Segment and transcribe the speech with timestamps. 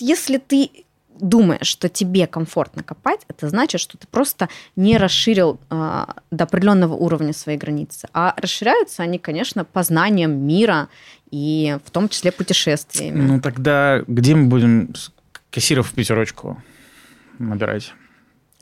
[0.00, 0.70] Если, ты
[1.20, 6.94] думаешь, что тебе комфортно копать, это значит, что ты просто не расширил э, до определенного
[6.94, 8.08] уровня свои границы.
[8.12, 10.88] А расширяются они, конечно, познанием мира
[11.30, 13.20] и в том числе путешествиями.
[13.20, 14.92] Ну тогда где мы будем
[15.50, 16.62] кассиров в пятерочку
[17.38, 17.92] набирать?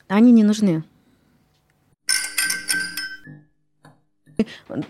[0.09, 0.85] Они не нужны.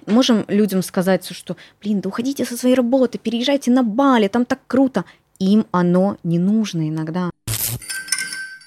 [0.06, 4.60] Можем людям сказать, что, блин, да уходите со своей работы, переезжайте на Бали, там так
[4.66, 5.04] круто.
[5.42, 7.30] Им оно не нужно иногда.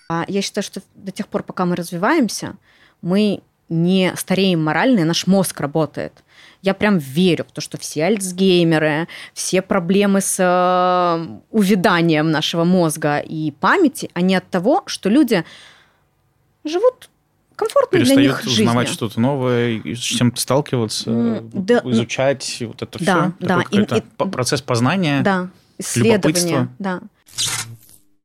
[0.09, 2.57] А я считаю, что до тех пор, пока мы развиваемся,
[3.01, 6.11] мы не стареем морально, и наш мозг работает.
[6.61, 13.19] Я прям верю в то, что все альцгеймеры, все проблемы с э, увяданием нашего мозга
[13.19, 15.45] и памяти, они от того, что люди
[16.65, 17.09] живут
[17.55, 18.67] комфортно для них жизнью.
[18.67, 23.47] узнавать что-то новое, с чем-то сталкиваться, да, изучать вот это да, все.
[23.47, 27.01] Да, и, и, процесс познания, да, исследования, да.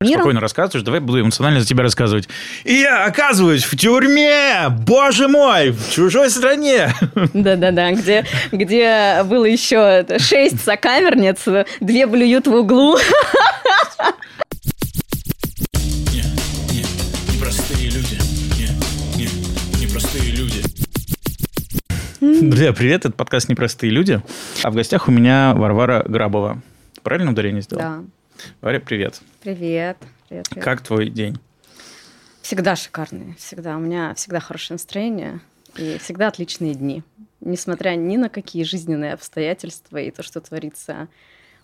[0.03, 0.21] Миром?
[0.21, 2.27] Спокойно рассказываешь, давай буду эмоционально за тебя рассказывать.
[2.65, 6.95] И я оказываюсь в тюрьме, боже мой, в чужой стране.
[7.35, 12.97] Да-да-да, где, где было еще шесть сокамерниц, две блюют в углу.
[22.23, 24.23] Друзья, привет, это подкаст «Непростые люди».
[24.63, 26.63] А в гостях у меня Варвара Грабова.
[27.11, 27.83] Правильно ударение сделал?
[27.83, 28.05] Да.
[28.61, 29.21] Варя, привет.
[29.43, 29.97] Привет.
[30.29, 30.65] привет, привет.
[30.65, 31.41] Как твой день?
[32.41, 33.77] Всегда шикарный, всегда.
[33.79, 35.41] У меня всегда хорошее настроение
[35.77, 37.03] и всегда отличные дни.
[37.41, 41.09] Несмотря ни на какие жизненные обстоятельства и то, что творится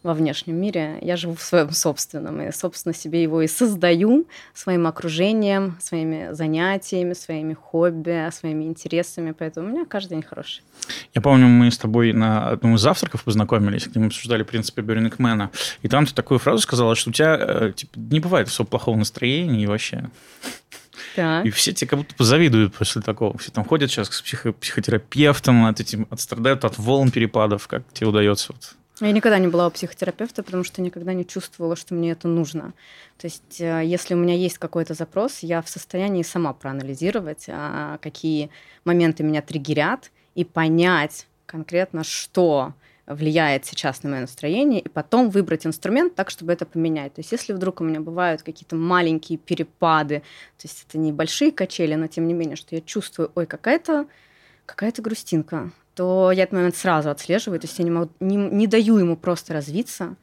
[0.06, 4.86] во внешнем мире, я живу в своем собственном, и, собственно, себе его и создаю своим
[4.86, 10.62] окружением, своими занятиями, своими хобби, своими интересами, поэтому у меня каждый день хороший.
[11.12, 15.50] Я помню, мы с тобой на одном из завтраков познакомились, где мы обсуждали принципы Бернингмена,
[15.82, 18.96] и там ты такую фразу сказала, что у тебя э, типа, не бывает особо плохого
[18.96, 20.08] настроения и вообще...
[21.14, 21.44] Так.
[21.44, 23.36] И все тебе как будто позавидуют после такого.
[23.38, 27.68] Все там ходят сейчас к психо- психотерапевтам, от этим, отстрадают от волн перепадов.
[27.68, 31.76] Как тебе удается вот я никогда не была у психотерапевта, потому что никогда не чувствовала,
[31.76, 32.72] что мне это нужно.
[33.18, 37.98] То есть, э, если у меня есть какой-то запрос, я в состоянии сама проанализировать, а,
[37.98, 38.50] какие
[38.84, 42.74] моменты меня триггерят, и понять конкретно, что
[43.06, 47.14] влияет сейчас на мое настроение, и потом выбрать инструмент так, чтобы это поменять.
[47.14, 50.20] То есть если вдруг у меня бывают какие-то маленькие перепады,
[50.58, 54.06] то есть это небольшие качели, но тем не менее, что я чувствую, ой, какая-то
[54.66, 58.66] какая-то грустинка, то я этот момент сразу отслеживаю, то есть я не, могу, не, не
[58.66, 60.14] даю ему просто развиться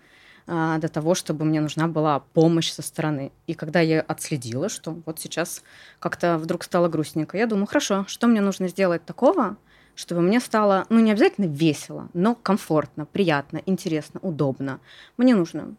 [0.45, 3.31] а, до того, чтобы мне нужна была помощь со стороны.
[3.47, 5.63] И когда я отследила, что вот сейчас
[5.99, 9.57] как-то вдруг стало грустненько, я думаю, хорошо, что мне нужно сделать такого,
[9.95, 14.79] чтобы мне стало, ну, не обязательно весело, но комфортно, приятно, интересно, удобно.
[15.17, 15.75] Мне нужно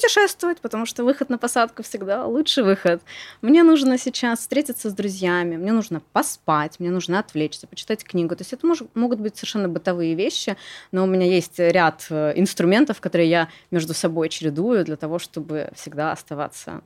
[0.00, 3.02] путешествовать, потому что выход на посадку всегда лучший выход.
[3.42, 8.34] Мне нужно сейчас встретиться с друзьями, мне нужно поспать, мне нужно отвлечься, почитать книгу.
[8.34, 10.56] То есть это мож, могут быть совершенно бытовые вещи,
[10.92, 15.70] но у меня есть ряд э, инструментов, которые я между собой чередую для того, чтобы
[15.74, 16.80] всегда оставаться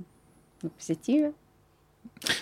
[0.62, 1.32] на позитиве.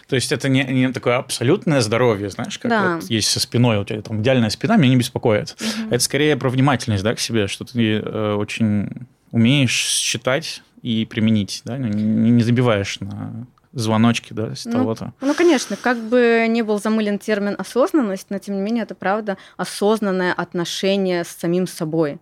[0.08, 2.94] То есть это не, не такое абсолютное здоровье, знаешь, как да.
[2.96, 5.56] вот есть со спиной, у тебя там идеальная спина, меня не беспокоит.
[5.60, 5.94] Угу.
[5.94, 11.62] Это скорее про внимательность да, к себе, что ты э, очень умеешь считать и применить,
[11.64, 11.90] да, не,
[12.30, 15.14] не забиваешь на звоночки, да, с ну, того-то.
[15.20, 19.38] Ну, конечно, как бы не был замылен термин осознанность, но тем не менее это правда
[19.56, 22.20] осознанное отношение с самим собой.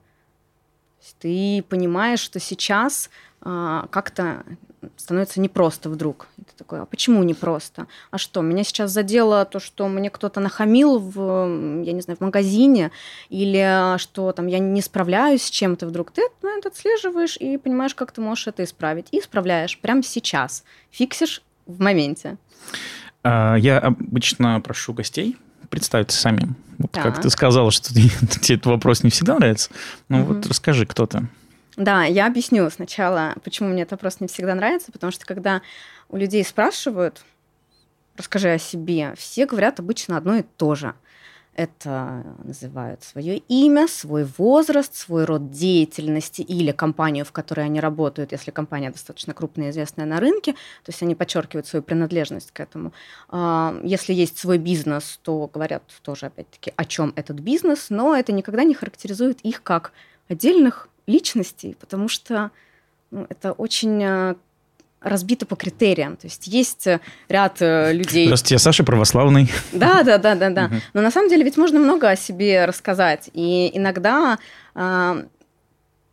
[1.18, 3.10] Ты понимаешь, что сейчас
[3.42, 4.44] а, как-то
[4.96, 6.28] становится непросто вдруг.
[6.38, 7.86] И ты такой, а почему непросто?
[8.10, 12.20] А что, меня сейчас задело то, что мне кто-то нахамил в, я не знаю, в
[12.20, 12.90] магазине,
[13.28, 16.10] или что там я не справляюсь с чем-то вдруг.
[16.10, 19.08] Ты ну, это отслеживаешь и понимаешь, как ты можешь это исправить.
[19.10, 20.64] И исправляешь прямо сейчас.
[20.90, 22.36] Фиксишь в моменте.
[23.22, 25.36] А, я обычно прошу гостей
[25.68, 26.54] представиться сами.
[26.78, 29.70] Вот как ты сказала, что тебе этот вопрос не всегда нравится.
[30.08, 30.34] Ну угу.
[30.34, 31.28] вот расскажи, кто ты.
[31.80, 35.62] Да, я объясню сначала, почему мне это просто не всегда нравится, потому что когда
[36.10, 37.24] у людей спрашивают,
[38.18, 40.94] расскажи о себе, все говорят обычно одно и то же.
[41.54, 48.32] Это называют свое имя, свой возраст, свой род деятельности или компанию, в которой они работают,
[48.32, 52.60] если компания достаточно крупная и известная на рынке, то есть они подчеркивают свою принадлежность к
[52.60, 52.92] этому.
[53.30, 58.32] А, если есть свой бизнес, то говорят тоже, опять-таки, о чем этот бизнес, но это
[58.32, 59.92] никогда не характеризует их как
[60.28, 62.50] отдельных личностей, потому что
[63.10, 64.34] ну, это очень э,
[65.00, 66.16] разбито по критериям.
[66.16, 68.26] То есть есть э, ряд э, людей...
[68.26, 69.50] Здравствуйте, я Саша Православный.
[69.72, 70.70] Да, да, да, да, да.
[70.94, 73.30] Но на самом деле ведь можно много о себе рассказать.
[73.34, 74.38] И иногда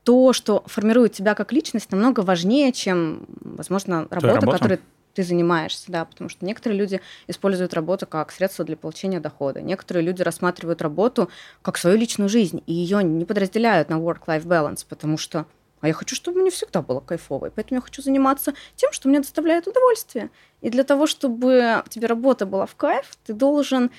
[0.03, 4.57] то, что формирует тебя как личность, намного важнее, чем, возможно, работа, работа?
[4.57, 4.79] которой
[5.17, 10.05] ты занимаешься, да, потому что некоторые люди используют работу как средство для получения дохода, некоторые
[10.05, 11.31] люди рассматривают работу
[11.63, 15.47] как свою личную жизнь, и ее не подразделяют на work-life balance, потому что
[15.81, 17.47] а я хочу, чтобы мне всегда было кайфово.
[17.47, 20.31] И поэтому я хочу заниматься тем, что мне доставляет удовольствие.
[20.61, 23.91] И для того, чтобы тебе работа была в кайф, ты должен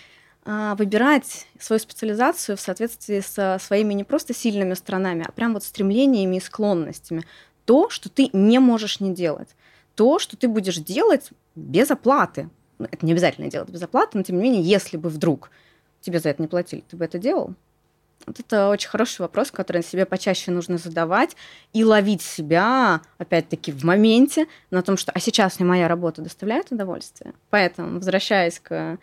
[0.45, 5.63] а, выбирать свою специализацию в соответствии со своими не просто сильными сторонами, а прям вот
[5.63, 7.25] стремлениями и склонностями.
[7.65, 9.49] То, что ты не можешь не делать.
[9.99, 12.49] То, что ты будешь делать без оплаты.
[12.79, 15.51] Ну, это не обязательно делать без оплаты, но тем не менее, если бы вдруг
[16.01, 17.55] тебе за это не платили, ты бы это делал?
[18.25, 21.35] Вот это очень хороший вопрос, который себе почаще нужно задавать
[21.73, 26.71] и ловить себя, опять-таки, в моменте на том, что «а сейчас мне моя работа доставляет
[26.71, 27.35] удовольствие?».
[27.51, 28.99] Поэтому, возвращаясь к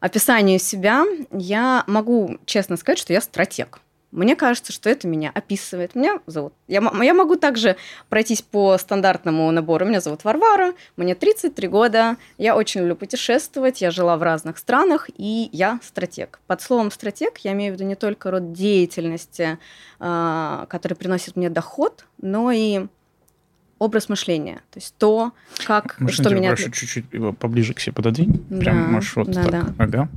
[0.00, 3.82] описанию себя, я могу честно сказать, что я стратег.
[4.14, 5.96] Мне кажется, что это меня описывает.
[5.96, 6.52] Меня зовут...
[6.68, 7.76] Я, я могу также
[8.08, 9.84] пройтись по стандартному набору.
[9.86, 15.10] Меня зовут Варвара, мне 33 года, я очень люблю путешествовать, я жила в разных странах,
[15.16, 16.38] и я стратег.
[16.46, 19.58] Под словом стратег я имею в виду не только род деятельности,
[19.98, 22.86] а, который приносит мне доход, но и
[23.80, 24.62] образ мышления.
[24.70, 25.32] То есть то,
[25.66, 26.50] как, Можно что меня...
[26.50, 28.44] прошу чуть-чуть его поближе к себе пододвинь?
[28.48, 29.50] Да, Прям можешь вот да, так.
[29.50, 29.84] Да.
[29.84, 30.08] Ага.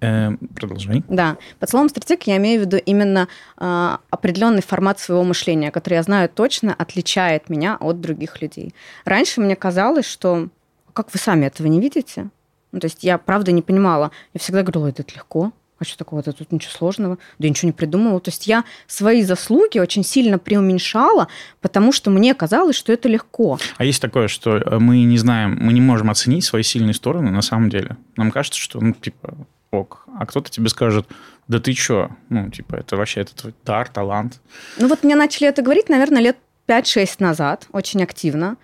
[0.00, 1.02] Э, продолжай.
[1.08, 1.38] Да.
[1.58, 3.28] Под словом стратег я имею в виду именно
[3.58, 8.74] э, определенный формат своего мышления, который я знаю точно отличает меня от других людей.
[9.04, 10.48] Раньше мне казалось, что
[10.92, 12.30] как вы сами этого не видите?
[12.72, 14.10] Ну, то есть я правда не понимала.
[14.34, 15.52] Я всегда говорила, это легко.
[15.78, 17.16] А что такого-то тут ничего сложного?
[17.38, 18.20] Да я ничего не придумывала.
[18.20, 21.28] То есть я свои заслуги очень сильно преуменьшала,
[21.60, 23.58] потому что мне казалось, что это легко.
[23.76, 27.30] А есть такое, что э, мы не знаем, мы не можем оценить свои сильные стороны
[27.30, 27.98] на самом деле.
[28.16, 29.36] Нам кажется, что, ну, типа,
[29.76, 30.04] ок.
[30.18, 31.06] А кто-то тебе скажет,
[31.48, 32.10] да ты чё?
[32.28, 34.40] Ну, типа, это вообще это твой дар, талант.
[34.78, 36.36] Ну, вот мне начали это говорить, наверное, лет
[36.66, 38.56] 5-6 назад, очень активно.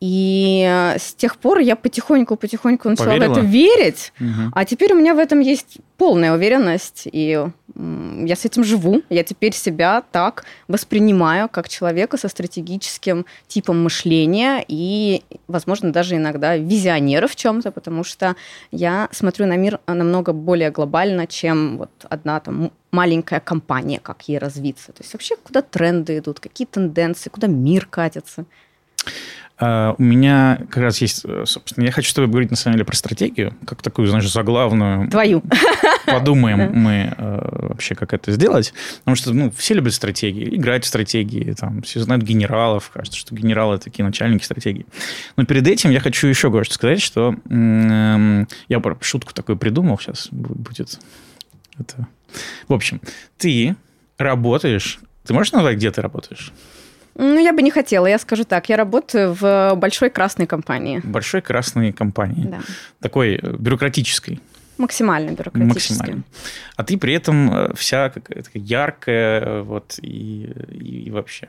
[0.00, 3.34] И э, с тех пор я потихоньку-потихоньку начала Поверила?
[3.34, 4.50] в это верить, угу.
[4.54, 9.02] а теперь у меня в этом есть полная уверенность, и я с этим живу.
[9.10, 16.56] Я теперь себя так воспринимаю, как человека со стратегическим типом мышления и, возможно, даже иногда
[16.56, 18.36] визионера в чем-то, потому что
[18.70, 24.38] я смотрю на мир намного более глобально, чем вот одна там маленькая компания, как ей
[24.38, 24.92] развиться.
[24.92, 28.46] То есть вообще куда тренды идут, какие тенденции, куда мир катится.
[29.62, 32.76] А, у меня как раз есть, э, собственно, я хочу с тобой говорить на самом
[32.76, 35.10] деле про стратегию, как такую, знаешь, заглавную.
[35.10, 35.42] Твою.
[36.06, 38.72] Подумаем мы э, вообще, как это сделать.
[39.00, 43.34] Потому что, ну, все любят стратегии, играть в стратегии, там, все знают генералов, кажется, что
[43.34, 44.86] генералы такие начальники стратегии.
[45.36, 50.98] Но перед этим я хочу еще кое-что сказать, что я шутку такую придумал, сейчас будет
[51.78, 52.06] это...
[52.66, 53.00] В общем,
[53.36, 53.76] ты
[54.16, 56.52] работаешь, ты можешь назвать, где ты работаешь?
[57.20, 58.68] Ну, я бы не хотела, я скажу так.
[58.70, 61.00] Я работаю в большой красной компании.
[61.04, 62.46] Большой красной компании.
[62.46, 62.60] Да.
[63.00, 64.40] Такой э, бюрократической.
[64.78, 65.92] Максимально бюрократически.
[65.92, 66.22] Максимально.
[66.76, 71.48] А ты при этом э, вся какая-то яркая, э, вот, и, и, и вообще.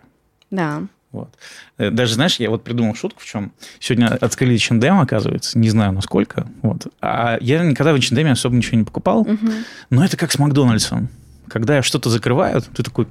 [0.49, 0.81] Да.
[1.13, 1.29] Вот.
[1.77, 3.53] Даже, знаешь, я вот придумал шутку в чем.
[3.79, 6.47] Сегодня открыли H&M, оказывается, не знаю, насколько.
[6.61, 6.87] Вот.
[7.01, 9.21] А я никогда в H&M особо ничего не покупал.
[9.21, 9.51] Угу.
[9.89, 11.09] Но это как с Макдональдсом.
[11.49, 13.07] Когда я что-то закрываю, ты такой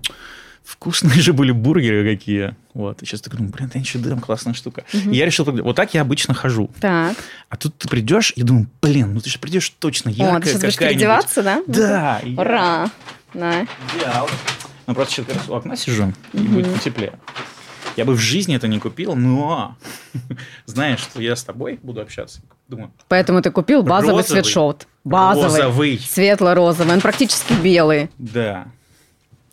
[0.65, 2.55] вкусные же были бургеры какие.
[2.75, 3.03] Вот.
[3.03, 4.85] И сейчас такой думаю, блин, H&M классная штука.
[4.93, 5.11] Угу.
[5.11, 6.71] И я решил, вот так я обычно хожу.
[6.81, 7.17] Так.
[7.49, 10.49] А тут ты придешь и думаю, блин, ну ты же придешь точно яркая О, ты
[10.49, 11.63] сейчас будешь переодеваться, да?
[11.67, 12.21] Да.
[12.37, 12.91] Ура.
[13.35, 13.67] Да.
[13.97, 14.29] Идеал.
[14.87, 17.13] Ну, просто сейчас как раз у окна сижу, и будет потеплее.
[17.97, 19.77] Я бы в жизни это не купил, но
[20.67, 22.41] знаешь, что я с тобой буду общаться.
[22.69, 24.87] Думаю, Поэтому ты купил базовый розовый, свитшот.
[25.05, 25.63] Базовый.
[25.63, 25.99] Розовый.
[25.99, 26.95] Светло-розовый.
[26.95, 28.11] Он практически белый.
[28.19, 28.69] Да.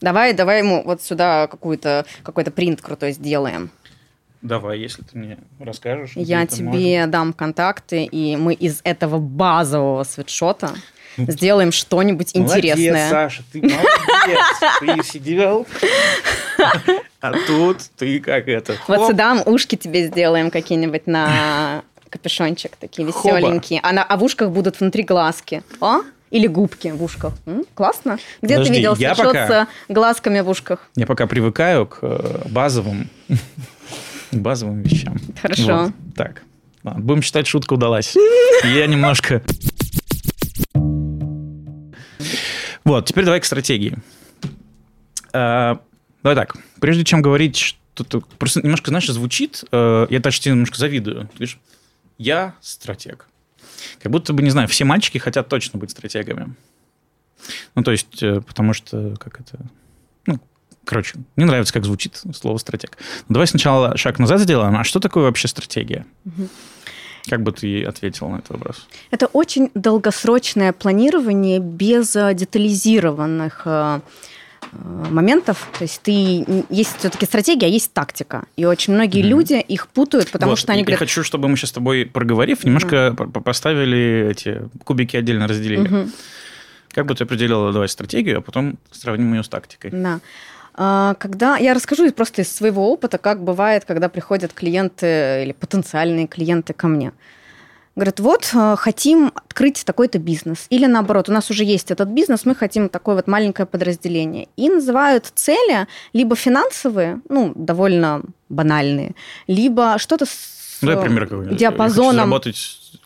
[0.02, 3.72] Давай, давай ему вот сюда какую-то, какой-то принт крутой сделаем.
[4.42, 6.12] Давай, если ты мне расскажешь.
[6.16, 7.08] Я тебе можно.
[7.08, 10.76] дам контакты, и мы из этого базового свитшота
[11.18, 12.92] ну, сделаем что-нибудь интересное.
[12.92, 13.86] Молодец, Саша, ты молодец.
[14.80, 15.66] Ты сидел,
[17.22, 18.76] а тут ты как это.
[18.88, 23.80] Вот сюда ушки тебе сделаем какие-нибудь на капюшончик, такие веселенькие.
[23.84, 25.64] А, на, а в ушках будут внутри глазки.
[25.80, 26.02] О?
[26.30, 27.34] Или губки в ушках.
[27.46, 27.64] М?
[27.74, 28.18] Классно.
[28.42, 29.48] Где Подожди, ты видел я пока...
[29.48, 30.90] с глазками в ушках?
[30.96, 33.10] Я пока привыкаю к э, базовым,
[34.32, 35.18] базовым вещам.
[35.42, 35.86] Хорошо.
[35.86, 35.94] Вот.
[36.16, 36.44] Так,
[36.84, 38.16] ладно, будем считать, шутка удалась.
[38.64, 39.42] Я немножко...
[42.84, 43.98] Вот, теперь давай к стратегии.
[45.34, 45.80] А,
[46.24, 50.78] давай так, прежде чем говорить, что просто немножко, знаешь, звучит, э, я даже тебе немножко
[50.78, 51.28] завидую.
[51.28, 51.60] Ты говоришь,
[52.18, 53.28] я стратег.
[54.02, 56.56] Как будто бы, не знаю, все мальчики хотят точно быть стратегами.
[57.76, 59.60] Ну, то есть, э, потому что, как это...
[60.26, 60.40] Ну,
[60.86, 62.98] Короче, мне нравится, как звучит слово стратег.
[63.28, 64.76] Но давай сначала шаг назад сделаем.
[64.78, 66.06] А что такое вообще стратегия?
[66.26, 66.48] Угу.
[67.30, 68.88] Как бы ты ответила на этот вопрос?
[69.12, 74.00] Это очень долгосрочное планирование без э, детализированных э,
[74.72, 75.68] моментов.
[75.78, 78.46] То есть ты есть все-таки стратегия, а есть тактика.
[78.56, 79.28] И очень многие mm-hmm.
[79.28, 81.02] люди их путают, потому вот, что они я говорят...
[81.02, 83.42] Я хочу, чтобы мы сейчас с тобой, проговорив, немножко mm-hmm.
[83.42, 85.90] поставили эти кубики отдельно разделили.
[85.90, 86.12] Mm-hmm.
[86.92, 89.92] Как бы ты определила, давай, стратегию, а потом сравним ее с тактикой.
[89.92, 90.20] Да.
[90.74, 96.28] А, когда я расскажу просто из своего опыта, как бывает, когда приходят клиенты или потенциальные
[96.28, 97.12] клиенты ко мне.
[97.98, 100.68] Говорят, вот э, хотим открыть такой-то бизнес.
[100.70, 104.50] Или наоборот, у нас уже есть этот бизнес, мы хотим такое вот маленькое подразделение.
[104.56, 109.16] И называют цели либо финансовые, ну, довольно банальные,
[109.48, 111.58] либо что-то с пример какой-нибудь.
[111.58, 112.30] диапазоном.
[112.30, 112.52] Я хочу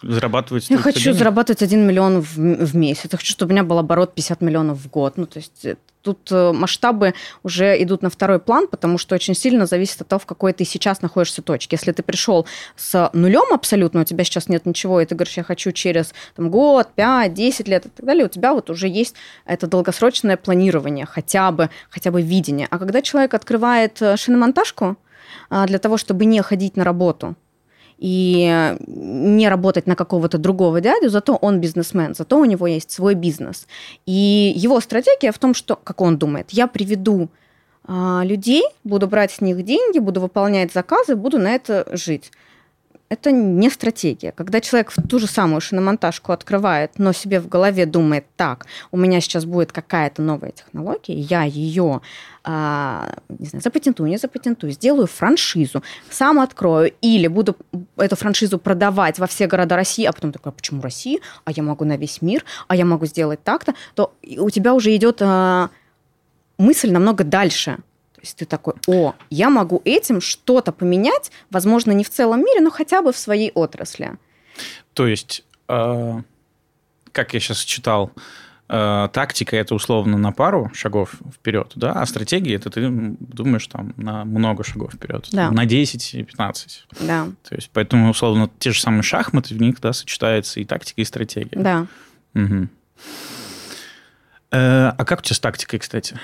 [0.02, 1.18] зарабатывать Я хочу денег?
[1.18, 3.10] зарабатывать 1 миллион в, в месяц.
[3.12, 5.18] Я хочу, чтобы у меня был оборот 50 миллионов в год.
[5.18, 9.36] Ну, то есть э, тут э, масштабы уже идут на второй план, потому что очень
[9.36, 11.76] сильно зависит от того, в какой ты сейчас находишься точке.
[11.76, 15.44] Если ты пришел с нулем абсолютно, у тебя сейчас нет ничего, и ты говоришь, я
[15.44, 19.16] хочу через там, год, 5, 10 лет и так далее, у тебя вот уже есть
[19.46, 22.68] это долгосрочное планирование, хотя бы, хотя бы видение.
[22.70, 24.98] А когда человек открывает э, шиномонтажку,
[25.50, 27.36] а, для того, чтобы не ходить на работу,
[28.02, 33.14] и не работать на какого-то другого дядю, зато он бизнесмен, зато у него есть свой
[33.14, 33.68] бизнес.
[34.08, 37.30] И его стратегия в том, что, как он думает, я приведу
[37.86, 42.32] а, людей, буду брать с них деньги, буду выполнять заказы, буду на это жить
[43.12, 44.32] это не стратегия.
[44.32, 48.98] Когда человек в ту же самую шиномонтажку открывает, но себе в голове думает, так, у
[48.98, 52.00] меня сейчас будет какая-то новая технология, я ее
[52.46, 57.58] а, не знаю, запатентую, не запатентую, сделаю франшизу, сам открою, или буду
[57.98, 61.20] эту франшизу продавать во все города России, а потом такой, а почему Россия?
[61.44, 64.96] А я могу на весь мир, а я могу сделать так-то, то у тебя уже
[64.96, 65.70] идет а,
[66.58, 67.80] мысль намного дальше–
[68.22, 72.70] есть ты такой, о, я могу этим что-то поменять, возможно, не в целом мире, но
[72.70, 74.18] хотя бы в своей отрасли.
[74.94, 76.22] То есть, э,
[77.12, 78.12] как я сейчас читал,
[78.70, 83.94] э, тактика это условно на пару шагов вперед, да, а стратегия это ты думаешь там
[83.98, 85.52] на много шагов вперед, да.
[85.52, 86.86] на 10 и 15.
[87.02, 87.28] Да.
[87.48, 91.06] То есть, поэтому, условно, те же самые шахматы, в них, да, сочетается и тактика, и
[91.06, 91.60] стратегия.
[91.60, 91.88] Да.
[92.36, 92.68] Угу.
[94.52, 96.20] Э, а как у тебя с тактикой, кстати?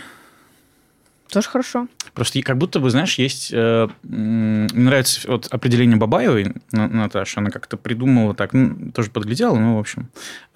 [1.29, 1.88] Тоже хорошо.
[2.13, 3.51] Просто как будто бы, знаешь, есть...
[3.53, 9.75] Э, мне нравится вот определение Бабаевой, Наташа, она как-то придумала так, ну, тоже подглядела, ну,
[9.75, 10.10] в общем.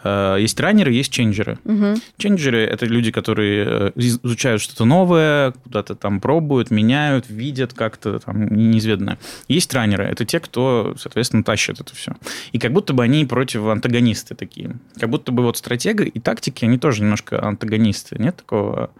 [0.03, 1.59] Э, есть раннеры, есть ченджеры.
[1.65, 1.95] Угу.
[2.17, 8.47] Ченджеры– это люди, которые э, изучают что-то новое, куда-то там пробуют, меняют, видят как-то там
[8.47, 9.19] неизведанное.
[9.47, 12.15] Есть раннеры– это те, кто, соответственно, тащит это все.
[12.53, 14.77] И как будто бы они против антагонисты такие.
[14.99, 18.15] Как будто бы вот стратега и тактики, они тоже немножко антагонисты.
[18.17, 18.91] Нет такого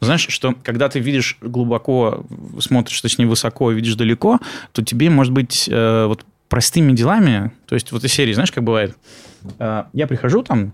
[0.00, 2.24] знаешь, что когда ты видишь глубоко,
[2.60, 4.38] смотришь, точнее, высоко, видишь далеко,
[4.72, 8.64] то тебе, может быть, э, вот простыми делами, то есть вот из серии, знаешь, как
[8.64, 8.96] бывает,
[9.58, 10.72] э, я прихожу там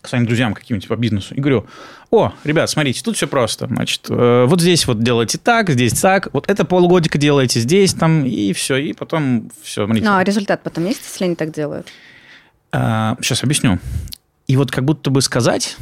[0.00, 1.66] к своим друзьям каким-нибудь по бизнесу и говорю,
[2.10, 6.32] о, ребят, смотрите, тут все просто, значит, э, вот здесь вот делайте так, здесь так,
[6.32, 10.08] вот это полгодика делаете здесь, там, и все, и потом все, смотрите.
[10.08, 11.88] Ну, а результат потом есть, если они так делают?
[12.72, 13.78] Сейчас объясню.
[14.48, 15.76] И вот как будто бы сказать,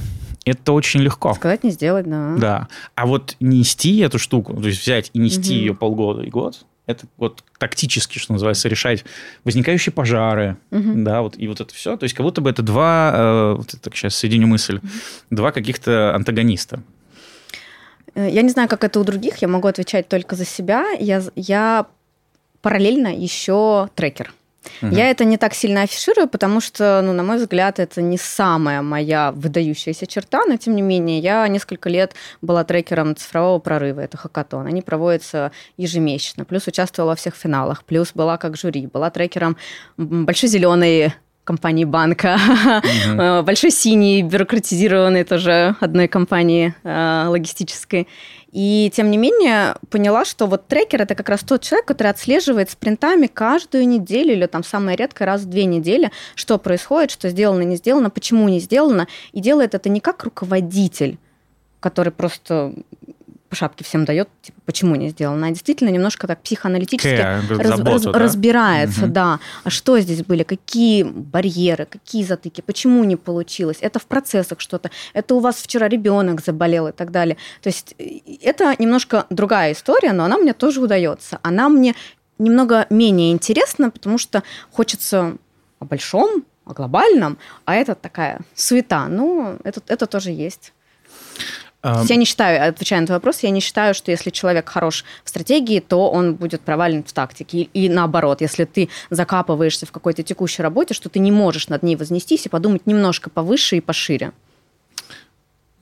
[0.44, 1.34] это очень легко.
[1.34, 2.34] Сказать не сделать, да.
[2.38, 2.68] Да.
[2.94, 5.60] А вот нести эту штуку, то есть взять и нести угу.
[5.60, 9.04] ее полгода и год, это вот тактически, что называется, решать
[9.44, 10.92] возникающие пожары, угу.
[10.96, 11.96] да, вот и вот это все.
[11.96, 14.88] То есть как будто бы это два, э, вот так сейчас соединю мысль, угу.
[15.30, 16.82] два каких-то антагониста.
[18.14, 20.90] Э, я не знаю, как это у других, я могу отвечать только за себя.
[20.98, 21.86] Я, я
[22.60, 24.34] параллельно еще трекер.
[24.82, 24.94] Угу.
[24.94, 28.82] Я это не так сильно афиширую, потому что, ну, на мой взгляд, это не самая
[28.82, 34.16] моя выдающаяся черта, но тем не менее, я несколько лет была трекером цифрового прорыва, это
[34.16, 34.66] хакатон.
[34.66, 39.56] Они проводятся ежемесячно, плюс участвовала во всех финалах, плюс была как жюри, была трекером
[39.96, 41.12] большой зеленой
[41.44, 43.42] компании банка, угу.
[43.44, 48.08] большой синий, бюрократизированной тоже одной компании э, логистической.
[48.54, 52.70] И тем не менее поняла, что вот трекер это как раз тот человек, который отслеживает
[52.70, 57.62] спринтами каждую неделю или там самое редкое раз в две недели, что происходит, что сделано,
[57.62, 59.08] не сделано, почему не сделано.
[59.32, 61.18] И делает это не как руководитель,
[61.80, 62.74] который просто
[63.54, 67.68] по шапке всем дает, типа, почему не сделано, а действительно немножко так психоаналитически okay, раз,
[67.68, 68.18] заботу, раз, да?
[68.18, 69.12] разбирается, угу.
[69.12, 74.58] да, а что здесь были, какие барьеры, какие затыки, почему не получилось, это в процессах
[74.58, 77.36] что-то, это у вас вчера ребенок заболел и так далее.
[77.62, 81.38] То есть э, это немножко другая история, но она мне тоже удается.
[81.42, 81.94] Она мне
[82.38, 84.42] немного менее интересна, потому что
[84.72, 85.36] хочется
[85.78, 89.06] о большом, о глобальном, а это такая суета.
[89.06, 90.72] Ну, это, это тоже есть.
[91.84, 92.02] А...
[92.08, 95.28] Я не считаю, отвечая на твой вопрос, я не считаю, что если человек хорош в
[95.28, 97.58] стратегии, то он будет провален в тактике.
[97.58, 101.82] И, и наоборот, если ты закапываешься в какой-то текущей работе, что ты не можешь над
[101.82, 104.32] ней вознестись и подумать немножко повыше и пошире.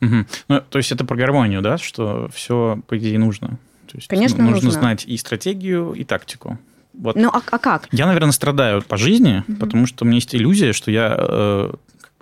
[0.00, 0.26] Угу.
[0.49, 3.59] Ну, то есть это про гармонию, да, что все, по идее, нужно.
[3.87, 4.56] То есть Конечно, нужно.
[4.56, 6.59] Нужно знать и стратегию, и тактику.
[6.94, 7.14] Вот.
[7.14, 7.87] Ну, а, а как?
[7.92, 9.56] Я, наверное, страдаю по жизни, угу.
[9.59, 11.73] потому что у меня есть иллюзия, что я э,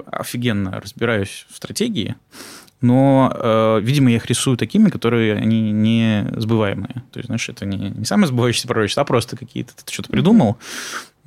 [0.06, 2.16] офигенно разбираюсь в стратегии,
[2.80, 7.02] но, э, видимо, я их рисую такими, которые они не сбываемые.
[7.12, 10.58] То есть, знаешь, это не, не самое сбывающееся пророчество, а просто какие-то ты что-то придумал,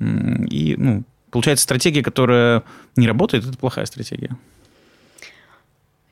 [0.00, 2.62] и, ну, получается, стратегия, которая
[2.96, 4.36] не работает, это плохая стратегия.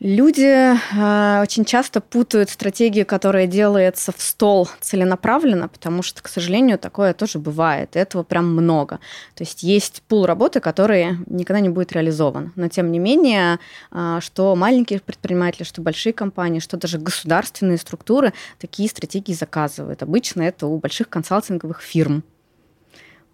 [0.04, 6.76] Люди э, очень часто путают стратегию, которая делается в стол целенаправленно, потому что, к сожалению,
[6.76, 7.94] такое тоже бывает.
[7.94, 8.98] И этого прям много.
[9.36, 12.52] То есть есть пул работы, который никогда не будет реализован.
[12.56, 13.60] Но тем не менее,
[13.92, 20.02] э, что маленькие предприниматели, что большие компании, что даже государственные структуры такие стратегии заказывают.
[20.02, 22.24] Обычно это у больших консалтинговых фирм.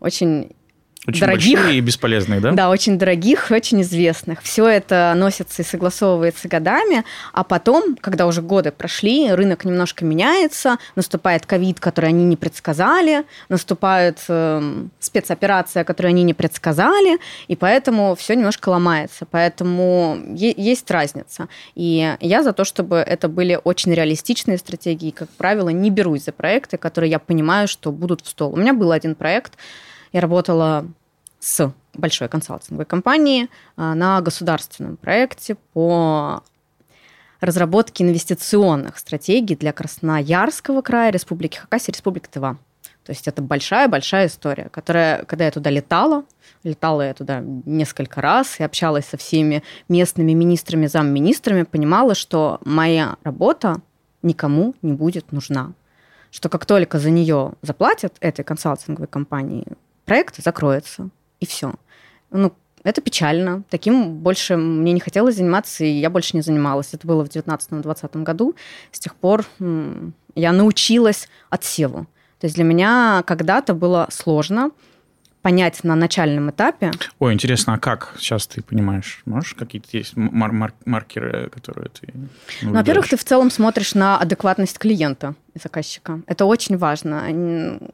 [0.01, 0.55] Очень
[1.09, 1.59] очень дорогих.
[1.59, 2.53] Большие и бесполезные, да?
[2.53, 4.43] Да, очень дорогих, очень известных.
[4.43, 10.77] Все это носится и согласовывается годами, а потом, когда уже годы прошли, рынок немножко меняется,
[10.97, 18.15] наступает ковид, который они не предсказали, наступает э, спецоперация, которую они не предсказали, и поэтому
[18.15, 19.27] все немножко ломается.
[19.31, 21.49] Поэтому есть разница.
[21.75, 25.11] И я за то, чтобы это были очень реалистичные стратегии.
[25.11, 28.53] Как правило, не берусь за проекты, которые я понимаю, что будут в стол.
[28.53, 29.55] У меня был один проект,
[30.13, 30.87] я работала
[31.41, 36.43] с большой консалтинговой компанией а, на государственном проекте по
[37.41, 42.59] разработке инвестиционных стратегий для Красноярского края, Республики Хакасия, Республики Тыва.
[43.05, 46.25] То есть это большая-большая история, которая, когда я туда летала,
[46.63, 53.17] летала я туда несколько раз и общалась со всеми местными министрами, замминистрами, понимала, что моя
[53.23, 53.81] работа
[54.23, 55.73] никому не будет нужна.
[56.31, 59.65] Что как только за нее заплатят этой консалтинговой компании,
[60.09, 61.75] проект закроется, и все.
[62.31, 63.63] Ну, это печально.
[63.69, 66.95] Таким больше мне не хотелось заниматься, и я больше не занималась.
[66.95, 68.55] Это было в 2019-2020 году.
[68.91, 69.45] С тех пор
[70.35, 72.07] я научилась отсеву.
[72.41, 74.71] То есть для меня когда-то было сложно
[75.43, 76.91] понять на начальном этапе.
[77.19, 79.23] Ой, интересно, а как сейчас ты понимаешь?
[79.25, 82.13] Можешь какие-то есть мар- мар- маркеры, которые ты
[82.63, 86.21] ну, Во-первых, ты в целом смотришь на адекватность клиента и заказчика.
[86.27, 87.31] Это очень важно.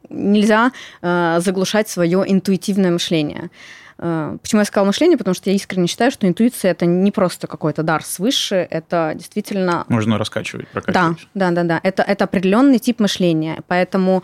[0.09, 3.49] Нельзя э, заглушать свое интуитивное мышление.
[3.97, 5.17] Э, почему я сказала мышление?
[5.17, 9.85] Потому что я искренне считаю, что интуиция это не просто какой-то дар свыше, это действительно...
[9.87, 11.27] Можно раскачивать, прокачивать.
[11.33, 11.79] Да, да, да, да.
[11.83, 13.61] Это, это определенный тип мышления.
[13.67, 14.23] Поэтому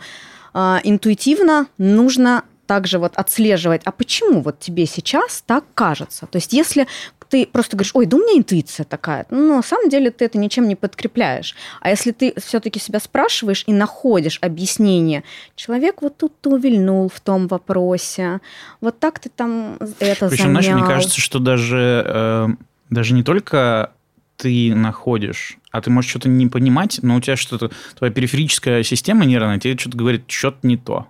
[0.54, 6.26] э, интуитивно нужно также вот отслеживать, а почему вот тебе сейчас так кажется?
[6.26, 6.86] То есть если
[7.32, 10.36] ты просто говоришь, ой, да у меня интуиция такая, ну, на самом деле ты это
[10.36, 11.54] ничем не подкрепляешь.
[11.80, 15.24] А если ты все-таки себя спрашиваешь и находишь объяснение,
[15.56, 18.40] человек вот тут-то увильнул в том вопросе,
[18.82, 20.62] вот так ты там это Причем, замял.
[20.62, 22.48] знаешь, мне кажется, что даже, э,
[22.90, 23.92] даже не только
[24.36, 29.24] ты находишь, а ты можешь что-то не понимать, но у тебя что-то, твоя периферическая система
[29.24, 31.06] нервная тебе что-то говорит, что-то не то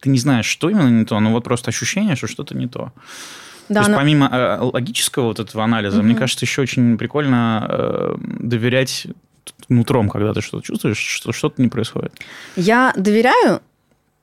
[0.00, 2.92] ты не знаешь, что именно не то, но вот просто ощущение, что что-то не то.
[3.68, 3.96] Да, то есть но...
[3.96, 6.06] помимо э, логического вот этого анализа, угу.
[6.06, 9.06] мне кажется, еще очень прикольно э, доверять
[9.68, 12.12] нутром, когда ты что-то чувствуешь, что что-то не происходит.
[12.56, 13.60] Я доверяю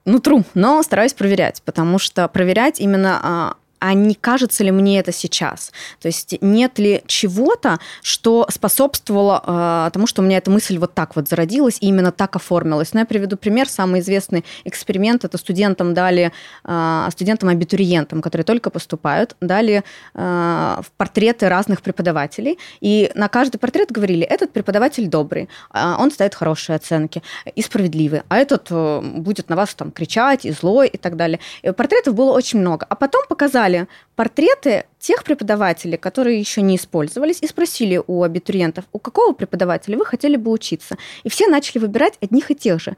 [0.05, 5.73] нутру, но стараюсь проверять, потому что проверять именно а, не кажется ли мне это сейчас?
[5.99, 10.93] То есть нет ли чего-то, что способствовало э, тому, что у меня эта мысль вот
[10.93, 12.93] так вот зародилась и именно так оформилась?
[12.93, 13.67] Ну, я приведу пример.
[13.67, 16.31] Самый известный эксперимент это студентам дали,
[16.63, 24.25] э, студентам-абитуриентам, которые только поступают, дали э, портреты разных преподавателей, и на каждый портрет говорили,
[24.25, 27.21] этот преподаватель добрый, э, он ставит хорошие оценки
[27.53, 31.41] и справедливый, а этот э, будет на вас там кричать и злой и так далее.
[31.63, 32.85] И портретов было очень много.
[32.89, 38.85] А потом показали, взяли портреты тех преподавателей, которые еще не использовались, и спросили у абитуриентов,
[38.91, 40.97] у какого преподавателя вы хотели бы учиться.
[41.23, 42.95] И все начали выбирать одних и тех же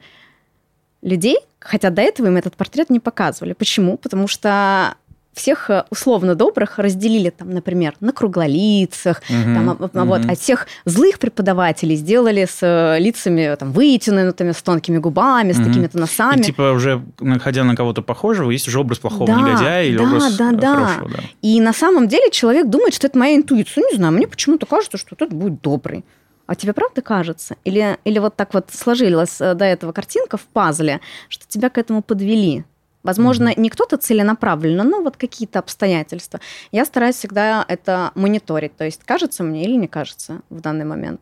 [1.02, 3.54] людей, хотя до этого им этот портрет не показывали.
[3.54, 3.98] Почему?
[3.98, 4.96] Потому что
[5.36, 9.90] всех э, условно добрых разделили, там, например, на круглолицах, угу, там, угу.
[9.94, 15.60] вот, а всех злых преподавателей сделали с э, лицами там, вытянутыми, с тонкими губами, с
[15.60, 15.68] угу.
[15.68, 16.40] такими-то носами.
[16.40, 20.04] И, типа уже, находя на кого-то похожего, есть уже образ плохого да, негодяя или да,
[20.04, 20.76] образ да, да.
[20.76, 21.10] хорошего.
[21.10, 21.24] Да.
[21.42, 23.84] И на самом деле человек думает, что это моя интуиция.
[23.84, 26.06] Ну, не знаю, мне почему-то кажется, что тот будет добрый.
[26.48, 27.56] А тебе правда кажется?
[27.64, 31.78] Или, или вот так вот сложилась э, до этого картинка в пазле, что тебя к
[31.78, 32.64] этому подвели?
[33.06, 33.60] Возможно, mm-hmm.
[33.60, 36.40] не кто-то целенаправленно, но вот какие-то обстоятельства.
[36.72, 38.76] Я стараюсь всегда это мониторить.
[38.76, 41.22] То есть, кажется мне или не кажется в данный момент.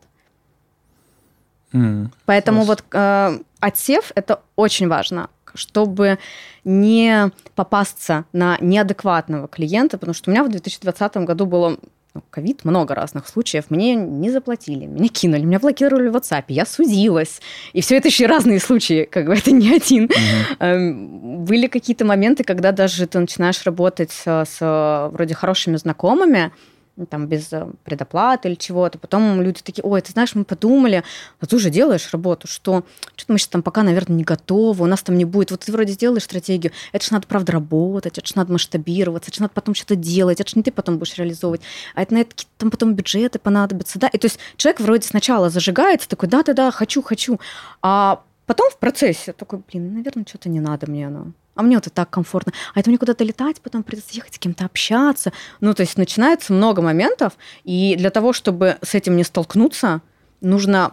[1.74, 2.08] Mm.
[2.24, 2.68] Поэтому Класс.
[2.68, 6.18] вот э, отсев это очень важно, чтобы
[6.64, 11.76] не попасться на неадекватного клиента, потому что у меня в 2020 году было
[12.14, 13.64] ну, ковид, много разных случаев.
[13.70, 17.40] Мне не заплатили, меня кинули, меня блокировали в WhatsApp, я судилась.
[17.72, 20.04] И все это еще разные случаи, как бы это не один.
[20.04, 21.44] Угу.
[21.44, 26.52] Были какие-то моменты, когда даже ты начинаешь работать с, с вроде хорошими знакомыми,
[27.08, 28.98] там, без э, предоплаты или чего-то.
[28.98, 31.02] Потом люди такие, ой, ты знаешь, мы подумали,
[31.40, 32.84] а ты уже делаешь работу, что
[33.16, 35.50] что-то мы сейчас там пока, наверное, не готовы, у нас там не будет.
[35.50, 39.36] Вот ты вроде сделаешь стратегию, это же надо, правда, работать, это же надо масштабироваться, это
[39.36, 41.62] же надо потом что-то делать, это же не ты потом будешь реализовывать,
[41.94, 44.08] а это на это там потом бюджеты понадобятся, да.
[44.08, 47.40] И то есть человек вроде сначала зажигается, такой, да-да-да, хочу, хочу,
[47.82, 51.86] а потом в процессе такой, блин, наверное, что-то не надо мне оно а мне вот
[51.86, 55.32] это так комфортно, а это мне куда-то летать, потом придется ехать с кем-то общаться.
[55.60, 60.00] Ну, то есть начинается много моментов, и для того, чтобы с этим не столкнуться,
[60.40, 60.92] нужно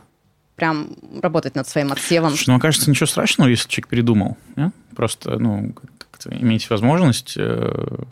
[0.55, 2.29] прям работать над своим отсевом.
[2.29, 4.37] Слушай, ну, кажется, ничего страшного, если человек передумал.
[4.55, 4.71] Не?
[4.95, 7.33] Просто, ну, как-то иметь возможность...
[7.37, 8.03] Э...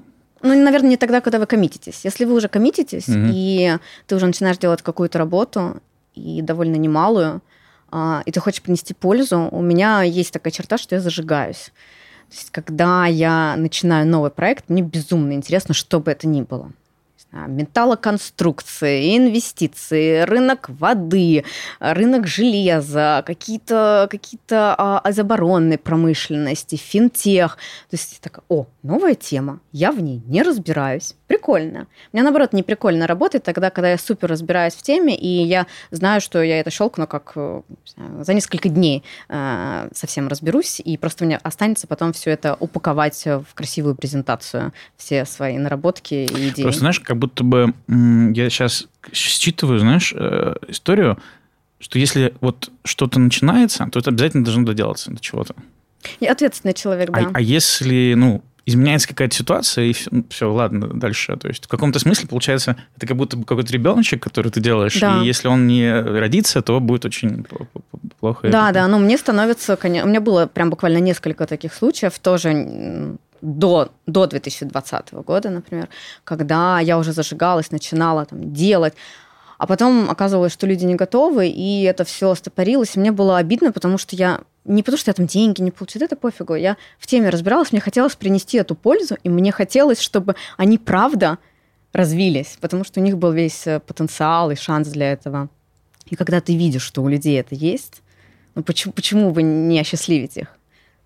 [0.41, 2.01] Ну, наверное, не тогда, когда вы коммититесь.
[2.03, 3.29] Если вы уже коммититесь, угу.
[3.31, 5.81] и ты уже начинаешь делать какую-то работу,
[6.15, 7.41] и довольно немалую,
[7.91, 11.71] а, и ты хочешь принести пользу, у меня есть такая черта, что я зажигаюсь.
[12.29, 16.71] То есть, когда я начинаю новый проект, мне безумно интересно, что бы это ни было
[17.31, 21.43] металлоконструкции, инвестиции, рынок воды,
[21.79, 27.57] рынок железа, какие-то какие а, из промышленности, финтех.
[27.89, 31.87] То есть так, о, новая тема, я в ней не разбираюсь, прикольно.
[32.11, 36.21] Мне, наоборот, не прикольно работать тогда, когда я супер разбираюсь в теме, и я знаю,
[36.21, 41.37] что я это щелкну как знаю, за несколько дней э, совсем разберусь, и просто мне
[41.37, 46.63] останется потом все это упаковать в красивую презентацию, все свои наработки и идеи.
[46.63, 51.19] Просто, знаешь, как будто бы я сейчас считываю, знаешь, э, историю,
[51.79, 55.55] что если вот что-то начинается, то это обязательно должно доделаться до чего-то.
[56.19, 57.27] И ответственный человек, а, да.
[57.27, 61.35] А, а если, ну, изменяется какая-то ситуация, и все, ну, все, ладно, дальше.
[61.37, 64.99] То есть в каком-то смысле, получается, это как будто бы какой-то ребеночек, который ты делаешь,
[64.99, 65.21] да.
[65.21, 67.45] и если он не родится, то будет очень
[68.19, 68.49] плохо.
[68.49, 73.17] Да, да, но мне становится, конечно, у меня было прям буквально несколько таких случаев, тоже
[73.41, 75.87] до, до 2020 года, например,
[76.23, 78.93] когда я уже зажигалась, начинала там делать,
[79.59, 82.95] а потом оказывалось, что люди не готовы, и это все стопорилось.
[82.95, 86.15] Мне было обидно, потому что я не потому, что я там деньги не получила, это
[86.15, 86.55] пофигу.
[86.55, 91.39] Я в теме разбиралась, мне хотелось принести эту пользу, и мне хотелось, чтобы они правда
[91.91, 95.49] развились, потому что у них был весь э, потенциал и шанс для этого.
[96.05, 98.01] И когда ты видишь, что у людей это есть,
[98.55, 100.47] ну почему, почему бы не осчастливить их?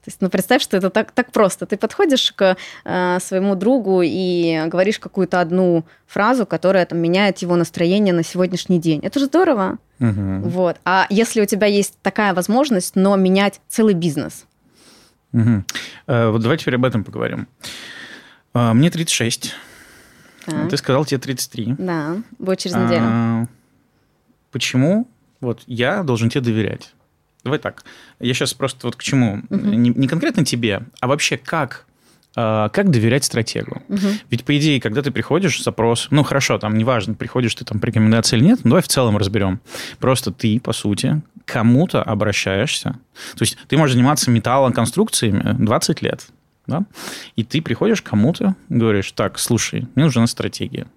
[0.03, 1.65] То есть, ну, представь, что это так, так просто.
[1.65, 7.55] Ты подходишь к э, своему другу и говоришь какую-то одну фразу, которая там меняет его
[7.55, 8.99] настроение на сегодняшний день.
[9.01, 9.77] Это же здорово.
[10.01, 10.49] Угу.
[10.49, 10.77] Вот.
[10.83, 14.45] А если у тебя есть такая возможность, но менять целый бизнес?
[15.31, 15.63] Угу.
[16.07, 17.47] Э, вот давайте теперь об этом поговорим.
[18.53, 19.53] Э, мне 36.
[20.45, 20.69] Так.
[20.69, 21.75] Ты сказал, тебе 33.
[21.77, 23.03] Да, будет через неделю.
[23.05, 23.45] А,
[24.51, 25.07] почему
[25.39, 26.93] вот я должен тебе доверять?
[27.43, 27.83] Давай так.
[28.19, 29.43] Я сейчас просто вот к чему.
[29.49, 29.57] Угу.
[29.57, 31.85] Не, не конкретно тебе, а вообще как
[32.35, 33.81] а, как доверять стратегу?
[33.89, 34.07] Угу.
[34.29, 37.85] Ведь, по идее, когда ты приходишь, запрос, ну, хорошо, там, неважно, приходишь ты там по
[37.85, 39.59] рекомендации или нет, но давай в целом разберем.
[39.99, 42.97] Просто ты, по сути, кому-то обращаешься.
[43.35, 46.27] То есть ты можешь заниматься металлоконструкциями 20 лет,
[46.65, 46.83] да?
[47.35, 50.87] И ты приходишь к кому-то, говоришь, так, слушай, мне нужна стратегия.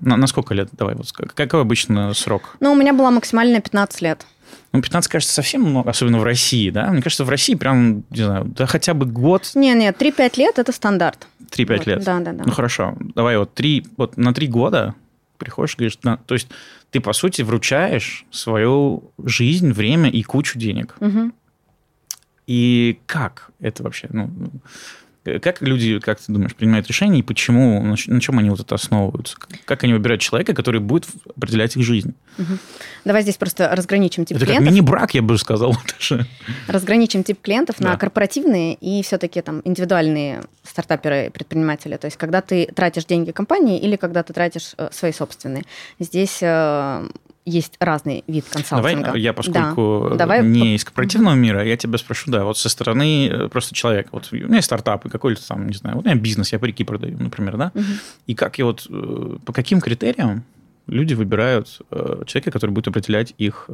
[0.00, 0.70] На, на сколько лет?
[0.72, 2.56] Давай, вот какой обычно срок?
[2.60, 4.26] Ну, у меня была максимальная 15 лет.
[4.74, 6.90] Ну, 15, кажется, совсем много, особенно в России, да?
[6.90, 9.52] Мне кажется, в России прям, не знаю, да хотя бы год.
[9.54, 11.28] Не-не, 3-5 лет– это стандарт.
[11.50, 11.86] 3-5 вот.
[11.86, 12.04] лет?
[12.04, 12.42] Да, да, да.
[12.44, 12.96] Ну, хорошо.
[13.14, 14.96] Давай вот, 3, вот на 3 года
[15.38, 16.48] приходишь, говоришь, на, то есть
[16.90, 20.96] ты, по сути, вручаешь свою жизнь, время и кучу денег.
[20.98, 21.30] Угу.
[22.48, 24.08] И как это вообще?
[24.10, 24.28] Ну,
[25.42, 29.36] как люди, как ты думаешь, принимают решения и почему, на, чем они вот это основываются?
[29.64, 31.06] Как они выбирают человека, который будет
[31.36, 32.14] определять их жизнь?
[32.38, 32.58] Угу.
[33.04, 34.66] Давай здесь просто разграничим тип это клиентов.
[34.66, 35.76] Это мини-брак, я бы сказал.
[35.98, 36.26] Даже.
[36.68, 37.90] Разграничим тип клиентов да.
[37.90, 41.96] на корпоративные и все-таки там индивидуальные стартаперы, предприниматели.
[41.96, 45.64] То есть когда ты тратишь деньги компании или когда ты тратишь э, свои собственные.
[45.98, 47.08] Здесь э,
[47.46, 49.06] есть разный вид консалтинга.
[49.06, 50.16] Давай я, поскольку да.
[50.16, 50.46] Давай...
[50.46, 54.08] не из корпоративного мира, я тебя спрошу, да, вот со стороны э, просто человека.
[54.12, 56.58] Вот у меня есть стартап, и какой-то там, не знаю, вот у меня бизнес, я
[56.58, 57.84] парики продаю, например, да, угу.
[58.26, 60.44] и как я вот, э, по каким критериям
[60.86, 63.68] люди выбирают э, человека, который будет определять их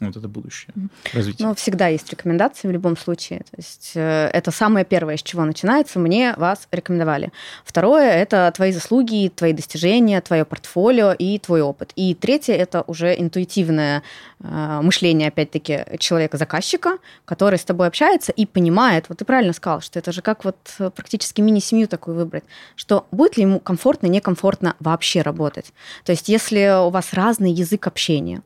[0.00, 0.72] вот это будущее
[1.12, 1.48] развитие?
[1.48, 3.40] Ну, всегда есть рекомендации в любом случае.
[3.40, 5.98] То есть э, это самое первое, с чего начинается.
[5.98, 7.32] Мне вас рекомендовали.
[7.64, 11.92] Второе– это твои заслуги, твои достижения, твое портфолио и твой опыт.
[11.96, 14.02] И третье– это уже интуитивное
[14.40, 19.98] э, мышление, опять-таки, человека-заказчика, который с тобой общается и понимает, вот ты правильно сказал, что
[19.98, 20.56] это же как вот
[20.94, 25.72] практически мини-семью такую выбрать, что будет ли ему комфортно, некомфортно вообще работать.
[26.04, 28.42] То есть если у вас разный язык общения,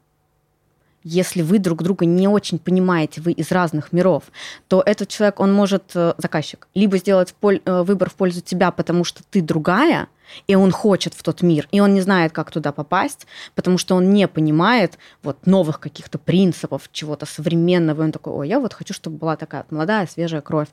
[1.02, 4.24] если вы друг друга не очень понимаете, вы из разных миров,
[4.68, 9.04] то этот человек, он может, э, заказчик, либо сделать э, выбор в пользу тебя, потому
[9.04, 10.08] что ты другая,
[10.46, 13.94] и он хочет в тот мир, и он не знает, как туда попасть, потому что
[13.94, 18.02] он не понимает вот новых каких-то принципов, чего-то современного.
[18.02, 20.68] И он такой, ой, я вот хочу, чтобы была такая молодая, свежая кровь,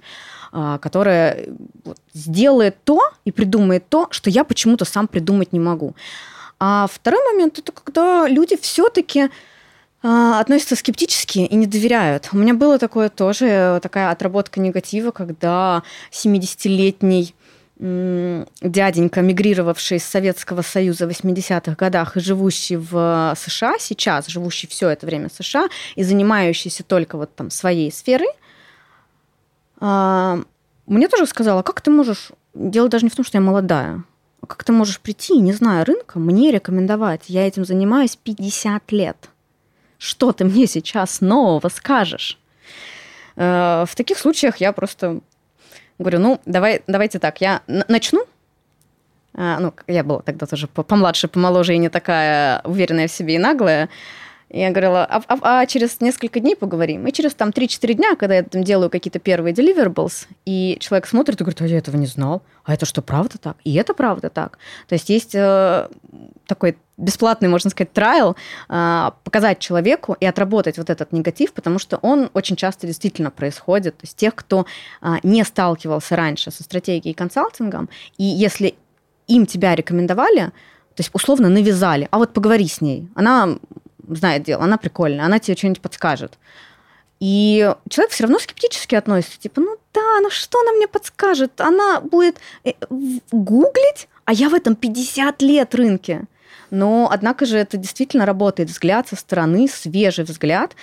[0.51, 1.47] а, которая
[1.83, 5.95] вот сделает то и придумает то, что я почему-то сам придумать не могу.
[6.59, 9.29] А второй момент это когда люди все-таки
[10.01, 12.29] относятся скептически и не доверяют.
[12.31, 17.33] У меня было такое тоже, такая отработка негатива, когда 70-летний
[17.79, 24.89] дяденька, мигрировавший из Советского Союза в 80-х годах и живущий в США сейчас, живущий все
[24.89, 28.29] это время в США и занимающийся только вот там своей сферой,
[29.79, 30.39] а,
[30.87, 34.03] мне тоже сказала, как ты можешь, дело даже не в том, что я молодая,
[34.41, 39.17] а как ты можешь прийти, не зная рынка, мне рекомендовать, я этим занимаюсь 50 лет–
[39.97, 42.37] что ты мне сейчас нового скажешь?
[43.35, 45.19] Э, в таких случаях я просто
[45.99, 48.25] говорю, ну, давай, давайте так, я начну.
[49.33, 53.39] Э, ну, я была тогда тоже помладше, помоложе и не такая уверенная в себе и
[53.39, 53.89] наглая.
[54.49, 57.05] Я говорила, а, а, а через несколько дней поговорим.
[57.05, 61.41] И через там 3-4 дня, когда я там делаю какие-то первые deliverables, и человек смотрит
[61.41, 62.41] и говорит, а я этого не знал.
[62.63, 63.57] А это что, правда так?
[63.65, 64.57] И это правда так.
[64.87, 65.89] То есть есть э,
[66.45, 68.37] такой бесплатный, можно сказать, трайл,
[68.69, 73.97] э, показать человеку и отработать вот этот негатив, потому что он очень часто действительно происходит.
[73.97, 74.65] То есть тех, кто
[75.01, 78.75] э, не сталкивался раньше со стратегией консалтингом, и если
[79.27, 80.51] им тебя рекомендовали,
[80.95, 83.07] то есть условно навязали, а вот поговори с ней.
[83.13, 83.57] Она
[84.07, 86.37] знает дело, она прикольная, она тебе что-нибудь подскажет.
[87.19, 89.39] И человек все равно скептически относится.
[89.39, 91.59] Типа, ну да, ну что она мне подскажет?
[91.59, 92.73] Она будет э,
[93.31, 96.25] гуглить, а я в этом 50 лет рынке.
[96.69, 98.69] Но, однако же, это действительно работает.
[98.69, 100.75] Взгляд со стороны, свежий взгляд,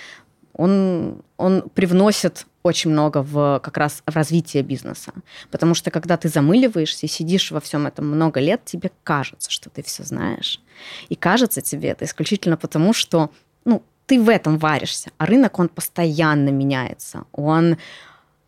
[0.53, 5.13] он, он привносит очень много в как раз в развитие бизнеса.
[5.51, 9.69] Потому что когда ты замыливаешься и сидишь во всем этом много лет, тебе кажется, что
[9.69, 10.59] ты все знаешь.
[11.09, 13.29] И кажется тебе это исключительно потому, что
[13.65, 17.25] ну, ты в этом варишься, а рынок, он постоянно меняется.
[17.33, 17.77] Он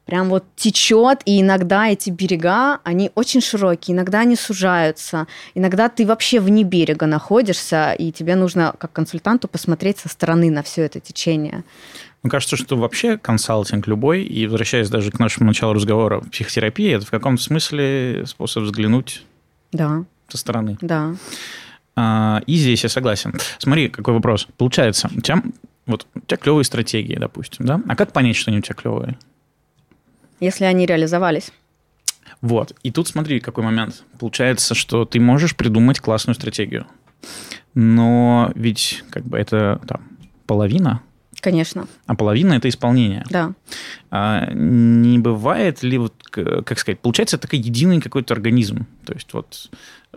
[0.07, 6.07] прям вот течет, и иногда эти берега, они очень широкие, иногда они сужаются, иногда ты
[6.07, 10.99] вообще вне берега находишься, и тебе нужно как консультанту посмотреть со стороны на все это
[11.01, 11.63] течение.
[12.23, 17.05] Мне кажется, что вообще консалтинг любой, и возвращаясь даже к нашему началу разговора, психотерапия– это
[17.05, 19.23] в каком-то смысле способ взглянуть
[19.71, 20.03] да.
[20.27, 20.77] со стороны.
[20.81, 21.15] Да.
[21.95, 23.33] А, и здесь я согласен.
[23.59, 24.47] Смотри, какой вопрос.
[24.57, 25.41] Получается, у тебя,
[25.85, 27.81] вот, у тебя клевые стратегии, допустим, да?
[27.87, 29.17] А как понять, что они у тебя клевые?
[30.39, 31.51] Если они реализовались.
[32.41, 32.75] Вот.
[32.83, 34.03] И тут смотри, какой момент.
[34.19, 36.85] Получается, что ты можешь придумать классную стратегию.
[37.73, 40.01] Но ведь как бы это там,
[40.45, 41.01] половина
[41.41, 41.87] Конечно.
[42.05, 43.23] А половина это исполнение.
[43.29, 43.53] Да.
[44.09, 48.87] А не бывает ли, вот, как сказать, получается такой единый какой-то организм.
[49.05, 49.69] То есть вот,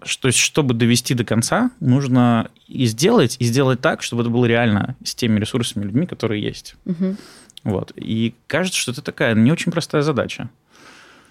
[0.03, 4.97] что, чтобы довести до конца, нужно и сделать, и сделать так, чтобы это было реально
[5.05, 6.75] с теми ресурсами, людьми, которые есть.
[6.87, 7.17] Угу.
[7.65, 7.93] Вот.
[7.97, 10.49] И кажется, что это такая не очень простая задача.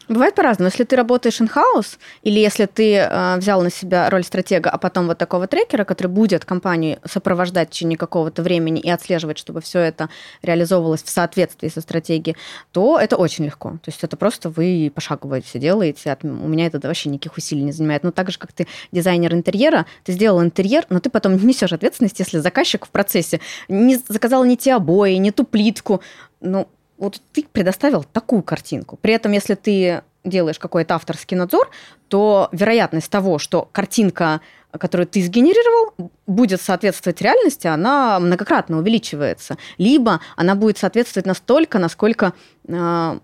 [0.09, 0.69] Бывает по-разному.
[0.69, 5.05] Если ты работаешь in-house, или если ты э, взял на себя роль стратега, а потом
[5.05, 9.79] вот такого трекера, который будет компанию сопровождать в течение какого-то времени и отслеживать, чтобы все
[9.81, 10.09] это
[10.41, 12.35] реализовывалось в соответствии со стратегией,
[12.71, 13.73] то это очень легко.
[13.83, 16.17] То есть это просто вы пошагово все делаете.
[16.23, 18.03] У меня это вообще никаких усилий не занимает.
[18.03, 21.71] Но так же, как ты дизайнер интерьера, ты сделал интерьер, но ты потом не несешь
[21.71, 26.01] ответственность, если заказчик в процессе не заказал не те обои, не ту плитку.
[26.41, 26.67] Ну,
[26.99, 28.97] вот ты предоставил такую картинку.
[29.01, 31.69] При этом, если ты делаешь какой-то авторский надзор,
[32.09, 39.57] то вероятность того, что картинка, которую ты сгенерировал, будет соответствовать реальности, она многократно увеличивается.
[39.77, 42.33] Либо она будет соответствовать настолько, насколько
[42.67, 43.19] э,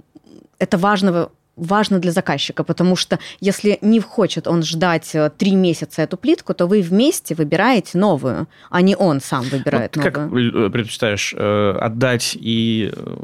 [0.57, 6.01] это важного важно для заказчика, потому что если не хочет он ждать э, три месяца
[6.01, 10.51] эту плитку, то вы вместе выбираете новую, а не он сам выбирает вот новую.
[10.51, 13.15] Как предпочитаешь, э, отдать и э,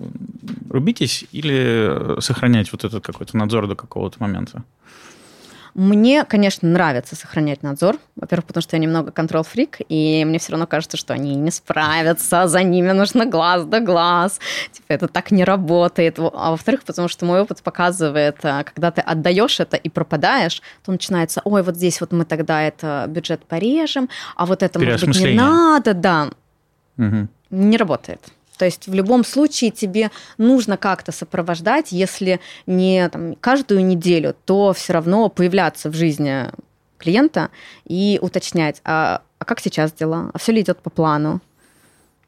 [0.70, 4.64] рубитесь или сохранять вот этот какой-то надзор до какого-то момента?
[5.74, 7.98] Мне, конечно, нравится сохранять надзор.
[8.16, 12.48] Во-первых, потому что я немного контрол-фрик, и мне все равно кажется, что они не справятся,
[12.48, 14.40] за ними нужно глаз да глаз.
[14.72, 16.20] Типа, это так не работает.
[16.20, 20.92] А во-вторых, потому что мой опыт показывает, а, когда ты отдаешь это и пропадаешь, то
[20.92, 25.20] начинается, ой, вот здесь вот мы тогда это бюджет порежем, а вот это, может быть,
[25.20, 26.30] не надо, да.
[26.98, 27.28] Угу.
[27.52, 28.20] Не работает.
[28.58, 34.74] То есть в любом случае тебе нужно как-то сопровождать, если не там, каждую неделю, то
[34.74, 36.50] все равно появляться в жизни
[36.98, 37.50] клиента
[37.86, 41.42] и уточнять, а, а как сейчас дела, а все ли идет по плану.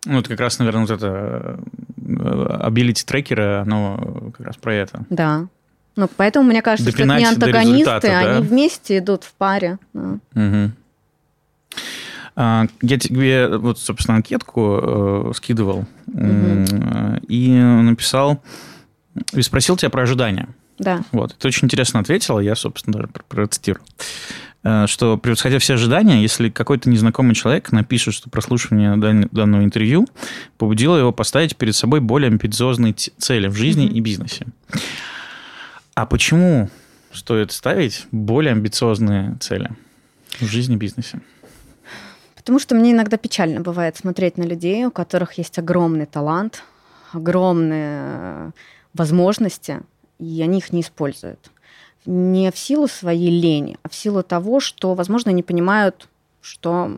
[0.06, 1.60] Ну, это как раз, наверное, вот это
[1.98, 5.06] ability э, трекеры, оно как раз про это.
[5.10, 5.48] Да.
[5.96, 8.20] Ну, поэтому мне кажется, Допинать что это не антагонисты, да?
[8.20, 9.78] они вместе идут в паре.
[9.94, 10.18] Да.
[10.36, 10.72] Угу.
[12.36, 16.66] А, я тебе вот, собственно, анкетку э, скидывал угу.
[17.28, 18.42] и написал,
[19.34, 20.50] и спросил тебя про ожидания.
[20.80, 21.04] Да.
[21.12, 21.36] Вот.
[21.38, 23.86] Ты очень интересно ответила, я, собственно, даже процитирую
[24.64, 28.96] э, что превосходя все ожидания, если какой-то незнакомый человек напишет, что прослушивание
[29.32, 30.08] данного интервью
[30.58, 33.94] побудило его поставить перед собой более амбициозные цели в жизни mm-hmm.
[33.94, 34.48] и бизнесе.
[35.94, 36.72] А почему
[37.12, 39.70] стоит ставить более амбициозные цели
[40.40, 41.22] в жизни и бизнесе?
[42.44, 46.62] Потому что мне иногда печально бывает смотреть на людей, у которых есть огромный талант,
[47.14, 48.52] огромные э,
[48.94, 49.80] возможности,
[50.20, 51.52] и они их не используют.
[52.06, 56.10] Не в силу своей лени, а в силу того, что, возможно, не понимают,
[56.42, 56.92] что,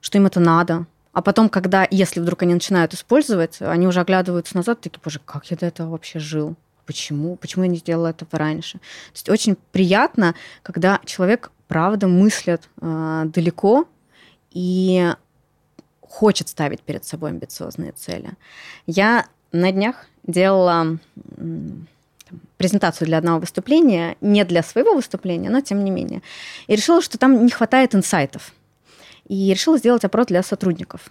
[0.00, 0.86] что им это надо.
[1.12, 5.50] А потом, когда, если вдруг они начинают использовать, они уже оглядываются назад, такие, боже, как
[5.50, 6.54] я до этого вообще жил?
[6.86, 7.36] Почему?
[7.36, 8.78] Почему я не сделала этого раньше?
[8.78, 13.86] То есть очень приятно, когда человек, правда, мыслит э, далеко,
[14.56, 15.12] и
[16.00, 18.30] хочет ставить перед собой амбициозные цели.
[18.86, 20.98] Я на днях делала
[22.56, 26.22] презентацию для одного выступления, не для своего выступления, но тем не менее.
[26.68, 28.54] И решила, что там не хватает инсайтов.
[29.28, 31.10] И решила сделать опрос для сотрудников.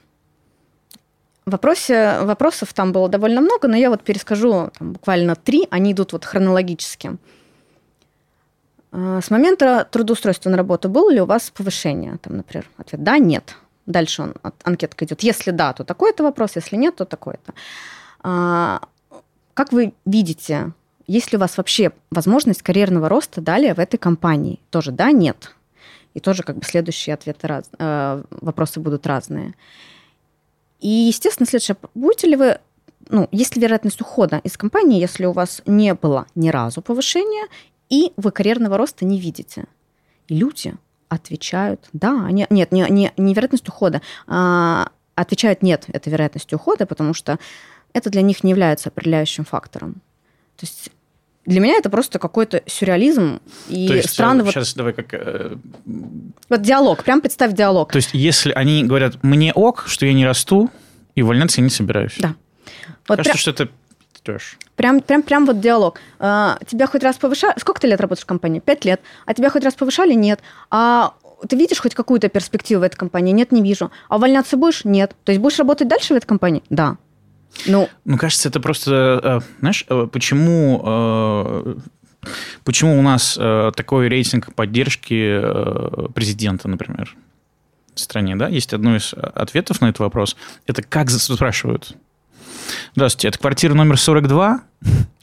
[1.45, 6.13] Вопросе, вопросов там было довольно много, но я вот перескажу там, буквально три, они идут
[6.13, 7.17] вот хронологически.
[8.95, 12.17] А, с момента трудоустройства на работу было ли у вас повышение?
[12.21, 13.55] Там, например, ответ «да», «нет».
[13.85, 15.21] Дальше он, анкетка идет.
[15.21, 17.53] Если да, то такой-то вопрос, если нет, то такой-то.
[18.21, 18.81] А,
[19.53, 20.71] как вы видите,
[21.07, 24.59] есть ли у вас вообще возможность карьерного роста далее в этой компании?
[24.71, 25.53] Тоже да, нет.
[26.15, 29.53] И тоже как бы следующие ответы, раз, э, вопросы будут разные.
[30.79, 32.59] И, естественно, следующее, будете ли вы
[33.09, 37.47] ну, есть ли вероятность ухода из компании, если у вас не было ни разу повышения,
[37.89, 39.65] и вы карьерного роста не видите.
[40.27, 40.73] И люди
[41.09, 46.85] отвечают, да, они, нет, не, не, не вероятность ухода, а отвечают нет, это вероятность ухода,
[46.85, 47.39] потому что
[47.93, 50.01] это для них не является определяющим фактором.
[50.57, 50.89] То есть
[51.45, 54.43] для меня это просто какой-то сюрреализм и То есть, странно.
[54.45, 55.13] Сейчас вот, давай как...
[55.13, 55.55] Э...
[56.49, 57.91] Вот диалог, прям представь диалог.
[57.91, 60.71] То есть если они говорят, мне ок, что я не расту,
[61.13, 62.15] и увольняться я не собираюсь.
[62.17, 62.35] Да.
[63.07, 63.37] Вот Кажется, прям...
[63.37, 63.69] что это
[64.25, 64.57] трэш.
[64.75, 65.99] Прям, прям, прям вот диалог.
[66.19, 67.53] А, тебя хоть раз повышали...
[67.57, 68.59] Сколько ты лет работаешь в компании?
[68.59, 69.01] Пять лет.
[69.25, 70.13] А тебя хоть раз повышали?
[70.13, 70.41] Нет.
[70.69, 71.13] А
[71.47, 73.31] ты видишь хоть какую-то перспективу в этой компании?
[73.31, 73.91] Нет, не вижу.
[74.09, 74.83] А увольняться будешь?
[74.83, 75.15] Нет.
[75.23, 76.63] То есть будешь работать дальше в этой компании?
[76.69, 76.97] Да.
[77.67, 79.21] Ну, ну кажется, это просто...
[79.23, 80.81] Э, знаешь, э, почему...
[80.85, 81.75] Э,
[82.63, 83.35] почему у нас
[83.75, 85.39] такой рейтинг поддержки
[86.13, 87.15] президента, например,
[87.93, 88.47] в стране, да?
[88.47, 90.35] Есть одно из ответов на этот вопрос.
[90.65, 91.95] Это как спрашивают
[92.95, 94.61] Здравствуйте, это квартира номер 42,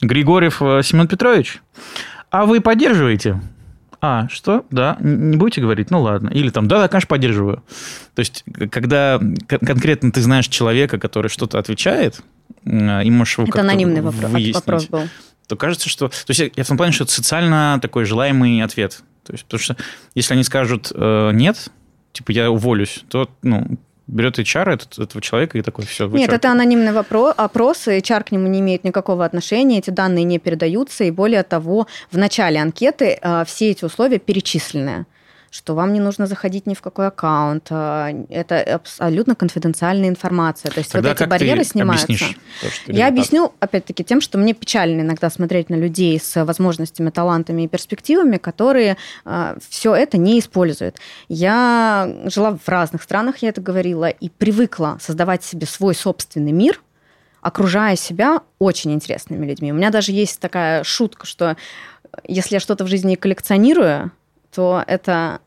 [0.01, 1.61] Григорьев э, Семен Петрович.
[2.29, 3.41] А вы поддерживаете?
[4.01, 4.65] А, что?
[4.69, 5.89] Да, не будете говорить?
[5.89, 6.29] Ну ладно.
[6.29, 7.63] Или там, да, да, конечно, поддерживаю.
[8.15, 9.17] То есть, когда
[9.47, 12.19] конкретно ты знаешь человека, который что-то отвечает,
[12.65, 15.03] и можешь его Это анонимный вопрос, вопрос был.
[15.47, 16.09] То кажется, что...
[16.09, 19.03] То есть, я в том плане, что это социально такой желаемый ответ.
[19.23, 19.77] То есть, потому что
[20.15, 21.69] если они скажут э, нет,
[22.11, 23.77] типа я уволюсь, то, ну,
[24.13, 28.31] берет HR этот, этого человека и такой, все, Нет, это анонимный вопрос, опрос, HR к
[28.31, 33.17] нему не имеет никакого отношения, эти данные не передаются, и более того, в начале анкеты
[33.21, 35.05] э, все эти условия перечислены
[35.53, 37.67] что вам не нужно заходить ни в какой аккаунт.
[37.69, 40.71] А, это абсолютно конфиденциальная информация.
[40.71, 42.07] То есть Тогда вот эти барьеры снимаются.
[42.07, 47.61] То, Я объясню, опять-таки, тем, что мне печально иногда смотреть на людей с возможностями, талантами
[47.61, 50.97] и перспективами, которые э, все это не используют.
[51.29, 56.81] Я жила в разных странах, я это говорила, и привыкла создавать себе свой собственный мир,
[57.41, 59.71] окружая себя очень интересными людьми.
[59.71, 61.57] У меня даже есть такая шутка, что
[62.27, 64.11] если я что-то в жизни коллекционирую,
[64.53, 65.39] то это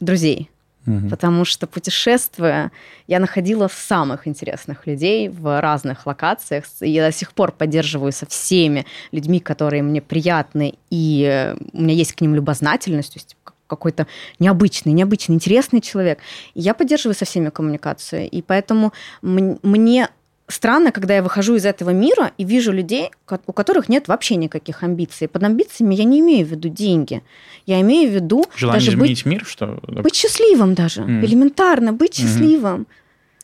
[0.00, 0.50] друзей.
[0.86, 1.10] Угу.
[1.10, 2.70] Потому что путешествуя,
[3.06, 6.64] я находила самых интересных людей в разных локациях.
[6.80, 11.94] И я до сих пор поддерживаю со всеми людьми, которые мне приятны, и у меня
[11.94, 13.36] есть к ним любознательность, то есть
[13.66, 14.06] какой-то
[14.40, 16.18] необычный, необычный, интересный человек.
[16.54, 18.28] И я поддерживаю со всеми коммуникацию.
[18.28, 18.92] И поэтому
[19.22, 20.08] мне
[20.50, 23.10] странно, когда я выхожу из этого мира и вижу людей,
[23.46, 25.28] у которых нет вообще никаких амбиций.
[25.28, 27.22] Под амбициями я не имею в виду деньги.
[27.66, 28.44] Я имею в виду...
[28.56, 29.44] Желание даже изменить быть, мир?
[29.46, 29.78] Что?
[29.86, 31.02] Быть счастливым даже.
[31.02, 31.24] Mm.
[31.24, 32.22] Элементарно быть mm-hmm.
[32.22, 32.86] счастливым.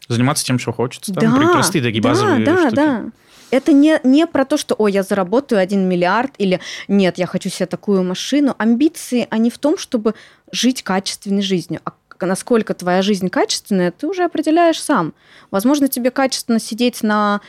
[0.08, 1.12] Заниматься тем, что хочется.
[1.12, 2.74] Да, там, простые такие да, базовые да, штуки.
[2.74, 3.04] Да,
[3.50, 7.48] Это не, не про то, что, ой, я заработаю один миллиард, или нет, я хочу
[7.48, 8.54] себе такую машину.
[8.58, 10.14] Амбиции, они в том, чтобы
[10.52, 11.80] жить качественной жизнью.
[11.84, 11.92] А
[12.24, 15.12] насколько твоя жизнь качественная, ты уже определяешь сам.
[15.50, 17.42] Возможно, тебе качественно сидеть на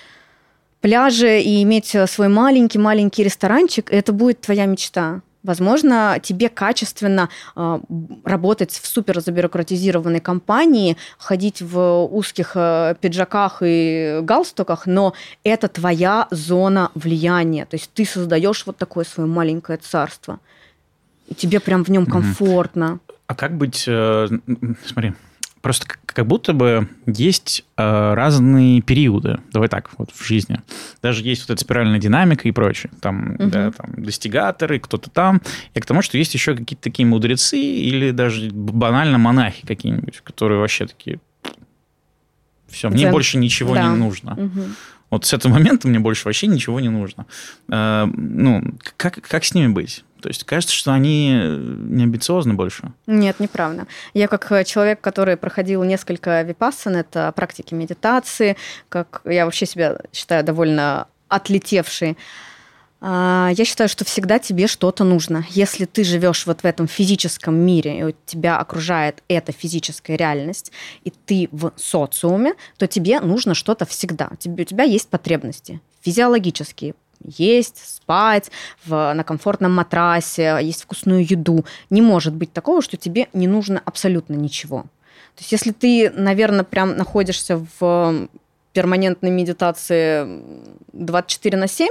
[0.82, 5.22] пляже и иметь свой маленький-маленький ресторанчик, это будет твоя мечта.
[5.48, 7.80] Возможно, тебе качественно э,
[8.26, 15.14] работать в супер забюрократизированной компании, ходить в узких э, пиджаках и галстуках, но
[15.46, 17.66] это твоя зона влияния.
[17.66, 20.40] То есть ты создаешь вот такое свое маленькое царство.
[21.30, 23.00] И тебе прям в нем комфортно.
[23.28, 24.28] А как быть, э,
[24.86, 25.14] смотри,
[25.62, 30.62] просто как будто бы есть э, разные периоды, давай так, вот в жизни.
[31.02, 32.92] Даже есть вот эта спиральная динамика и прочее.
[33.02, 33.50] Там, угу.
[33.50, 35.42] да, там достигаторы, кто-то там.
[35.74, 40.60] И к тому, что есть еще какие-то такие мудрецы или даже банально монахи какие-нибудь, которые
[40.60, 41.20] вообще такие...
[42.70, 43.12] Все, мне Дзен.
[43.12, 43.84] больше ничего да.
[43.84, 44.34] не нужно.
[44.34, 44.62] Угу.
[45.10, 47.26] Вот с этого момента мне больше вообще ничего не нужно.
[47.72, 48.64] Э, ну,
[48.98, 50.04] как, как с ними быть?
[50.22, 52.92] То есть кажется, что они не амбициозны больше.
[53.06, 53.88] Нет, неправда.
[54.14, 58.58] Я как э, человек, который проходил несколько випассан, это практики медитации,
[58.90, 62.18] как я вообще себя считаю довольно отлетевшей.
[63.00, 65.46] А, я считаю, что всегда тебе что-то нужно.
[65.50, 70.72] Если ты живешь вот в этом физическом мире, и тебя окружает эта физическая реальность,
[71.04, 74.30] и ты в социуме, то тебе нужно что-то всегда.
[74.32, 78.50] у тебя есть потребности физиологические, есть, спать
[78.86, 81.66] в, на комфортном матрасе, есть вкусную еду.
[81.90, 84.84] Не может быть такого, что тебе не нужно абсолютно ничего.
[85.36, 88.30] То есть если ты, наверное, прям находишься в
[88.72, 90.42] перманентной медитации
[90.94, 91.90] 24 на 7,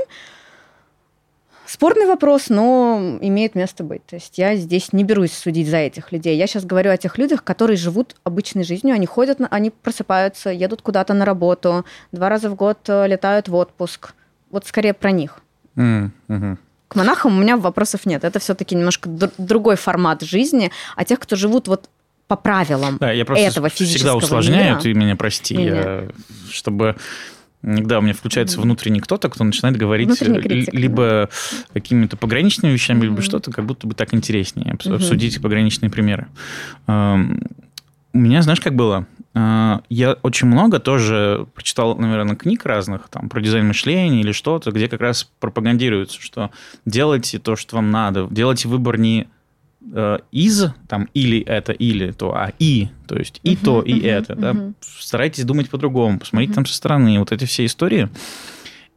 [1.67, 4.05] Спорный вопрос, но имеет место быть.
[4.07, 6.37] То есть я здесь не берусь судить за этих людей.
[6.37, 8.95] Я сейчас говорю о тех людях, которые живут обычной жизнью.
[8.95, 13.55] Они ходят, они просыпаются, едут куда-то на работу, два раза в год э, летают в
[13.55, 14.15] отпуск–
[14.51, 15.41] вот скорее про них.
[15.77, 16.57] Mm-hmm.
[16.89, 18.25] К монахам у меня вопросов нет.
[18.25, 21.91] Это все-таки немножко другой формат жизни, а тех, кто живут вот
[22.29, 24.81] по правилам да, я просто этого физического всегда усложняю, мира.
[24.81, 26.09] ты меня прости, я,
[26.51, 26.97] чтобы
[27.67, 28.63] Иногда у меня включается mm-hmm.
[28.63, 31.29] внутренний кто-то, кто начинает говорить критик, либо да.
[31.75, 33.03] какими-то пограничными вещами, mm-hmm.
[33.03, 34.95] либо что-то, как будто бы так интереснее mm-hmm.
[34.95, 36.29] обсудить пограничные примеры.
[36.87, 39.07] У меня, знаешь, как было?
[39.35, 44.71] А, я очень много тоже прочитал, наверное, книг разных, там, про дизайн мышления или что-то,
[44.71, 46.51] где как раз пропагандируется, что
[46.87, 49.27] делайте то, что вам надо, делайте выбор не
[49.93, 53.95] э, из, там, или это, или то, а и, то есть и uh-huh, то, и
[53.95, 54.41] uh-huh, это, uh-huh.
[54.41, 56.57] да, старайтесь думать по-другому, посмотрите uh-huh.
[56.57, 58.09] там со стороны, вот эти все истории.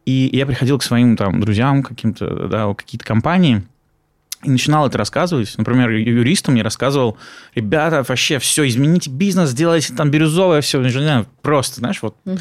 [0.06, 3.64] И я приходил к своим там друзьям, каким-то, да, какие-то компании,
[4.44, 5.54] и начинал это рассказывать.
[5.58, 7.18] Например, юристам мне рассказывал,
[7.56, 12.16] ребята, вообще все, измените бизнес, сделайте там бирюзовое, все, не знаю, просто, знаешь, вот.
[12.26, 12.40] Угу.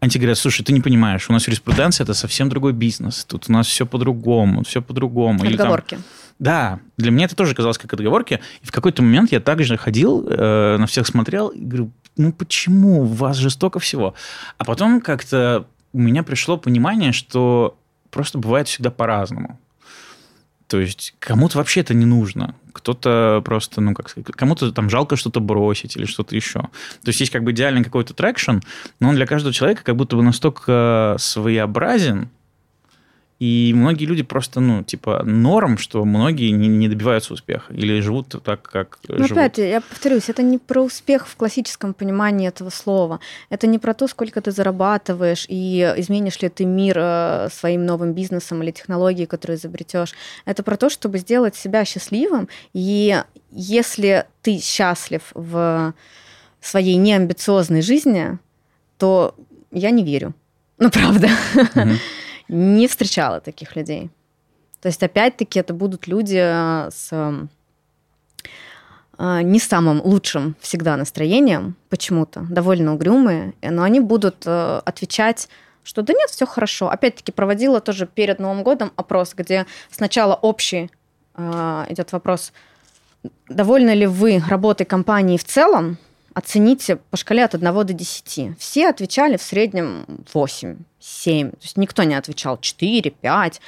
[0.00, 3.52] Они говорят, слушай, ты не понимаешь, у нас юриспруденция– это совсем другой бизнес, тут у
[3.52, 5.44] нас все по-другому, все по-другому.
[5.44, 5.94] Отговорки.
[5.94, 6.10] Или, там,
[6.42, 8.40] да, для меня это тоже казалось как отговорки.
[8.62, 13.02] И в какой-то момент я также ходил, э, на всех смотрел и говорю, ну почему
[13.02, 14.14] у вас жестоко всего?
[14.58, 17.78] А потом как-то у меня пришло понимание, что
[18.10, 19.60] просто бывает всегда по-разному.
[20.66, 22.56] То есть кому-то вообще это не нужно.
[22.72, 26.58] Кто-то просто, ну, как сказать, кому-то там жалко что-то бросить или что-то еще.
[26.58, 28.58] То есть есть как бы идеальный какой-то traction,
[28.98, 32.30] но он для каждого человека как будто бы настолько своеобразен,
[33.42, 38.36] и многие люди просто, ну, типа, норм, что многие не, не добиваются успеха или живут
[38.44, 39.32] так, как Но живут.
[39.32, 43.18] опять, я повторюсь, это не про успех в классическом понимании этого слова.
[43.50, 48.12] Это не про то, сколько ты зарабатываешь и изменишь ли ты мир э, своим новым
[48.12, 50.14] бизнесом или технологией, которую изобретешь.
[50.44, 52.48] Это про то, чтобы сделать себя счастливым.
[52.74, 53.20] И
[53.50, 55.94] если ты счастлив в
[56.60, 58.38] своей неамбициозной жизни,
[58.98, 59.34] то
[59.72, 60.32] я не верю.
[60.78, 61.28] Ну, правда.
[61.54, 61.98] Mm-hmm
[62.52, 64.10] не встречала таких людей.
[64.80, 67.10] То есть, опять-таки, это будут люди э, с
[69.18, 75.48] э, не самым лучшим всегда настроением, почему-то, довольно угрюмые, но они будут э, отвечать
[75.84, 76.90] что да нет, все хорошо.
[76.90, 80.92] Опять-таки проводила тоже перед Новым годом опрос, где сначала общий
[81.36, 82.52] идет вопрос,
[83.48, 85.98] довольны ли вы работой компании в целом,
[86.34, 88.58] оцените по шкале от 1 до 10.
[88.58, 91.50] Все отвечали в среднем 8, 7.
[91.50, 93.60] То есть никто не отвечал 4, 5.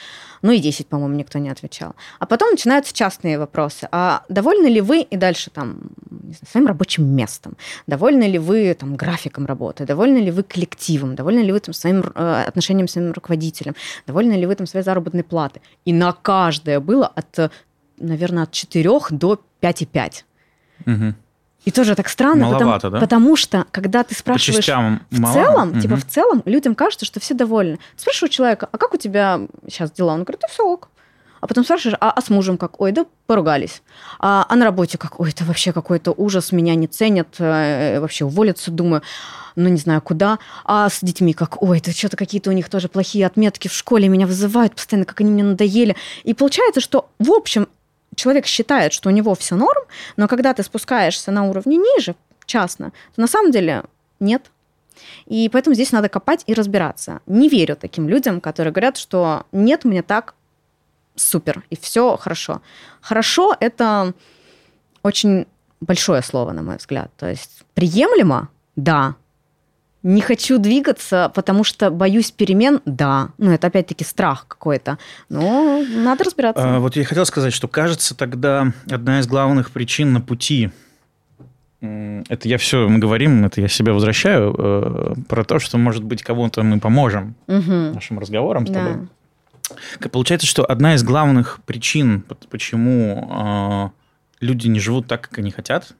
[0.43, 1.95] Ну и 10, по-моему, никто не отвечал.
[2.19, 3.89] А потом начинаются частные вопросы.
[3.91, 5.79] А довольны ли вы и дальше там
[6.11, 7.57] знаю, своим рабочим местом?
[7.87, 9.87] Довольны ли вы там графиком работы?
[9.87, 11.15] Довольны ли вы коллективом?
[11.15, 13.75] Довольны ли вы там своим э, отношением с своим руководителем?
[14.07, 15.61] Довольны ли вы там своей заработной платы?
[15.85, 17.51] И на каждое было от,
[17.99, 20.25] наверное, от 4 до 5,5.
[20.87, 21.15] Угу.
[21.65, 23.01] И тоже так странно, Маловато, потому, да?
[23.01, 24.67] потому что, когда ты спрашиваешь
[25.11, 25.35] в мало?
[25.35, 25.81] целом, угу.
[25.81, 27.79] типа в целом, людям кажется, что все довольны.
[27.97, 30.13] Спрашиваю человека, а как у тебя сейчас дела?
[30.13, 30.89] Он говорит, да все ок.
[31.41, 32.81] А потом спрашиваешь, а, а с мужем как?
[32.81, 33.83] Ой, да поругались.
[34.19, 35.21] А, а на работе как?
[35.21, 39.03] Ой, это вообще какой-то ужас, меня не ценят, э, вообще уволиться, думаю,
[39.55, 40.39] ну не знаю куда.
[40.65, 41.63] А с детьми как?
[41.63, 45.21] Ой, это что-то какие-то у них тоже плохие отметки в школе, меня вызывают постоянно, как
[45.21, 45.97] они мне надоели.
[46.23, 47.69] И получается, что в общем
[48.15, 49.83] человек считает, что у него все норм,
[50.17, 52.15] но когда ты спускаешься на уровне ниже,
[52.47, 53.85] частно, то на самом деле
[54.21, 54.51] нет.
[55.27, 57.21] И поэтому здесь надо копать и разбираться.
[57.27, 60.35] Не верю таким людям, которые говорят, что нет, мне так
[61.17, 62.63] супер, и все хорошо.
[63.01, 64.15] Хорошо– это
[65.03, 65.47] очень
[65.81, 67.11] большое слово, на мой взгляд.
[67.17, 69.15] То есть приемлемо– да,
[70.05, 73.31] не хочу двигаться, потому что боюсь перемен, да.
[73.39, 74.99] Ну, это опять-таки страх какой-то.
[75.31, 76.77] Но надо разбираться.
[76.77, 80.71] А, вот я хотел сказать, что кажется тогда одна из главных причин на пути
[82.29, 86.23] это я все, мы говорим, это я себя возвращаю, э, про то, что, может быть,
[86.23, 87.71] кому-то мы поможем угу.
[87.93, 88.87] нашим разговорам с да.
[88.87, 89.09] тобой.
[90.11, 95.95] Получается, что одна из главных причин, почему э, люди не живут так, как они хотят,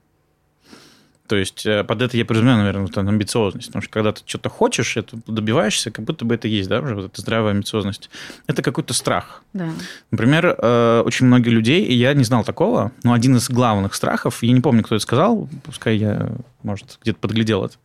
[1.27, 3.67] то есть э, под это я подразумеваю, наверное, вот амбициозность.
[3.67, 6.95] Потому что когда ты что-то хочешь, это добиваешься, как будто бы это есть, да, уже
[6.95, 8.09] вот эта здравая амбициозность.
[8.45, 9.41] Это какой-то страх.
[9.53, 9.69] Да.
[10.11, 14.43] Например, э, очень многие людей, и я не знал такого, но один из главных страхов,
[14.43, 17.75] я не помню, кто это сказал, пускай я, может, где-то подглядел это,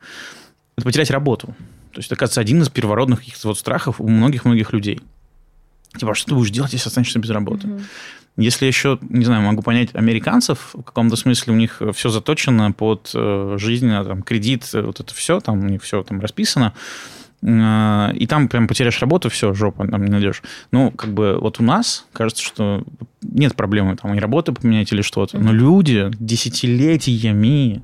[0.76, 1.48] это потерять работу.
[1.92, 5.00] То есть, это, кажется, один из первородных каких-то вот страхов у многих-многих людей.
[5.98, 7.66] Типа, а что ты будешь делать, если останешься без работы?
[7.66, 7.80] Угу.
[8.40, 13.10] Если еще, не знаю, могу понять американцев, в каком-то смысле у них все заточено под
[13.14, 16.72] э, жизнь, а, там, кредит, э, вот это все, там у них все там расписано,
[17.42, 20.42] э, и там прям потеряешь работу, все, жопа, там не найдешь.
[20.72, 22.82] Ну, как бы вот у нас кажется, что
[23.20, 27.82] нет проблемы там и работы поменять или что-то, но люди десятилетиями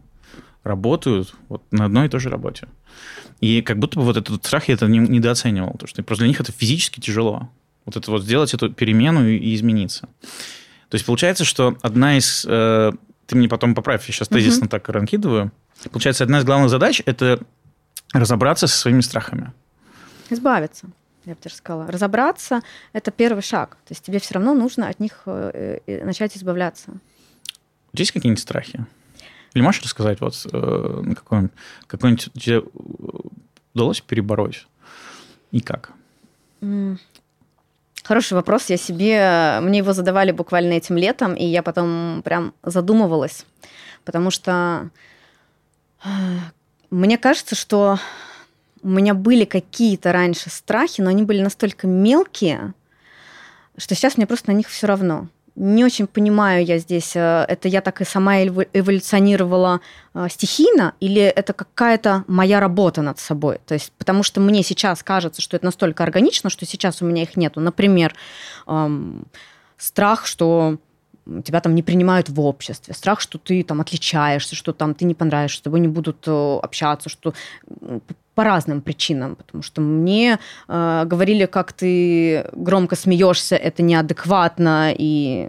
[0.64, 2.66] работают вот на одной и той же работе.
[3.42, 6.40] И как будто бы вот этот страх я это недооценивал, потому что просто для них
[6.40, 7.50] это физически тяжело.
[7.86, 10.08] Вот это вот сделать эту перемену и, измениться.
[10.88, 12.44] То есть получается, что одна из...
[12.46, 12.92] Э,
[13.26, 14.70] ты мне потом поправь, я сейчас тезисно угу.
[14.70, 15.52] так раскидываю.
[15.90, 17.40] Получается, одна из главных задач– это
[18.12, 19.52] разобраться со своими страхами.
[20.30, 20.88] Избавиться,
[21.24, 21.86] я бы даже сказала.
[21.86, 22.62] Разобраться–
[22.92, 23.76] это первый шаг.
[23.86, 26.92] То есть тебе все равно нужно от них э, э, начать избавляться.
[27.92, 28.84] Есть какие-нибудь страхи?
[29.54, 31.52] Или можешь рассказать, вот какой-нибудь,
[31.86, 32.62] какой-нибудь тебе
[33.72, 34.66] удалось перебороть?
[35.50, 35.92] И как?
[38.06, 38.66] Хороший вопрос.
[38.70, 39.58] Я себе...
[39.62, 43.44] Мне его задавали буквально этим летом, и я потом прям задумывалась.
[44.04, 44.90] Потому что
[46.04, 46.08] э,
[46.90, 47.98] мне кажется, что
[48.84, 52.74] у меня были какие-то раньше страхи, но они были настолько мелкие,
[53.76, 55.26] что сейчас мне просто на них все равно
[55.56, 59.80] не очень понимаю я здесь, э, это я так и сама эволюционировала
[60.14, 63.58] э, стихийно, или это какая-то моя работа над собой?
[63.66, 67.22] То есть, потому что мне сейчас кажется, что это настолько органично, что сейчас у меня
[67.22, 67.60] их нету.
[67.60, 68.14] Например,
[68.66, 69.26] эм,
[69.78, 70.78] страх, что
[71.44, 75.14] тебя там не принимают в обществе, страх, что ты там отличаешься, что там ты не
[75.14, 77.34] понравишься, с тобой не будут э, общаться, что
[78.36, 85.48] по разным причинам, потому что мне э, говорили, как ты громко смеешься, это неадекватно, и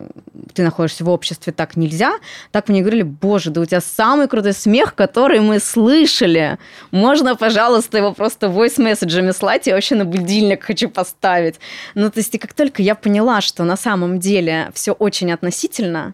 [0.54, 2.14] ты находишься в обществе, так нельзя.
[2.52, 6.58] Так мне говорили, боже, да у тебя самый крутой смех, который мы слышали.
[6.92, 11.56] Можно, пожалуйста, его просто voice-месседжами слать, я вообще на будильник хочу поставить.
[11.94, 16.14] Ну, то есть, и как только я поняла, что на самом деле все очень относительно,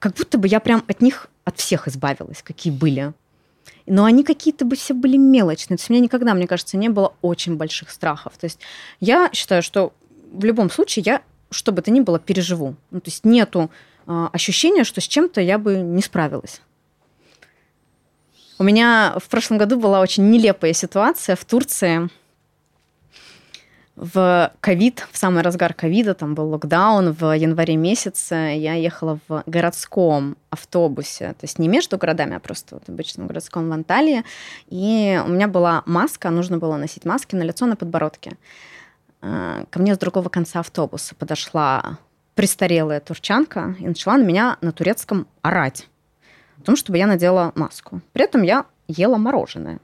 [0.00, 3.12] как будто бы я прям от них, от всех избавилась, какие были
[3.90, 5.76] но они какие-то бы все были мелочные.
[5.76, 8.36] То есть у меня никогда, мне кажется, не было очень больших страхов.
[8.38, 8.60] То есть
[9.00, 9.92] я считаю, что
[10.32, 12.74] в любом случае я, что бы то ни было, переживу.
[12.90, 13.70] Ну, то есть нету
[14.06, 16.60] э, ощущения, что с чем-то я бы не справилась.
[18.58, 22.10] У меня в прошлом году была очень нелепая ситуация в Турции
[23.98, 29.42] в ковид, в самый разгар ковида, там был локдаун в январе месяце, я ехала в
[29.46, 34.24] городском автобусе, то есть не между городами, а просто вот в обычном городском в Анталии,
[34.68, 38.36] и у меня была маска, нужно было носить маски на лицо, на подбородке.
[39.20, 41.98] А, ко мне с другого конца автобуса подошла
[42.36, 45.88] престарелая турчанка и начала на меня на турецком орать
[46.60, 48.00] о том, чтобы я надела маску.
[48.12, 49.80] При этом я ела мороженое.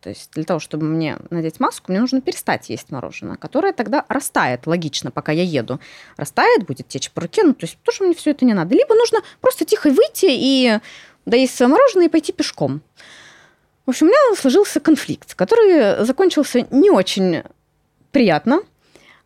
[0.00, 4.04] То есть для того, чтобы мне надеть маску, мне нужно перестать есть мороженое, которое тогда
[4.08, 5.80] растает, логично, пока я еду.
[6.16, 8.74] Растает, будет течь по руке, ну то есть тоже мне все это не надо.
[8.74, 10.78] Либо нужно просто тихо выйти и
[11.26, 12.80] доесть свое мороженое и пойти пешком.
[13.86, 17.42] В общем, у меня сложился конфликт, который закончился не очень
[18.12, 18.60] приятно.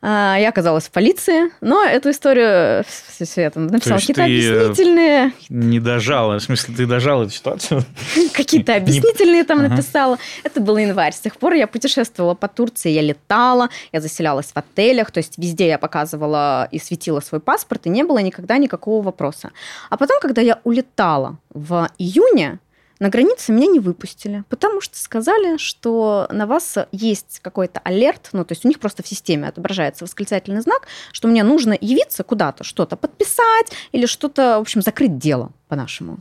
[0.05, 5.32] А, я оказалась в полиции, но эту историю все, все я там написала какие-то объяснительные.
[5.48, 7.84] Не дожала, в смысле, ты дожала эту ситуацию?
[8.32, 10.18] Какие-то объяснительные там написала.
[10.42, 11.12] Это был январь.
[11.12, 15.38] С тех пор я путешествовала по Турции, я летала, я заселялась в отелях, то есть
[15.38, 19.53] везде я показывала и светила свой паспорт, и не было никогда никакого вопроса.
[19.88, 22.59] А потом, когда я улетала в июне,
[23.03, 28.44] на границе меня не выпустили, потому что сказали, что на вас есть какой-то алерт, ну,
[28.44, 32.62] то есть у них просто в системе отображается восклицательный знак, что мне нужно явиться куда-то,
[32.62, 36.20] что-то подписать или что-то, в общем, закрыть дело по-нашему.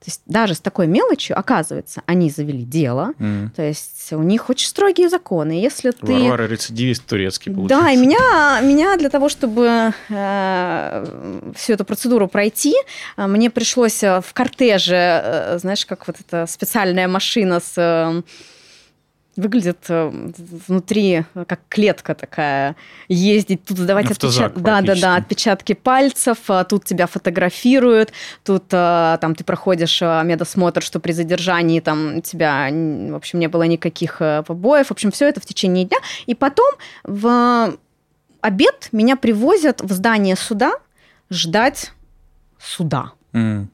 [0.00, 3.14] То есть даже с такой мелочью, оказывается, они завели дело.
[3.18, 3.50] Mm.
[3.56, 5.52] То есть у них очень строгие законы.
[5.52, 6.12] Если ты...
[6.12, 7.84] Варвара рецидивист турецкий, получается.
[7.86, 12.74] Да, и меня, меня для того, чтобы э, всю эту процедуру пройти,
[13.16, 17.72] э, мне пришлось э, в кортеже, э, знаешь, как вот эта специальная машина с...
[17.76, 18.22] Э,
[19.36, 20.10] выглядит э,
[20.68, 22.76] внутри э, как клетка такая,
[23.08, 24.58] ездить, тут сдавать отпечатки.
[24.58, 28.12] Да, да, да, отпечатки пальцев, а тут тебя фотографируют,
[28.44, 33.64] тут э, там ты проходишь медосмотр, что при задержании там тебя, в общем, не было
[33.64, 35.98] никаких побоев, в общем, все это в течение дня.
[36.26, 36.72] И потом
[37.04, 37.76] в
[38.40, 40.72] обед меня привозят в здание суда
[41.30, 41.92] ждать
[42.58, 43.12] суда.
[43.32, 43.66] Mm.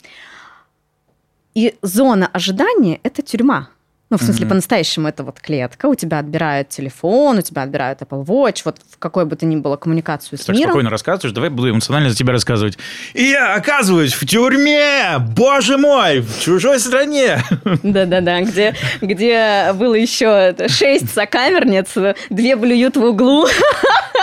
[1.55, 3.69] И зона ожидания– это тюрьма.
[4.13, 4.49] Ну, в смысле, mm-hmm.
[4.51, 5.87] по-настоящему это вот клетка.
[5.87, 9.57] У тебя отбирают телефон, у тебя отбирают Apple Watch, вот в какой бы то ни
[9.57, 10.69] было коммуникацию с так миром.
[10.69, 12.77] спокойно рассказываешь, давай буду эмоционально за тебя рассказывать.
[13.15, 15.17] И я оказываюсь в тюрьме!
[15.19, 16.21] Боже мой!
[16.21, 17.43] В чужой стране!
[17.83, 21.95] Да-да-да, где, где было еще шесть сокамерниц,
[22.29, 23.47] две блюют в углу,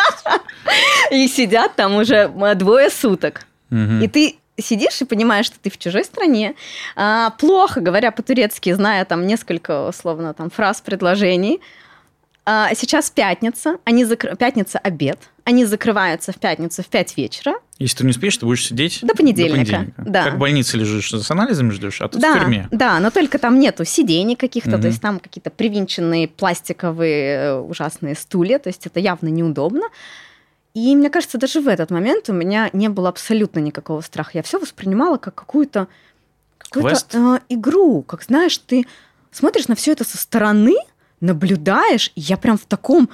[1.11, 3.41] и сидят там уже двое суток.
[3.71, 6.55] И ты сидишь и понимаешь, что ты в чужой стране,
[6.95, 11.61] а, плохо говоря по-турецки, зная там несколько, условно, там фраз, предложений.
[12.45, 14.35] А, сейчас пятница, они закр...
[14.35, 17.53] пятница обед, они закрываются в пятницу в 5 вечера.
[17.77, 19.59] Если ты не успеешь, ты будешь сидеть до понедельника.
[19.59, 20.03] До понедельника.
[20.05, 20.23] Да.
[20.23, 22.67] Как в больнице лежишь, с анализами ждешь, а тут да, в тюрьме.
[22.71, 24.81] Да, но только там нету сидений каких-то, угу.
[24.81, 29.83] то есть там какие-то привинченные пластиковые ужасные стулья, то есть это явно неудобно.
[30.73, 34.31] И мне кажется, даже в этот момент у меня не было абсолютно никакого страха.
[34.35, 35.87] Я все воспринимала как какую-то
[36.57, 38.85] какую э, игру, как знаешь, ты
[39.31, 40.75] смотришь на все это со стороны,
[41.19, 43.09] наблюдаешь, и я прям в таком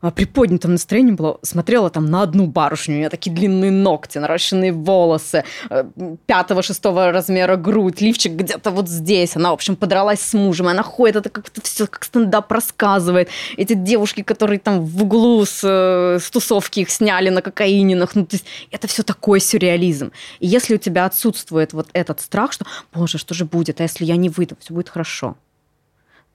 [0.00, 5.44] приподнятом настроении была, смотрела там на одну барышню, у нее такие длинные ногти, наращенные волосы,
[5.70, 5.84] э,
[6.26, 9.36] пятого-шестого размера грудь, лифчик где-то вот здесь.
[9.36, 13.28] Она, в общем, подралась с мужем, она ходит, это как-то все как стендап рассказывает.
[13.56, 18.24] Эти девушки, которые там в углу с, э, с тусовки их сняли на кокаининах, ну,
[18.24, 20.12] то есть это все такой сюрреализм.
[20.38, 24.04] И если у тебя отсутствует вот этот страх, что, боже, что же будет, а если
[24.04, 25.36] я не выйду, все будет хорошо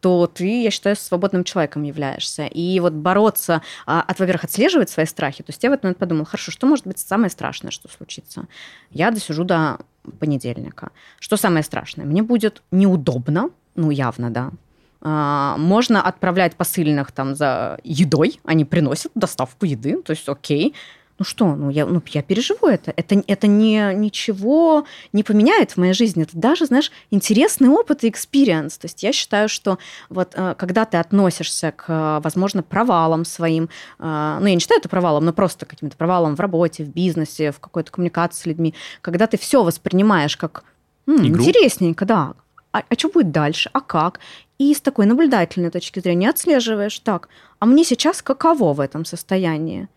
[0.04, 2.46] то ты, я считаю, свободным человеком являешься.
[2.46, 5.44] И вот бороться, а, от, во-первых, отслеживать свои страхи.
[5.44, 8.48] То есть я в этот момент подумала, хорошо, что может быть самое страшное, что случится?
[8.92, 9.80] Я досижу до
[10.20, 10.90] понедельника.
[11.22, 12.06] Что самое страшное?
[12.06, 14.52] Мне будет неудобно, ну, явно, да,
[15.00, 20.76] а, можно отправлять посыльных там за едой, они приносят доставку еды, то есть окей
[21.20, 22.92] ну что, ну я, ну, я переживу это.
[22.96, 26.24] Это, это не, ничего не поменяет в моей жизни.
[26.24, 28.78] Это даже, знаешь, интересный опыт и experience.
[28.78, 29.78] То есть я считаю, что
[30.10, 34.90] вот э, когда ты относишься к, возможно, провалам своим, э, ну я не считаю это
[34.90, 39.28] провалом, но просто каким-то провалом в работе, в бизнесе, в какой-то коммуникации с людьми, когда
[39.28, 40.64] ты все воспринимаешь как
[41.08, 42.34] м, интересненько, да,
[42.72, 44.20] а, а что будет дальше, а как?
[44.58, 49.88] И с такой наблюдательной точки зрения отслеживаешь, так, а мне сейчас каково в этом состоянии?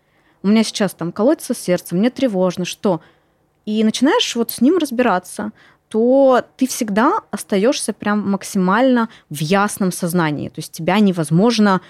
[0.47, 3.01] У меня сейчас там колотится сердце, мне тревожно, что?
[3.65, 5.51] И начинаешь вот с ним разбираться,
[5.89, 10.47] то ты всегда остаешься прям максимально в ясном сознании.
[10.47, 11.81] То есть тебя невозможно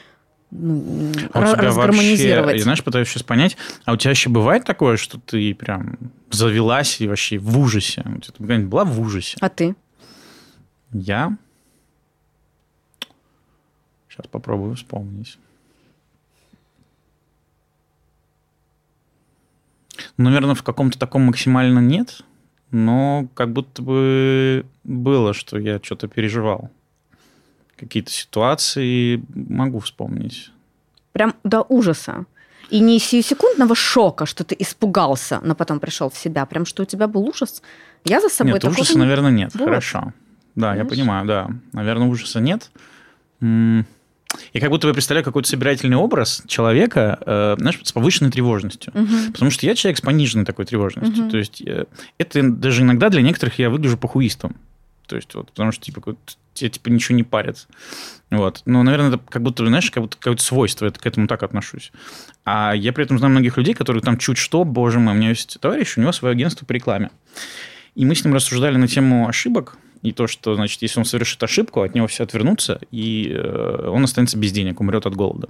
[0.49, 2.45] ну, а разгармонизировать.
[2.45, 5.97] Вообще, я, знаешь, пытаюсь сейчас понять, а у тебя еще бывает такое, что ты прям
[6.31, 8.03] завелась и вообще в ужасе?
[8.05, 9.37] У тебя когда-нибудь была в ужасе?
[9.39, 9.75] А ты?
[10.93, 11.37] Я?
[14.09, 15.37] Сейчас попробую вспомнить.
[20.17, 22.21] Ну, наверное, в каком-то таком максимально нет,
[22.71, 26.71] но как будто бы было, что я что-то переживал.
[27.75, 30.51] Какие-то ситуации могу вспомнить.
[31.11, 32.25] Прям до ужаса.
[32.69, 36.85] И не сиюсекундного шока, что ты испугался, но потом пришел в себя, прям что у
[36.85, 37.61] тебя был ужас.
[38.03, 38.99] Я за собой Нет, ужаса, не...
[38.99, 39.53] наверное, нет.
[39.53, 39.65] Вот.
[39.65, 40.13] Хорошо.
[40.55, 40.77] Да, Понимаешь?
[40.77, 41.49] я понимаю, да.
[41.71, 42.71] Наверное, ужаса нет.
[44.53, 48.91] И как будто бы представляю какой-то собирательный образ человека, э, знаешь, с повышенной тревожностью.
[48.93, 49.31] Угу.
[49.33, 51.23] Потому что я человек с пониженной такой тревожностью.
[51.23, 51.31] Угу.
[51.31, 51.85] То есть э,
[52.17, 54.55] это даже иногда для некоторых я выгляжу похуистом.
[55.07, 56.15] То есть вот, потому что типа
[56.53, 57.67] тебе типа ничего не парят.
[58.29, 58.61] Вот.
[58.65, 61.91] Но, наверное, это как будто, знаешь, как будто какое-то свойство, я к этому так отношусь.
[62.43, 65.29] А я при этом знаю многих людей, которые там чуть что, боже мой, у меня
[65.29, 67.09] есть товарищ, у него свое агентство по рекламе.
[67.95, 71.41] И мы с ним рассуждали на тему ошибок, и то, что, значит, если он совершит
[71.43, 75.49] ошибку, от него все отвернутся, и э, он останется без денег, умрет от голода.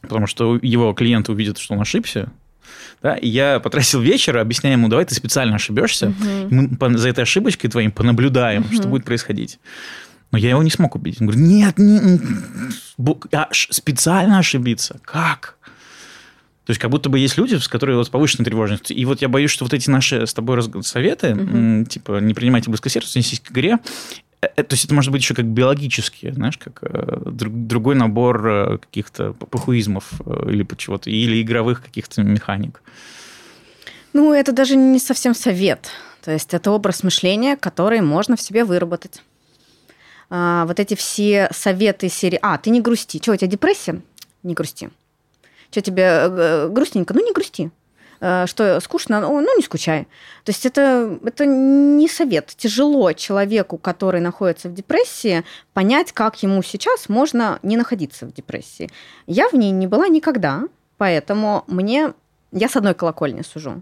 [0.00, 2.30] Потому что его клиенты увидят, что он ошибся,
[3.02, 6.76] да, и я потратил вечер, объясняя ему, давай ты специально ошибешься, угу.
[6.78, 8.74] мы за этой ошибочкой твоим понаблюдаем, угу.
[8.74, 9.58] что будет происходить.
[10.30, 11.20] Но я его не смог убедить.
[11.20, 12.20] Он говорит, нет, не,
[13.32, 14.98] а, специально ошибиться.
[15.04, 15.56] Как?
[16.64, 18.96] То есть как будто бы есть люди, с которыми вот с повышенной тревожностью.
[18.96, 21.84] И вот я боюсь, что вот эти наши с тобой советы, угу.
[21.84, 23.78] типа не принимайте близко сердце, несись к игре,
[24.40, 28.78] э, э, то есть это может быть еще как биологические, знаешь, как э, другой набор
[28.78, 32.80] каких-то похуизмов или чего-то, или игровых каких-то механик.
[34.12, 35.90] Ну, это даже не совсем совет.
[36.22, 39.22] То есть это образ мышления, который можно в себе выработать.
[40.30, 43.20] А, вот эти все советы серии «А, ты не грусти».
[43.20, 44.00] Что, у тебя депрессия?
[44.42, 44.90] Не грусти.
[45.72, 47.14] Что тебе э, грустненько?
[47.14, 47.70] Ну, не грусти.
[48.20, 49.20] Э, что скучно?
[49.20, 50.02] Ну, не скучай.
[50.44, 52.52] То есть это, это не совет.
[52.56, 58.90] Тяжело человеку, который находится в депрессии, понять, как ему сейчас можно не находиться в депрессии.
[59.26, 60.64] Я в ней не была никогда,
[60.98, 62.12] поэтому мне...
[62.52, 63.80] Я с одной колокольни сужу.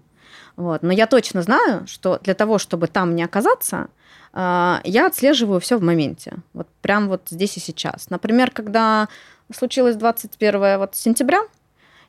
[0.55, 0.83] Вот.
[0.83, 3.89] Но я точно знаю, что для того, чтобы там не оказаться,
[4.33, 6.37] э, я отслеживаю все в моменте.
[6.53, 8.11] Вот прям вот здесь и сейчас.
[8.11, 9.09] Например, когда
[9.53, 11.43] случилось 21 вот сентября,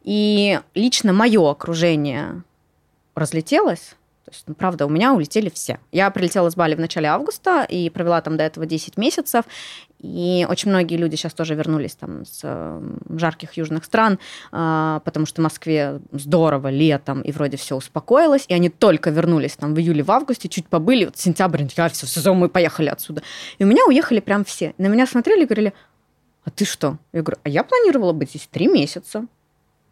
[0.04, 2.44] и лично мое окружение
[3.16, 3.96] разлетелось.
[4.26, 5.80] То есть, ну, правда, у меня улетели все.
[5.92, 9.46] Я прилетела с Бали в начале августа и провела там до этого 10 месяцев.
[10.00, 14.20] И очень многие люди сейчас тоже вернулись там с жарких южных стран,
[14.52, 18.46] а, потому что в Москве здорово летом, и вроде все успокоилось.
[18.48, 22.08] И они только вернулись там в июле, в августе, чуть побыли, вот сентябрь, я все,
[22.08, 23.22] сезон, мы поехали отсюда.
[23.58, 24.74] И у меня уехали прям все.
[24.78, 25.74] На меня смотрели и говорили,
[26.46, 26.98] а ты что?
[27.12, 29.28] Я говорю, а я планировала быть здесь три месяца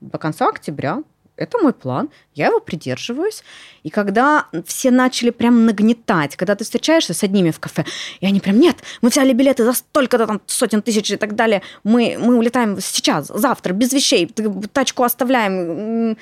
[0.01, 1.03] до конца октября.
[1.35, 3.43] Это мой план, я его придерживаюсь.
[3.83, 7.85] И когда все начали прям нагнетать, когда ты встречаешься с одними в кафе,
[8.19, 11.61] и они прям, нет, мы взяли билеты за столько-то там сотен тысяч и так далее,
[11.85, 14.27] мы, мы улетаем сейчас, завтра, без вещей,
[14.73, 16.17] тачку оставляем,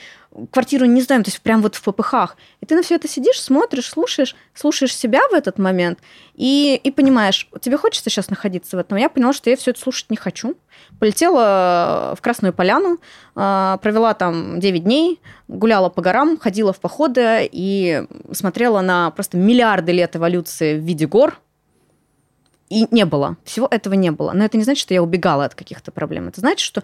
[0.51, 2.37] квартиру не сдаем, то есть прям вот в попыхах.
[2.61, 5.99] И ты на все это сидишь, смотришь, слушаешь, слушаешь себя в этот момент
[6.35, 8.97] и, и понимаешь, тебе хочется сейчас находиться в этом.
[8.97, 10.55] Я поняла, что я все это слушать не хочу.
[10.99, 12.97] Полетела в Красную Поляну,
[13.35, 19.37] а, провела там 9 дней, гуляла по горам, ходила в походы и смотрела на просто
[19.37, 21.39] миллиарды лет эволюции в виде гор,
[22.69, 23.37] и не было.
[23.43, 24.33] Всего этого не было.
[24.33, 26.27] Но это не значит, что я убегала от каких-то проблем.
[26.27, 26.83] Это значит, что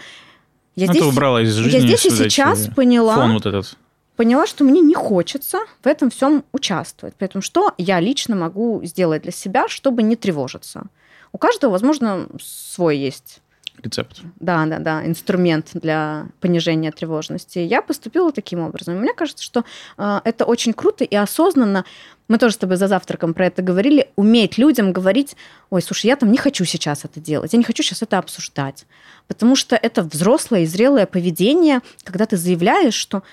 [0.75, 1.79] я ну, здесь, убрала из жизни.
[1.79, 3.15] Я здесь и сейчас поняла.
[3.15, 3.77] Фон вот этот.
[4.15, 7.15] Поняла, что мне не хочется в этом всем участвовать.
[7.17, 10.83] Поэтому что я лично могу сделать для себя, чтобы не тревожиться?
[11.31, 13.41] У каждого, возможно, свой есть
[13.83, 14.21] рецепт.
[14.39, 17.59] Да, да, да, инструмент для понижения тревожности.
[17.59, 18.95] Я поступила таким образом.
[18.95, 19.63] мне кажется, что
[19.97, 21.85] э, это очень круто и осознанно.
[22.27, 24.09] Мы тоже с тобой за завтраком про это говорили.
[24.15, 25.35] Уметь людям говорить,
[25.69, 28.85] ой, слушай, я там не хочу сейчас это делать, я не хочу сейчас это обсуждать.
[29.27, 33.23] Потому что это взрослое и зрелое поведение, когда ты заявляешь, что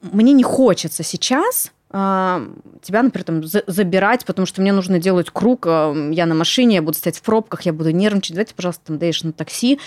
[0.00, 1.72] мне не хочется сейчас
[2.82, 6.82] тебя, например, там, забирать, потому что мне нужно делать круг, а, я на машине, я
[6.82, 9.80] буду стоять в пробках, я буду нервничать, давайте, пожалуйста, там, даешь на такси.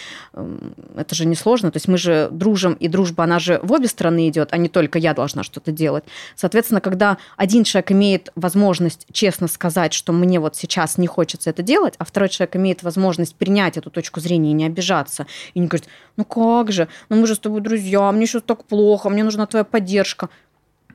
[0.96, 1.72] Это же несложно.
[1.72, 4.70] То есть мы же дружим, и дружба, она же в обе стороны идет, а не
[4.70, 6.04] только я должна что-то делать.
[6.36, 11.62] Соответственно, когда один человек имеет возможность честно сказать, что мне вот сейчас не хочется это
[11.62, 15.68] делать, а второй человек имеет возможность принять эту точку зрения и не обижаться, и не
[15.68, 15.88] говорить,
[16.18, 19.46] ну как же, ну мы же с тобой друзья, мне сейчас так плохо, мне нужна
[19.46, 20.30] твоя поддержка.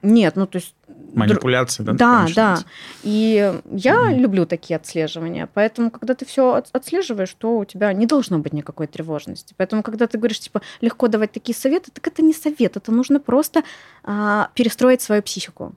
[0.05, 0.75] Нет, ну то есть...
[1.15, 1.93] Манипуляции, да?
[1.93, 2.59] Да, да.
[3.03, 5.49] И я mm люблю такие отслеживания.
[5.55, 9.55] Поэтому, когда ты все отслеживаешь, то у тебя не должно быть никакой тревожности.
[9.57, 13.19] Поэтому, когда ты говоришь, типа, легко давать такие советы, так это не совет, это нужно
[13.19, 13.63] просто
[14.03, 15.73] а, перестроить свою психику.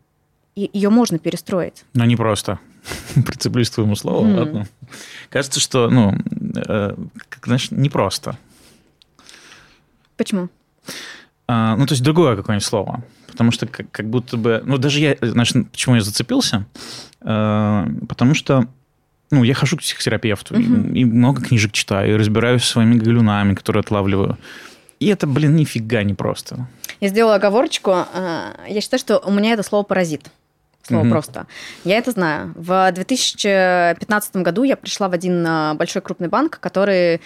[0.55, 1.85] И ее можно перестроить.
[1.93, 2.59] Но не просто.
[3.25, 4.27] Прицеплюсь к твоему слову.
[4.27, 4.37] Mm.
[4.37, 4.67] Ладно.
[5.29, 6.13] Кажется, что, ну,
[6.55, 6.95] э,
[7.29, 8.37] как, знаешь, непросто.
[10.17, 10.49] Почему?
[11.47, 13.03] А, ну, то есть другое какое-нибудь слово
[13.37, 14.63] потому что как, как будто бы...
[14.65, 15.15] Ну, даже я...
[15.21, 16.65] Значит, почему я зацепился?
[17.21, 18.67] Э, потому что
[19.29, 20.93] ну, я хожу к психотерапевту, uh-huh.
[20.93, 24.39] и, и много книжек читаю, и разбираюсь с своими галюнами, которые отлавливаю.
[24.99, 26.67] И это, блин, нифига не просто.
[26.99, 27.91] Я сделала оговорочку.
[27.91, 30.31] Э, я считаю, что у меня это слово паразит.
[30.81, 31.11] Слово угу.
[31.11, 31.45] просто.
[31.83, 32.53] Я это знаю.
[32.55, 37.21] В 2015 году я пришла в один э, большой крупный банк, который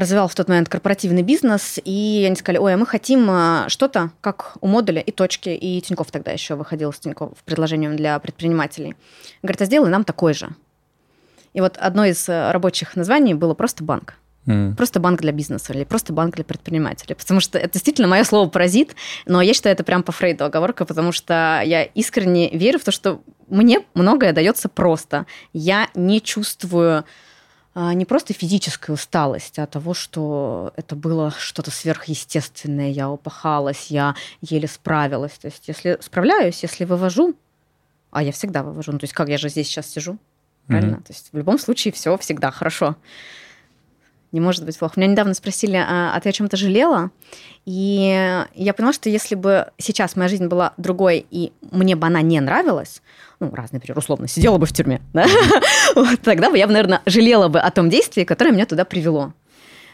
[0.00, 4.10] развивал в тот момент корпоративный бизнес, и они сказали, ой, а мы хотим э, что-то,
[4.20, 8.96] как у модуля и точки, и Тиньков тогда еще выходил с Тиньков предложением для предпринимателей.
[9.42, 10.50] Говорит, а сделай нам такой же.
[11.54, 14.14] И вот одно из рабочих названий было просто банк.
[14.46, 14.76] Mm.
[14.76, 17.14] Просто банк для бизнеса или просто банк для предпринимателей.
[17.14, 18.94] Потому что это действительно мое слово паразит,
[19.26, 22.90] но я считаю это прям по Фрейду оговорка, потому что я искренне верю в то,
[22.90, 25.26] что мне многое дается просто.
[25.52, 27.04] Я не чувствую а,
[27.94, 34.66] не просто физической усталость, а того, что это было что-то сверхъестественное, я упахалась, я еле
[34.66, 35.32] справилась.
[35.32, 37.34] То есть если справляюсь, если вывожу,
[38.10, 40.18] а я всегда вывожу, ну, то есть как я же здесь сейчас сижу,
[40.66, 40.96] правильно?
[40.96, 41.06] Mm-hmm.
[41.06, 42.96] То есть в любом случае все всегда хорошо
[44.32, 44.94] не может быть плохо.
[44.96, 47.10] Меня недавно спросили, а, а ты о чем-то жалела?
[47.64, 52.22] И я поняла, что если бы сейчас моя жизнь была другой, и мне бы она
[52.22, 53.02] не нравилась,
[53.40, 55.26] ну, разные пример, условно, сидела бы в тюрьме, да?
[55.94, 59.32] вот, тогда бы я, наверное, жалела бы о том действии, которое меня туда привело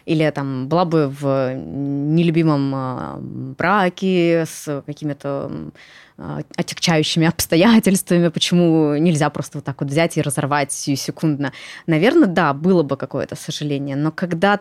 [0.07, 5.71] или там была бы в нелюбимом а, браке с какими-то
[6.19, 11.53] а, отягчающими обстоятельствами, почему нельзя просто вот так вот взять и разорвать секундно.
[11.87, 14.61] Наверное, да, было бы какое-то сожаление, но когда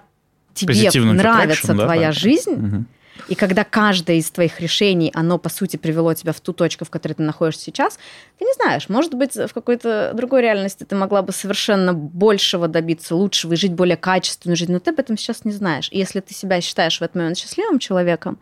[0.53, 2.85] тебе нравится твоя да, жизнь, угу.
[3.27, 6.89] И когда каждое из твоих решений, оно, по сути, привело тебя в ту точку, в
[6.89, 7.99] которой ты находишься сейчас,
[8.39, 13.15] ты не знаешь, может быть, в какой-то другой реальности ты могла бы совершенно большего добиться,
[13.15, 15.89] лучшего и жить более качественную жизнь, но ты об этом сейчас не знаешь.
[15.91, 18.39] И если ты себя считаешь в этот момент счастливым человеком,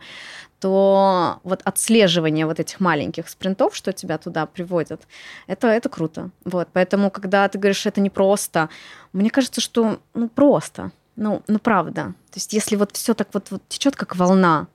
[0.58, 5.02] то вот отслеживание вот этих маленьких спринтов, что тебя туда приводят,
[5.48, 6.30] это, это круто.
[6.44, 8.68] Вот, поэтому, когда ты говоришь, это непросто,
[9.12, 10.92] мне кажется, что ну, просто.
[11.16, 12.14] Ну, ну правда.
[12.30, 14.66] То есть если вот все так вот, вот течет как волна,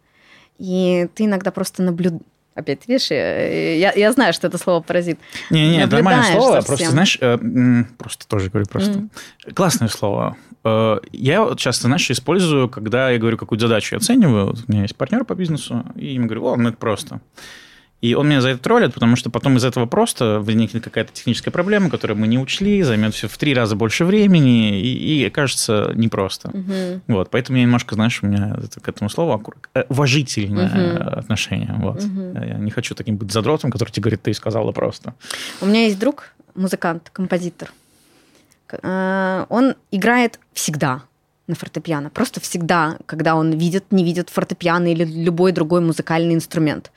[0.58, 2.24] и ты иногда просто наблюдаешь,
[2.58, 5.20] Опять, видишь, я, я знаю, что это слово паразит.
[5.52, 6.62] Не-не, это нормальное слово.
[6.62, 7.38] Просто, знаешь, э,
[8.00, 8.94] просто тоже говорю просто.
[8.94, 9.54] Mm.
[9.54, 10.36] Классное слово.
[10.64, 14.48] Э, я вот часто, знаешь, использую, когда я говорю какую-то задачу, я оцениваю.
[14.48, 17.22] Вот у меня есть партнер по бизнесу, и ему говорю, о, ну это просто.
[18.00, 21.52] И он меня за это троллит, потому что потом из этого просто возникнет какая-то техническая
[21.52, 25.92] проблема, которую мы не учли, займет все в три раза больше времени, и, и кажется
[25.96, 26.50] непросто.
[26.50, 27.02] Угу.
[27.08, 29.44] Вот, поэтому я немножко, знаешь, у меня это, к этому слову
[29.74, 31.20] э, уважительное угу.
[31.20, 31.74] отношение.
[31.78, 32.04] Вот.
[32.04, 32.46] Угу.
[32.46, 35.16] Я не хочу таким быть задротом, который тебе говорит, ты сказала просто.
[35.60, 37.72] У меня есть друг, музыкант, композитор.
[38.84, 41.02] Э, он играет всегда
[41.48, 42.12] на фортепиано.
[42.12, 46.92] Просто всегда, когда он видит, не видит фортепиано или любой другой музыкальный инструмент.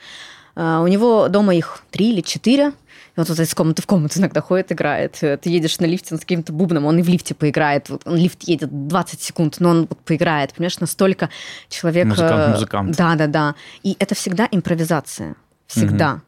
[0.54, 2.72] А, у него дома их три или четыре.
[3.16, 5.12] И вот он из комнаты в комнату иногда ходит, играет.
[5.20, 7.88] Ты едешь на лифте с каким-то бубном, он и в лифте поиграет.
[7.88, 10.54] Вот он лифт едет 20 секунд, но он вот поиграет.
[10.54, 11.28] Понимаешь, настолько
[11.68, 12.06] человек...
[12.06, 12.96] Музыкант, э, музыкант.
[12.96, 13.54] Да, да, да.
[13.82, 15.34] И это всегда импровизация.
[15.66, 16.12] Всегда.
[16.12, 16.20] Угу.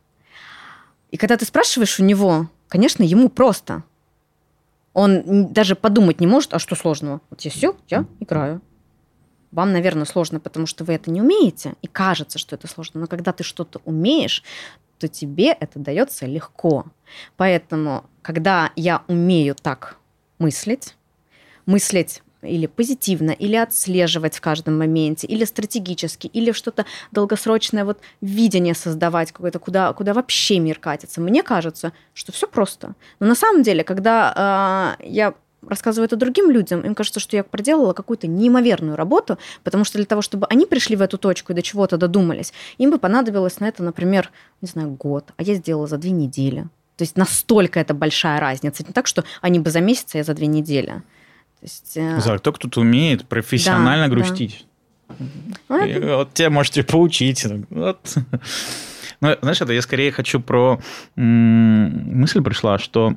[1.13, 3.83] И когда ты спрашиваешь у него, конечно, ему просто.
[4.95, 7.21] Он даже подумать не может, а что сложного?
[7.31, 8.61] Вот я все, я играю.
[9.53, 13.01] Вам, наверное, сложно, потому что вы это не умеете, и кажется, что это сложно.
[13.01, 14.43] Но когда ты что-то умеешь,
[14.99, 16.87] то тебе это дается легко.
[17.37, 19.99] Поэтому, когда я умею так
[20.39, 20.95] мыслить,
[21.67, 28.75] мыслить или позитивно, или отслеживать в каждом моменте, или стратегически, или что-то долгосрочное вот видение
[28.75, 31.21] создавать какое-то, куда, куда вообще мир катится.
[31.21, 32.95] Мне кажется, что все просто.
[33.21, 35.35] Но на самом деле, когда э, я
[35.67, 40.07] рассказываю это другим людям, им кажется, что я проделала какую-то неимоверную работу, потому что для
[40.07, 43.67] того, чтобы они пришли в эту точку и до чего-то додумались, им бы понадобилось на
[43.67, 46.69] это, например, не знаю, год, а я сделала за две недели.
[46.97, 48.85] То есть настолько это большая разница.
[48.87, 51.03] Не так, что они бы за месяц, а я за две недели.
[51.61, 52.21] То есть, э...
[52.21, 54.67] Зар, кто кто-то умеет профессионально да, грустить.
[55.69, 55.87] Да.
[55.87, 57.47] И вот тебя можете поучить.
[57.71, 58.15] Вот.
[59.21, 60.81] Но, знаешь, это я скорее хочу про...
[61.17, 63.15] Мысль пришла, что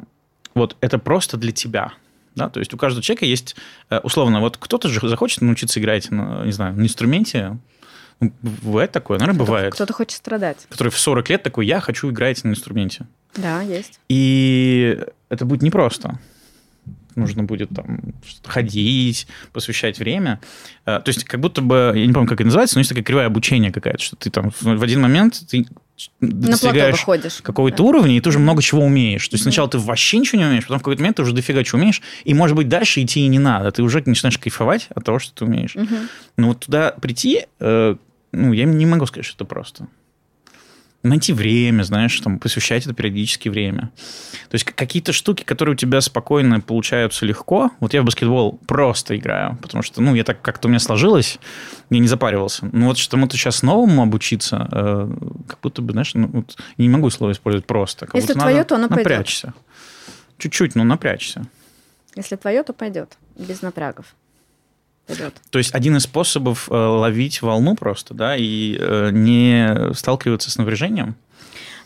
[0.54, 1.94] вот это просто для тебя–
[2.36, 2.50] да?
[2.50, 3.56] То есть у каждого человека есть,
[3.90, 7.58] э, условно, вот кто-то же захочет научиться играть, на, не знаю, на инструменте,
[8.20, 9.74] ну, бывает такое, наверное, кто бывает.
[9.74, 10.66] Кто-то хочет страдать.
[10.70, 13.08] Который в 40 лет такой, я хочу играть на инструменте.
[13.36, 14.00] Да, есть.
[14.08, 16.20] И это будет непросто.
[17.16, 18.14] Нужно будет там
[18.44, 20.42] ходить, посвящать время.
[20.86, 23.04] Э, то есть как будто бы, я не помню, как это называется, но есть такая
[23.04, 25.66] кривая обучение какая-то, что ты там в один момент ты
[26.20, 27.06] достигаешь
[27.42, 27.84] какого-то да.
[27.84, 29.28] уровня, и ты уже много чего умеешь.
[29.28, 31.64] То есть сначала ты вообще ничего не умеешь, потом в какой-то момент ты уже дофига
[31.64, 33.72] чего умеешь, и, может быть, дальше идти и не надо.
[33.72, 35.76] Ты уже начинаешь кайфовать от того, что ты умеешь.
[35.76, 35.96] Угу.
[36.38, 37.96] Но вот туда прийти, э,
[38.32, 39.88] ну, я не могу сказать, что это просто.
[41.06, 43.92] Найти время, знаешь, там, посвящать это периодически время.
[44.50, 47.72] То есть какие-то штуки, которые у тебя спокойно получаются легко.
[47.80, 51.40] Вот я в баскетбол просто играю, потому что, ну, я так как-то у меня сложилось,
[51.90, 52.68] я не запаривался.
[52.72, 55.10] Ну, вот чему-то сейчас новому обучиться, э,
[55.48, 58.06] как будто бы, знаешь, ну, вот, не могу слово использовать просто.
[58.08, 59.48] Как Если твое, то оно напрячься.
[59.48, 59.62] пойдет.
[60.38, 61.48] Чуть-чуть, но напрячься.
[62.16, 64.16] Если твое, то пойдет, без напрягов.
[65.08, 65.36] Пойдет.
[65.52, 70.58] То есть один из способов э, ловить волну просто, да, и э, не сталкиваться с
[70.58, 71.16] напряжением.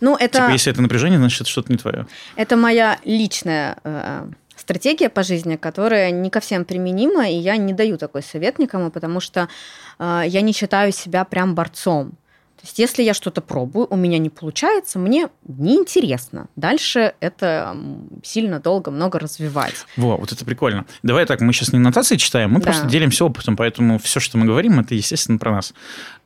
[0.01, 0.39] Ну, это...
[0.39, 2.07] Типа, если это напряжение, значит, что-то не твое.
[2.35, 7.73] Это моя личная э, стратегия по жизни, которая не ко всем применима, и я не
[7.73, 9.49] даю такой совет никому, потому что
[9.97, 12.13] э, я не считаю себя прям борцом.
[12.59, 16.47] То есть, если я что-то пробую, у меня не получается, мне неинтересно.
[16.57, 17.77] Дальше это
[18.21, 19.85] сильно долго, много развивать.
[19.95, 20.85] Во, вот это прикольно.
[21.01, 22.65] Давай так, мы сейчас не нотации читаем, мы да.
[22.65, 25.73] просто делимся опытом, поэтому все, что мы говорим, это, естественно, про нас.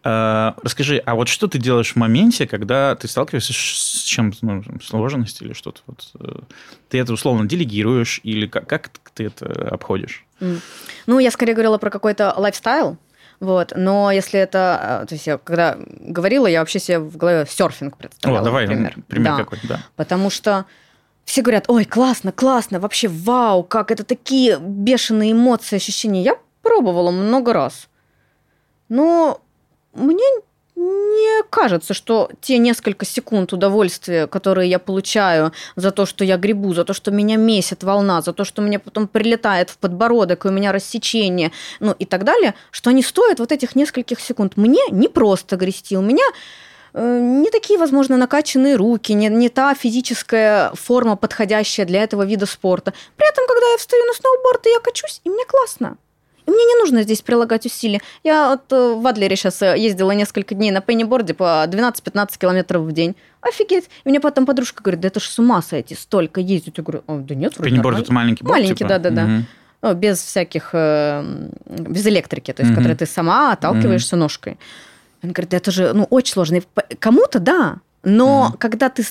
[0.04, 4.64] А, расскажи, а вот что ты делаешь в моменте, когда ты сталкиваешься с чем-то, ну,
[4.84, 5.82] сложностью или что-то?
[5.86, 6.40] Вот, э,
[6.90, 10.26] ты это условно делегируешь или как, как ты это обходишь?
[11.06, 12.98] Ну, я скорее говорила про какой-то лайфстайл,
[13.40, 13.74] вот.
[13.76, 15.02] Но если это...
[15.04, 18.68] Э, то есть я когда говорила, я вообще себе в голове серфинг представляла, О, давай,
[18.68, 18.96] например.
[19.08, 19.38] пример да.
[19.44, 19.80] какой да.
[19.96, 20.66] Потому что
[21.26, 26.22] все говорят, ой, классно, классно, вообще вау, как это такие бешеные эмоции, ощущения.
[26.22, 27.88] Я пробовала много раз.
[28.90, 29.42] Но
[29.94, 30.24] мне
[30.76, 36.74] не кажется, что те несколько секунд удовольствия, которые я получаю за то, что я грибу,
[36.74, 40.48] за то, что меня месит волна, за то, что мне потом прилетает в подбородок, и
[40.48, 44.58] у меня рассечение, ну и так далее, что они стоят вот этих нескольких секунд.
[44.58, 46.26] Мне не просто грести, у меня
[46.94, 52.46] э, не такие, возможно, накачанные руки, не, не та физическая форма, подходящая для этого вида
[52.46, 52.94] спорта.
[53.16, 55.98] При этом, когда я встаю на сноуборд, и я качусь, и мне классно.
[56.46, 58.02] И мне не нужно здесь прилагать усилия.
[58.24, 62.84] Я вот э, в Адлере сейчас э, ездила несколько дней на пенниборде по 12-15 километров
[62.84, 63.16] в день.
[63.42, 63.90] Офигеть.
[64.04, 66.76] И мне потом подружка говорит, да это ж с ума сойти, столько ездить.
[66.78, 69.46] Я говорю, да нет, вроде Пенниборд это маленький борд, Маленький, да-да-да.
[69.82, 69.94] Угу.
[69.96, 72.82] Без всяких, э, без электрики, то есть, угу.
[72.82, 74.22] которой ты сама отталкиваешься угу.
[74.22, 74.58] ножкой.
[75.22, 76.62] Он говорит, да это же ну, очень сложно.
[77.00, 78.58] Кому-то да, но угу.
[78.58, 79.04] когда ты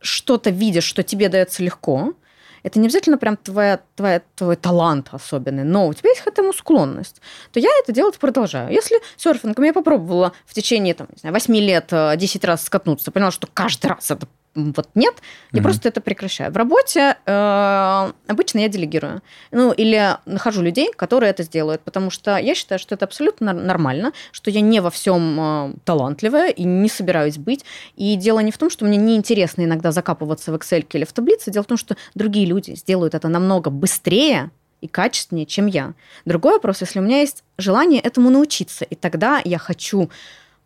[0.00, 2.14] что-то видишь, что тебе дается легко,
[2.62, 6.52] это не обязательно прям твоя, твоя, твой талант особенный, но у тебя есть к этому
[6.52, 7.20] склонность,
[7.52, 8.72] то я это делать продолжаю.
[8.72, 13.10] Если серфингом я попробовала в течение там, не знаю, 8 лет 10 э, раз скатнуться,
[13.10, 15.14] поняла, что каждый раз это вот нет,
[15.52, 16.52] я mm просто это прекращаю.
[16.52, 19.22] В работе э, обычно я делегирую.
[19.50, 24.12] Ну, или нахожу людей, которые это сделают, потому что я считаю, что это абсолютно нормально,
[24.30, 27.64] что я не во всем э, талантливая и не собираюсь быть.
[27.96, 31.50] И дело не в том, что мне неинтересно иногда закапываться в Excel или в таблице,
[31.50, 34.50] дело в том, что другие люди сделают это намного быстрее,
[34.82, 35.94] и качественнее, чем я.
[36.24, 40.10] Другой вопрос, если у меня есть желание этому научиться, и тогда я хочу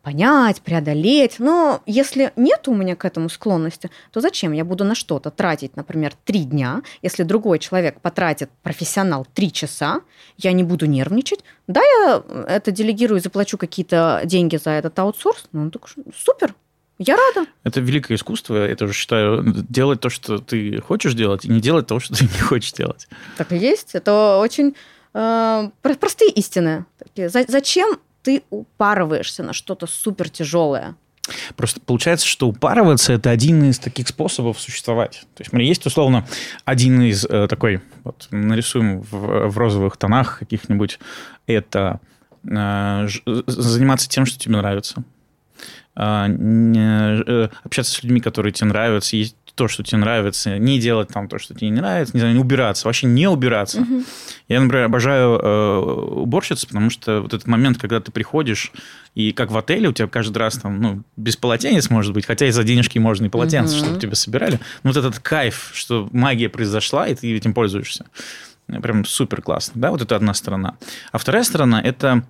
[0.07, 1.35] понять, преодолеть.
[1.37, 5.75] Но если нет у меня к этому склонности, то зачем я буду на что-то тратить,
[5.75, 9.99] например, три дня, если другой человек потратит, профессионал, три часа,
[10.37, 11.39] я не буду нервничать.
[11.67, 16.55] Да, я это делегирую, заплачу какие-то деньги за этот аутсорс, ну так супер,
[16.99, 17.49] я рада.
[17.65, 21.85] Это великое искусство, я тоже считаю, делать то, что ты хочешь делать, и не делать
[21.85, 23.09] того, что ты не хочешь делать.
[23.35, 23.93] Так и есть.
[23.93, 24.73] Это очень
[25.13, 26.85] э, простые истины.
[27.13, 30.95] Зачем ты упарываешься на что-то супер тяжелое.
[31.55, 35.21] Просто получается, что упарываться это один из таких способов существовать.
[35.33, 36.27] То есть, смотри, есть условно
[36.65, 40.99] один из э, такой, вот нарисуем в, в розовых тонах каких-нибудь,
[41.45, 42.01] это
[42.43, 43.07] э,
[43.47, 45.05] заниматься тем, что тебе нравится.
[45.95, 51.09] Э, э, общаться с людьми, которые тебе нравятся, есть то, что тебе нравится, не делать
[51.09, 53.81] там то, что тебе не нравится, не знаю, не убираться, вообще не убираться.
[53.81, 54.03] Угу.
[54.47, 55.77] Я, например, обожаю э,
[56.21, 58.71] уборщиц, потому что вот этот момент, когда ты приходишь,
[59.15, 62.45] и как в отеле у тебя каждый раз там, ну, без полотенец может быть, хотя
[62.45, 63.85] и за денежки можно и полотенце, угу.
[63.85, 64.59] чтобы тебя собирали.
[64.83, 68.05] Но вот этот кайф, что магия произошла, и ты этим пользуешься.
[68.67, 70.75] Прям супер классно, да, вот это одна сторона.
[71.11, 72.23] А вторая сторона– это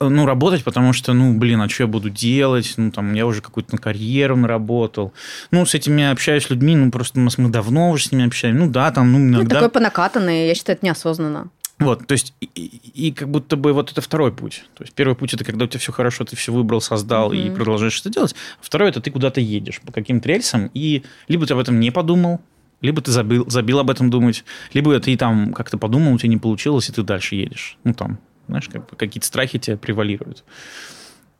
[0.00, 2.74] ну, работать, потому что, ну, блин, а что я буду делать?
[2.76, 5.12] Ну, там, я уже какую-то карьеру наработал.
[5.50, 8.64] Ну, с этими общаюсь людьми, ну, просто мы давно уже с ними общаемся.
[8.64, 9.42] Ну, да, там, ну, иногда...
[9.42, 11.50] Ну, такой понакатанный, я считаю, это неосознанно.
[11.78, 14.64] Вот, то есть, и, и, как будто бы вот это второй путь.
[14.74, 17.46] То есть, первый путь– это когда у тебя все хорошо, ты все выбрал, создал mm-hmm.
[17.46, 18.34] и продолжаешь это делать.
[18.60, 22.40] Второй– это ты куда-то едешь по каким-то рельсам, и либо ты об этом не подумал,
[22.80, 26.36] либо ты забил, забил об этом думать, либо ты там как-то подумал, у тебя не
[26.36, 27.78] получилось, и ты дальше едешь.
[27.84, 28.18] Ну, там,
[28.48, 30.44] знаешь, как бы какие-то страхи тебя превалируют.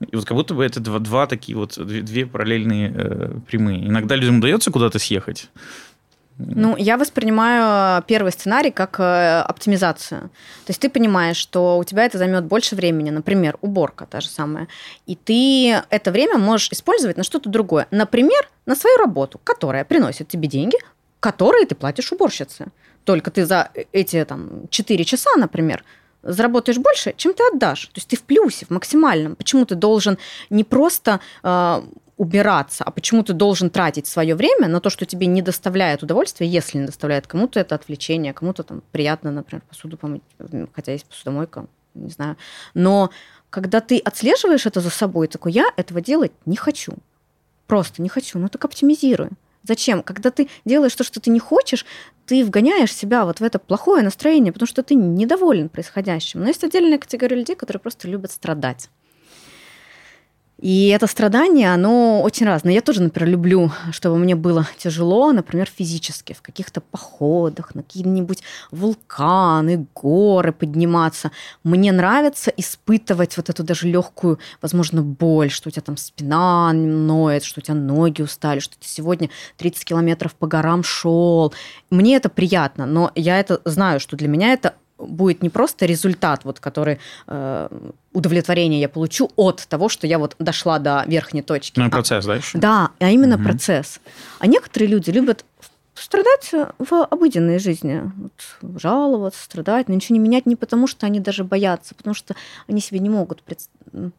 [0.01, 3.85] И вот как будто бы это два, два такие вот, две, две параллельные э, прямые.
[3.87, 5.49] Иногда людям удается куда-то съехать,
[6.39, 10.21] Ну, я воспринимаю первый сценарий как э, оптимизацию.
[10.21, 14.29] То есть ты понимаешь, что у тебя это займет больше времени, например, уборка та же
[14.29, 14.69] самая,
[15.07, 17.89] и ты это время можешь использовать на что-то другое.
[17.91, 20.77] Например, на свою работу, которая приносит тебе деньги,
[21.19, 22.67] которые ты платишь уборщице.
[23.05, 25.83] Только ты за эти там 4 часа, например,
[26.23, 27.87] заработаешь больше, чем ты отдашь.
[27.87, 29.37] То есть ты в плюсе, в максимальном.
[29.37, 30.19] Почему ты должен
[30.51, 31.83] не просто э,
[32.17, 36.47] убираться, а почему ты должен тратить свое время на то, что тебе не доставляет удовольствия,
[36.47, 40.23] если не доставляет кому-то это отвлечение, кому-то там приятно, например, посуду помыть,
[40.75, 42.37] хотя есть посудомойка, не знаю.
[42.75, 43.11] Но
[43.51, 46.95] когда ты отслеживаешь это за собой, такой, я этого делать не хочу.
[47.67, 48.39] Просто не хочу.
[48.39, 49.31] Ну так оптимизируй.
[49.69, 50.03] Зачем?
[50.03, 51.85] Когда ты делаешь то, что ты не хочешь,
[52.25, 56.41] ты вгоняешь себя вот в это плохое настроение, потому что ты недоволен происходящим.
[56.41, 58.89] Но есть отдельная категория людей, которые просто любят страдать.
[60.59, 62.73] И это страдание, оно очень разное.
[62.73, 68.43] Я тоже, например, люблю, чтобы мне было тяжело, например, физически, в каких-то походах, на какие-нибудь
[68.73, 71.31] вулканы, горы подниматься.
[71.63, 77.45] Мне нравится испытывать вот эту даже легкую, возможно, боль, что у тебя там спина ноет,
[77.45, 81.55] что у тебя ноги устали, что ты сегодня 30 километров по горам шел.
[81.89, 86.45] Мне это приятно, но я это знаю, что для меня это будет не просто результат,
[86.45, 87.69] вот, который э,
[88.13, 91.79] удовлетворение я получу от того, что я вот дошла до верхней точки.
[91.79, 92.59] Ну и процесс, а, да, еще?
[92.59, 93.45] Да, а именно угу.
[93.45, 94.01] процесс.
[94.39, 95.45] А некоторые люди любят
[95.95, 101.21] страдать в обыденной жизни, вот, жаловаться, страдать, но ничего не менять не потому, что они
[101.21, 102.35] даже боятся, потому что
[102.69, 103.43] они себе не могут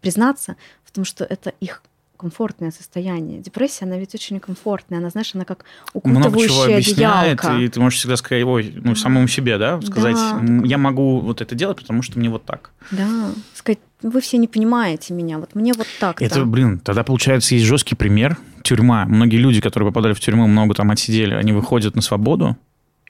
[0.02, 0.56] признаться,
[0.86, 1.82] потому что это их
[2.20, 3.40] комфортное состояние.
[3.40, 5.00] Депрессия, она ведь очень комфортная.
[5.00, 5.64] Она, знаешь, она как
[5.94, 7.64] укутывающая Много чего объясняет, одеялка.
[7.64, 10.62] и ты можешь всегда сказать, ой, ну, самому себе, да, сказать, да.
[10.66, 12.72] я могу вот это делать, потому что мне вот так.
[12.92, 16.22] Да, сказать, вы все не понимаете меня, вот мне вот так.
[16.22, 18.38] Это, блин, тогда, получается, есть жесткий пример.
[18.64, 19.06] Тюрьма.
[19.06, 22.58] Многие люди, которые попадали в тюрьму, много там отсидели, они выходят на свободу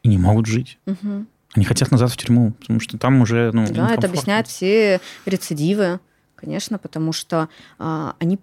[0.03, 0.77] и не могут жить.
[0.85, 1.25] Угу.
[1.55, 5.99] Они хотят назад в тюрьму, потому что там уже, ну, Да, это объясняет все рецидивы,
[6.35, 7.49] конечно, потому что
[7.79, 8.37] а, они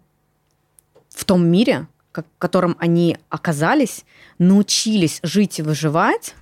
[1.16, 4.04] в том мире, в котором они оказались,
[4.38, 6.34] научились жить и выживать,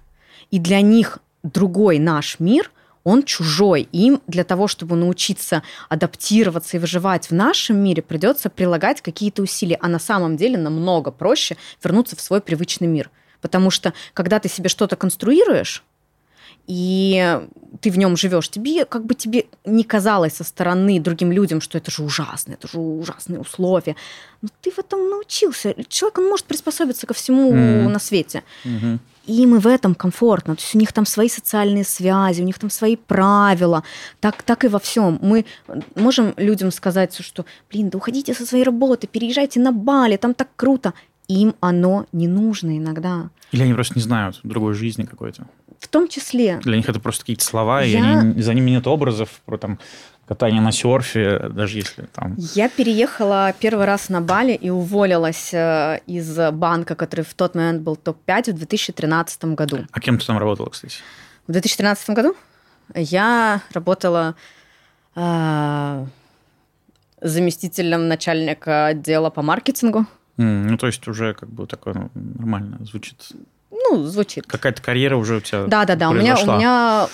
[0.51, 2.71] и для них другой наш мир,
[3.05, 3.89] он чужой.
[3.93, 9.79] Им для того, чтобы научиться адаптироваться и выживать в нашем мире, придется прилагать какие-то усилия.
[9.81, 13.11] А на самом деле намного проще вернуться в свой привычный мир.
[13.41, 15.85] Потому что когда ты себе что-то конструируешь,
[16.67, 17.41] и
[17.81, 21.79] ты в нем живешь, тебе как бы тебе не казалось со стороны другим людям, что
[21.79, 23.97] это же ужасно, это же ужасные условия.
[24.41, 25.75] Но ты в этом научился.
[25.89, 27.89] Человек, он может приспособиться ко всему mm.
[27.89, 28.43] на свете.
[28.65, 28.99] Mm-hmm.
[29.27, 30.55] Им и в этом комфортно.
[30.55, 33.83] То есть у них там свои социальные связи, у них там свои правила.
[34.21, 35.19] Так, так и во всем.
[35.23, 35.47] Мы
[35.95, 40.49] можем людям сказать, что, блин, да уходите со своей работы, переезжайте на Бали, там так
[40.57, 40.93] круто.
[41.29, 43.31] Им оно не нужно иногда.
[43.53, 45.47] Или они просто не знают другой жизни какой-то.
[45.85, 46.61] В том числе.
[46.63, 47.87] Для них это просто какие-то слова, я...
[47.87, 49.79] и они, за ними нет образов про там
[50.27, 52.37] катание на серфе, даже если там...
[52.55, 57.83] Я переехала первый раз на Бали и уволилась э, из банка, который в тот момент
[57.83, 59.81] был топ-5 в 2013 году.
[59.93, 60.97] А кем ты там работала, кстати?
[61.47, 62.35] В 2013 году
[62.95, 64.35] я работала
[65.15, 66.07] э,
[67.21, 70.07] заместителем начальника отдела по маркетингу.
[70.39, 73.29] Mm, ну, то есть уже как бы такое ну, нормально звучит
[73.75, 74.47] ну, звучит.
[74.47, 76.11] Какая-то карьера уже у тебя Да, да, да.
[76.11, 77.09] У меня, у меня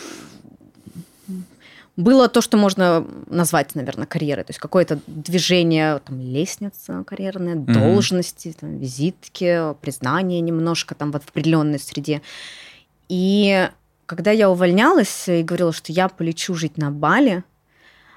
[1.97, 4.45] было то, что можно назвать, наверное, карьерой.
[4.45, 7.73] То есть какое-то движение, там, лестница карьерная, mm-hmm.
[7.73, 12.23] должности, там, визитки, признание немножко там в определенной среде.
[13.09, 13.69] И
[14.07, 17.45] когда я увольнялась и говорила, что я полечу жить на Бали,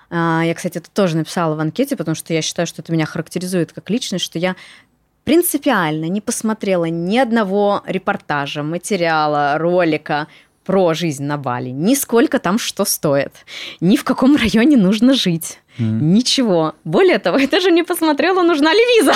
[0.10, 3.06] а, я, кстати, это тоже написала в анкете, потому что я считаю, что это меня
[3.06, 4.56] характеризует как личность, что я
[5.24, 10.28] принципиально не посмотрела ни одного репортажа, материала, ролика
[10.64, 13.34] про жизнь на Бали, ни сколько там что стоит,
[13.82, 15.84] ни в каком районе нужно жить, mm.
[15.84, 16.74] ничего.
[16.84, 19.14] Более того, я даже не посмотрела, нужна ли виза.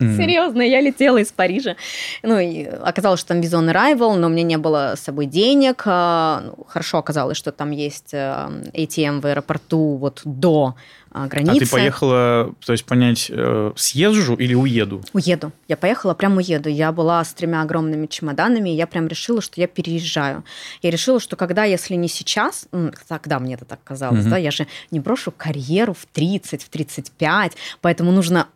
[0.00, 0.16] Mm.
[0.16, 1.76] Серьезно, я летела из Парижа.
[2.22, 5.26] Ну, и оказалось, что там виза on arrival, но у меня не было с собой
[5.26, 5.82] денег.
[5.86, 10.74] А, ну, хорошо оказалось, что там есть ATM э, в аэропорту вот до
[11.14, 11.56] границы.
[11.56, 15.02] А ты поехала, то есть понять, э, съезжу или уеду?
[15.12, 15.52] Уеду.
[15.68, 16.68] Я поехала, прям уеду.
[16.68, 20.44] Я была с тремя огромными чемоданами, и я прям решила, что я переезжаю.
[20.82, 22.66] Я решила, что когда, если не сейчас,
[23.08, 24.30] тогда мне это так казалось, угу.
[24.30, 28.48] да, я же не брошу карьеру в 30, в 35, поэтому нужно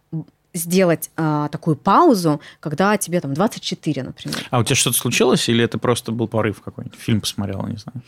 [0.55, 4.47] сделать э, такую паузу, когда тебе там 24, например.
[4.51, 6.98] А у тебя что-то случилось, или это просто был порыв какой-нибудь?
[6.98, 8.02] Фильм посмотрела, не знаю.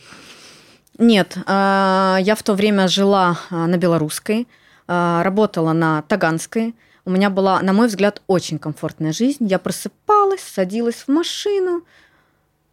[0.97, 4.47] Нет, э, я в то время жила э, на белорусской,
[4.87, 6.75] э, работала на таганской.
[7.05, 9.47] У меня была, на мой взгляд, очень комфортная жизнь.
[9.47, 11.83] Я просыпалась, садилась в машину,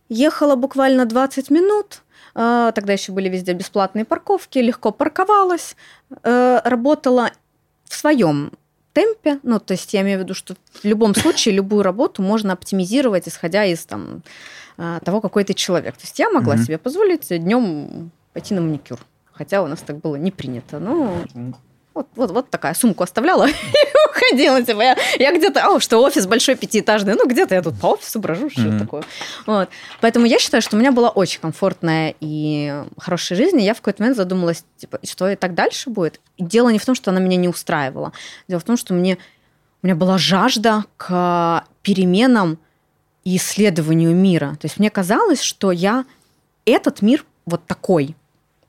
[0.08, 2.02] ехала буквально 20 минут,
[2.34, 5.76] тогда еще были везде бесплатные парковки, легко парковалась,
[6.22, 7.30] э, работала
[7.84, 8.52] в своем
[8.92, 12.52] темпе, ну, то есть я имею в виду, что в любом случае любую работу можно
[12.52, 14.22] оптимизировать, исходя из там,
[15.04, 15.96] того, какой ты человек.
[15.96, 16.64] То есть я могла mm-hmm.
[16.64, 18.98] себе позволить днем пойти на маникюр,
[19.32, 20.78] хотя у нас так было не принято.
[20.78, 21.24] Ну,
[21.98, 23.52] вот, вот, вот такая сумку оставляла и
[24.08, 24.62] уходила.
[24.62, 28.20] Типа, я, я где-то, о, что офис большой пятиэтажный, ну где-то я тут по офису
[28.20, 28.78] брожу, что mm-hmm.
[28.78, 29.02] такое.
[29.46, 29.68] Вот.
[30.00, 33.78] Поэтому я считаю, что у меня была очень комфортная и хорошая жизнь, и я в
[33.78, 36.20] какой-то момент задумалась, типа, что и так дальше будет.
[36.36, 38.12] И дело не в том, что она меня не устраивала.
[38.46, 39.18] Дело в том, что мне,
[39.82, 42.58] у меня была жажда к переменам
[43.28, 44.56] и исследованию мира.
[44.60, 46.04] То есть мне казалось, что я
[46.64, 48.14] этот мир вот такой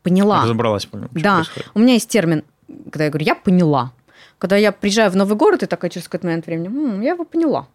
[0.04, 0.44] поняла.
[0.44, 1.10] Разобралась, поняла.
[1.12, 1.36] Да.
[1.36, 1.72] Происходит.
[1.74, 2.44] У меня есть термин
[2.92, 3.92] когда я говорю, я поняла.
[4.38, 7.26] Когда я приезжаю в новый город, и такая через какой-то момент времени, М, я его
[7.26, 7.68] поняла.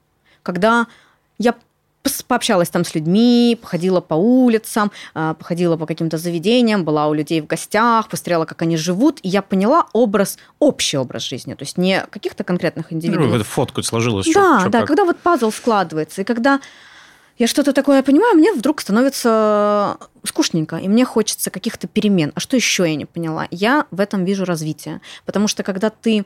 [0.42, 0.86] Когда
[1.38, 1.54] я
[2.26, 7.40] пообщалась там с людьми, походила по улицам, а, походила по каким-то заведениям, была у людей
[7.40, 11.78] в гостях, посмотрела, как они живут, и я поняла образ, общий образ жизни, то есть
[11.78, 13.38] не каких-то конкретных индивидуумов.
[13.38, 14.26] Ну, фотку сложилась.
[14.32, 14.88] Да, что, да, как.
[14.88, 16.60] когда вот пазл складывается, и когда
[17.36, 22.32] я что-то такое понимаю, мне вдруг становится скучненько, и мне хочется каких-то перемен.
[22.34, 23.48] А что еще я не поняла?
[23.50, 25.00] Я в этом вижу развитие.
[25.24, 26.24] Потому что когда ты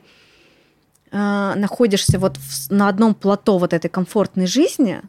[1.11, 5.01] э, находишься вот в, на одном плато вот этой комфортной жизни,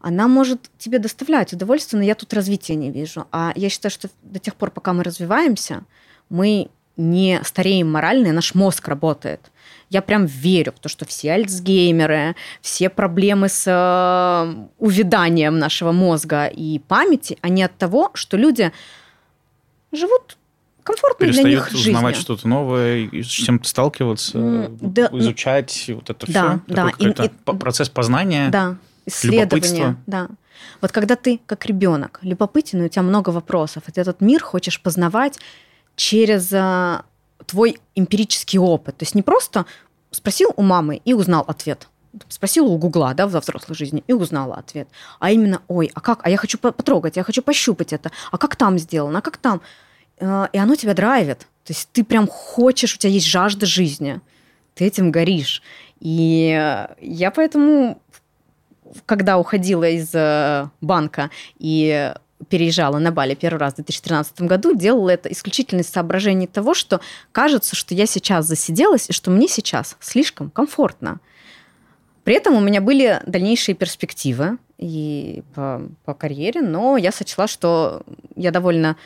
[0.00, 3.26] она может тебе доставлять удовольствие, но я тут развития не вижу.
[3.32, 5.82] А я считаю, что до тех пор, пока мы развиваемся,
[6.28, 9.50] мы не стареем морально, и наш мозг работает
[9.90, 16.46] я прям верю в то, что все альцгеймеры, все проблемы с э, увяданием нашего мозга
[16.46, 18.72] и памяти, они от того, что люди
[19.92, 20.36] живут
[20.82, 21.94] комфортной для них жизнью.
[21.94, 26.74] узнавать что-то новое, с чем-то сталкиваться, да, изучать вот это да, все.
[26.74, 28.48] Да, Такой и, и, процесс познания.
[28.50, 28.76] Да,
[29.08, 29.96] исследования.
[30.06, 30.28] Да.
[30.80, 34.80] Вот когда ты как ребенок любопытен, у тебя много вопросов, и ты этот мир хочешь
[34.80, 35.38] познавать
[35.96, 37.02] через э,
[37.46, 38.96] твой эмпирический опыт.
[38.98, 39.66] То есть не просто
[40.10, 41.88] спросил у мамы и узнал ответ.
[42.28, 44.88] Спросил у Гугла, да, во взрослой жизни, и узнала ответ.
[45.20, 46.20] А именно, ой, а как?
[46.24, 48.10] А я хочу потрогать, я хочу пощупать это.
[48.30, 49.18] А как там сделано?
[49.18, 49.60] А как там?
[50.18, 51.40] Э, и оно тебя драйвит.
[51.64, 54.20] То есть ты прям хочешь, у тебя есть жажда жизни.
[54.74, 55.62] Ты этим горишь.
[56.00, 58.00] И я поэтому,
[59.06, 62.12] когда уходила из э, банка и
[62.48, 67.00] переезжала на Бали первый раз в 2013 году, делала это исключительно из соображений того, что
[67.32, 71.20] кажется, что я сейчас засиделась и что мне сейчас слишком комфортно.
[72.24, 78.02] При этом у меня были дальнейшие перспективы и по, по карьере, но я сочла, что
[78.36, 78.96] я довольно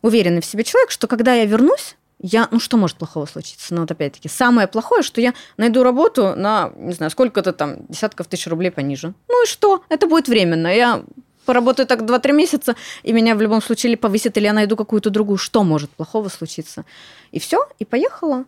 [0.00, 3.74] уверенный в себе человек, что когда я вернусь, я, ну что может плохого случиться?
[3.74, 8.26] Ну вот опять-таки, самое плохое, что я найду работу на, не знаю, сколько-то там десятков
[8.26, 9.12] тысяч рублей пониже.
[9.28, 9.82] Ну и что?
[9.88, 10.68] Это будет временно.
[10.74, 11.02] Я
[11.44, 15.10] поработаю так 2-3 месяца, и меня в любом случае или повысят, или я найду какую-то
[15.10, 15.36] другую.
[15.36, 16.84] Что может плохого случиться?
[17.32, 18.44] И все, и поехала.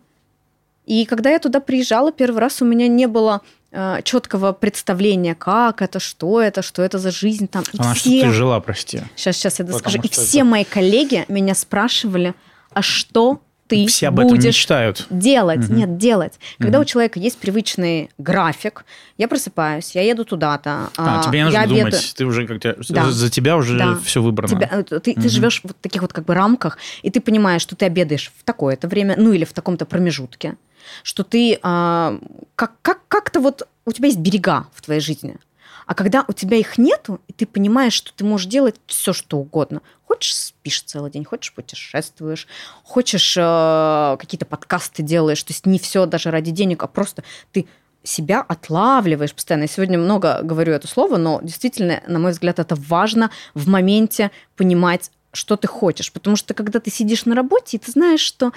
[0.87, 5.83] И когда я туда приезжала первый раз, у меня не было э, четкого представления, как
[5.83, 7.63] это, что это, что это за жизнь там.
[7.75, 8.19] И а все...
[8.19, 9.03] что ты жила, прости.
[9.15, 10.01] Сейчас, сейчас я доскажу.
[10.03, 10.47] И все это...
[10.47, 12.35] мои коллеги меня спрашивали,
[12.73, 15.07] а что ты Все об будешь этом мечтают.
[15.11, 15.65] делать.
[15.65, 15.75] Угу.
[15.75, 16.41] Нет, делать.
[16.59, 16.83] Когда угу.
[16.83, 18.85] у человека есть привычный график,
[19.19, 20.91] я просыпаюсь, я еду туда-то.
[20.97, 21.77] А, а тебе не нужно обеду...
[21.77, 23.11] думать, ты уже как-то да.
[23.11, 23.99] за тебя уже да.
[24.03, 24.49] все выбрано.
[24.49, 25.21] Тебя, э, ты, угу.
[25.21, 28.45] ты живешь в таких вот как бы рамках, и ты понимаешь, что ты обедаешь в
[28.45, 30.57] такое-то время, ну или в таком-то промежутке,
[31.03, 32.19] что ты а,
[32.55, 35.37] как, как, как-то вот у тебя есть берега в твоей жизни.
[35.89, 39.39] А когда у тебя их нету, и ты понимаешь, что ты можешь делать все, что
[39.39, 39.81] угодно.
[40.09, 42.47] Хочешь, спишь целый день, хочешь, путешествуешь,
[42.83, 45.43] хочешь, э, какие-то подкасты делаешь.
[45.43, 47.67] То есть не все даже ради денег, а просто ты
[48.03, 49.65] себя отлавливаешь постоянно.
[49.65, 54.31] Я сегодня много говорю это слово, но действительно, на мой взгляд, это важно в моменте
[54.57, 56.11] понимать, что ты хочешь.
[56.11, 58.53] Потому что когда ты сидишь на работе, и ты знаешь, что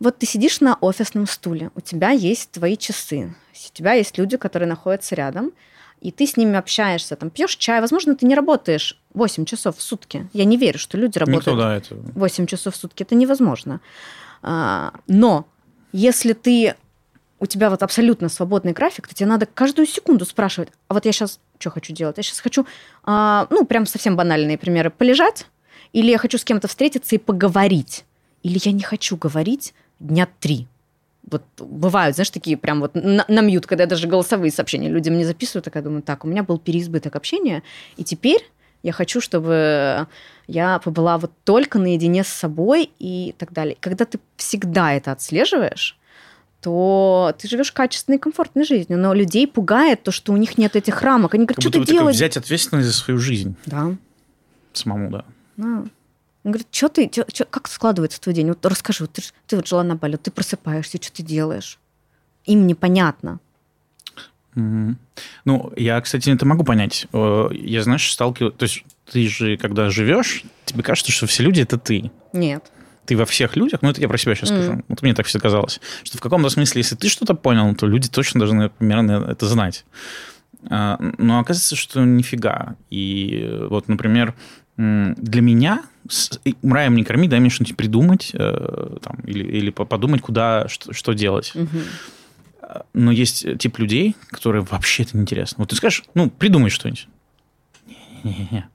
[0.00, 4.36] вот ты сидишь на офисном стуле, у тебя есть твои часы, у тебя есть люди,
[4.36, 5.52] которые находятся рядом,
[6.00, 9.82] и ты с ними общаешься, там, пьешь чай, возможно, ты не работаешь 8 часов в
[9.82, 10.28] сутки.
[10.32, 11.94] Я не верю, что люди работают Никто, да, это...
[11.94, 13.02] 8 часов в сутки.
[13.02, 13.80] Это невозможно.
[14.42, 15.46] А, но
[15.92, 16.74] если ты
[17.38, 21.12] у тебя вот абсолютно свободный график, то тебе надо каждую секунду спрашивать, а вот я
[21.12, 22.16] сейчас что хочу делать?
[22.16, 22.66] Я сейчас хочу,
[23.04, 25.46] а, ну, прям совсем банальные примеры, полежать,
[25.92, 28.04] или я хочу с кем-то встретиться и поговорить,
[28.42, 30.68] или я не хочу говорить дня три
[31.28, 35.16] вот бывают, знаешь, такие прям вот на, на мьют, когда я даже голосовые сообщения людям
[35.16, 37.62] не записываю, так я думаю, так, у меня был переизбыток общения,
[37.96, 38.50] и теперь
[38.82, 40.06] я хочу, чтобы
[40.46, 43.76] я побыла вот только наедине с собой и так далее.
[43.80, 45.98] Когда ты всегда это отслеживаешь,
[46.60, 48.98] то ты живешь качественной и комфортной жизнью.
[48.98, 51.34] Но людей пугает то, что у них нет этих рамок.
[51.34, 52.16] Они говорят, как что ты делаешь?
[52.16, 53.54] взять ответственность за свою жизнь.
[53.66, 53.96] Да.
[54.72, 55.24] Самому, да.
[55.56, 55.88] Ну,
[56.42, 58.48] он говорит, что ты, чё, чё, как складывается твой день?
[58.48, 61.78] Вот расскажи, вот ты, ты вот жила на Бали, вот ты просыпаешься, что ты делаешь?
[62.46, 63.40] Им непонятно.
[64.54, 64.94] Mm-hmm.
[65.44, 67.06] Ну, я, кстати, это могу понять.
[67.12, 68.54] Я, знаешь, сталкиваюсь...
[68.56, 72.10] То есть ты же, когда живешь, тебе кажется, что все люди– это ты.
[72.32, 72.72] Нет.
[73.04, 74.62] Ты во всех людях, ну, это я про себя сейчас mm.
[74.62, 77.86] скажу, вот мне так всегда казалось, что в каком-то смысле, если ты что-то понял, то
[77.86, 79.84] люди точно должны примерно это знать.
[80.68, 82.76] А, но оказывается, что нифига.
[82.90, 84.34] И вот, например,
[84.76, 85.82] для меня
[86.62, 91.12] раем не корми, дай мне что-нибудь придумать э, там, или, или подумать, куда, что, что
[91.12, 91.52] делать.
[91.54, 91.78] Угу.
[92.94, 95.56] Но есть тип людей, которые вообще это неинтересно.
[95.58, 97.08] Вот ты скажешь, ну, придумай что-нибудь.
[98.22, 98.68] Не-не-не.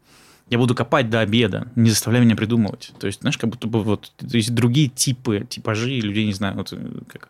[0.49, 2.91] Я буду копать до обеда, не заставляй меня придумывать.
[2.99, 6.71] То есть, знаешь, как будто бы вот есть другие типы, типажи людей, не знаю, вот
[6.71, 6.77] э,
[7.07, 7.29] как.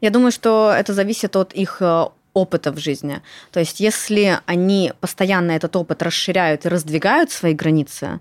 [0.00, 2.06] Я думаю, что это зависит от их э,
[2.38, 3.20] опыта в жизни.
[3.52, 8.20] То есть если они постоянно этот опыт расширяют и раздвигают свои границы,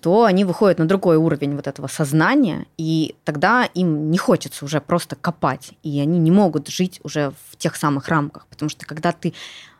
[0.00, 4.80] то они выходят на другой уровень вот этого сознания, и тогда им не хочется уже
[4.80, 9.12] просто копать, и они не могут жить уже в тех самых рамках, потому что когда
[9.12, 9.32] ты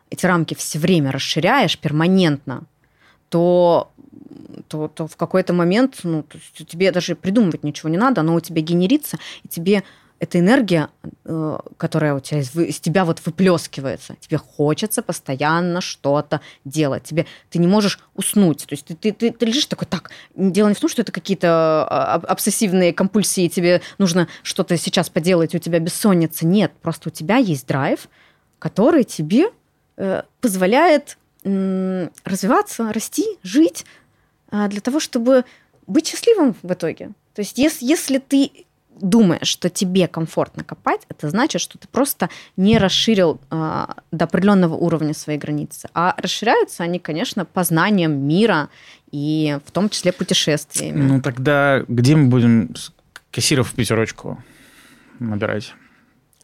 [0.09, 2.63] эти рамки все время расширяешь перманентно,
[3.29, 3.91] то
[4.67, 8.39] то, то в какой-то момент ну, то тебе даже придумывать ничего не надо, оно у
[8.39, 9.83] тебя генерится, и тебе
[10.25, 10.89] эта энергия,
[11.23, 14.15] э, которая у тебя из, из тебя вот выплескивается.
[14.19, 17.03] Тебе хочется постоянно что-то делать.
[17.03, 18.65] Тебе, ты не можешь уснуть.
[18.65, 21.11] То есть ты, ты, ты, ты лежишь такой, так, дело не в том, что это
[21.11, 26.45] какие-то а, обсессивные компульсии, тебе нужно что-то сейчас поделать, у тебя бессонница.
[26.45, 28.09] Нет, просто у тебя есть драйв,
[28.59, 29.51] который тебе
[29.97, 33.85] э, позволяет развиваться, расти, жить
[34.51, 35.45] э, для того, чтобы
[35.85, 37.11] быть счастливым в итоге.
[37.35, 38.64] То есть если ты
[38.99, 44.75] думаешь, что тебе комфортно копать, это значит, что ты просто не расширил э, до определенного
[44.75, 45.89] уровня свои границы.
[45.93, 48.69] А расширяются они, конечно, познанием мира
[49.11, 51.01] и в том числе путешествиями.
[51.01, 52.73] Ну тогда где мы будем
[53.31, 54.43] кассиров в пятерочку
[55.19, 55.73] набирать?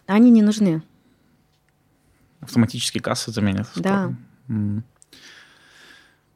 [0.06, 0.82] Они не нужны.
[2.42, 3.68] Автоматически кассы заменят.
[3.76, 4.14] Да.
[4.48, 4.82] Mm.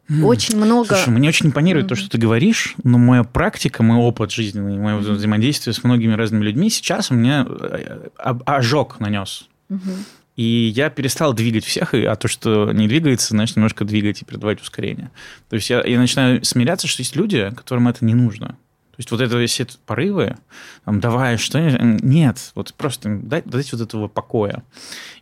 [0.09, 0.95] Очень много.
[0.95, 1.89] Слушай, мне очень импонирует mm-hmm.
[1.89, 6.43] то, что ты говоришь, но моя практика, мой опыт жизненный, мое взаимодействие с многими разными
[6.43, 8.07] людьми сейчас мне э,
[8.45, 9.47] ожог нанес.
[9.69, 9.97] Mm-hmm.
[10.35, 14.61] И я перестал двигать всех, а то, что не двигается, значит, немножко двигать и придавать
[14.61, 15.09] ускорение.
[15.49, 18.57] То есть я, я начинаю смиряться, что есть люди, которым это не нужно.
[18.95, 20.37] То есть вот это все порывы,
[20.85, 24.63] там, давай, что нет, вот просто дать, дать вот этого покоя.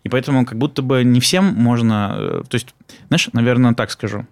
[0.04, 2.76] И поэтому как будто бы не всем можно, э, то есть,
[3.08, 4.28] знаешь, наверное, так скажу,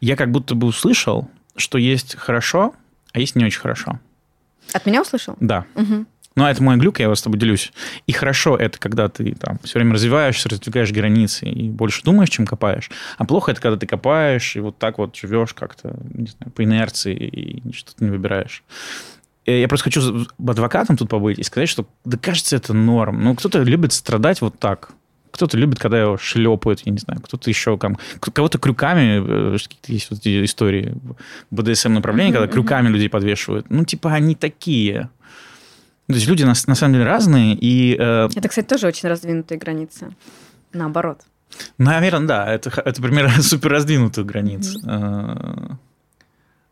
[0.00, 2.74] я как будто бы услышал, что есть хорошо,
[3.12, 3.98] а есть не очень хорошо.
[4.72, 5.36] От меня услышал?
[5.40, 5.64] Да.
[5.74, 6.06] Угу.
[6.36, 7.72] Ну, это мой глюк, я вас с тобой делюсь.
[8.06, 12.44] И хорошо это, когда ты там все время развиваешься, раздвигаешь границы и больше думаешь, чем
[12.44, 12.90] копаешь.
[13.18, 16.64] А плохо это, когда ты копаешь и вот так вот живешь как-то, не знаю, по
[16.64, 18.64] инерции и что-то не выбираешь.
[19.46, 23.22] Э, я просто хочу адвокатом тут побыть и сказать, что да кажется, это норм.
[23.22, 24.90] Ну, кто-то любит страдать вот так.
[25.30, 29.92] Кто-то любит, когда его шлепают, я не знаю, кто-то еще, там, кого-то крюками, э, какие-то
[29.92, 30.96] есть вот эти истории
[31.50, 33.66] в БДСМ направлении, mm-hmm, когда крюками людей подвешивают.
[33.68, 35.10] Ну, типа, они такие.
[36.06, 37.54] То есть люди на, на самом деле разные.
[37.54, 38.28] И, э...
[38.34, 40.14] Это, кстати, тоже очень раздвинутые границы.
[40.72, 41.22] Наоборот.
[41.78, 42.52] Наверное, да.
[42.52, 44.74] Это, это примерно супер раздвинутых границ.
[44.84, 45.76] Mm-hmm.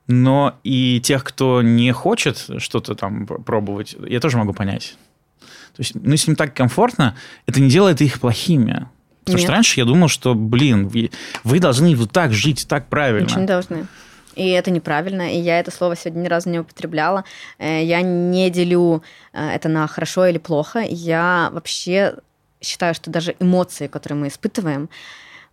[0.09, 4.97] Но и тех, кто не хочет что-то там пробовать, я тоже могу понять.
[5.41, 8.89] То есть, ну, если им так комфортно, это не делает их плохими.
[9.21, 9.45] Потому Нет.
[9.45, 11.11] что раньше я думал, что, блин, вы,
[11.45, 13.27] вы должны вот так жить, так правильно.
[13.27, 13.87] Очень должны.
[14.35, 17.25] И это неправильно, и я это слово сегодня ни разу не употребляла.
[17.59, 19.03] Э, я не делю
[19.33, 20.81] э, это на хорошо или плохо.
[20.81, 22.17] Я вообще
[22.61, 24.89] считаю, что даже эмоции, которые мы испытываем,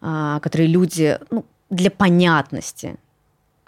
[0.01, 2.97] э, которые люди ну, для понятности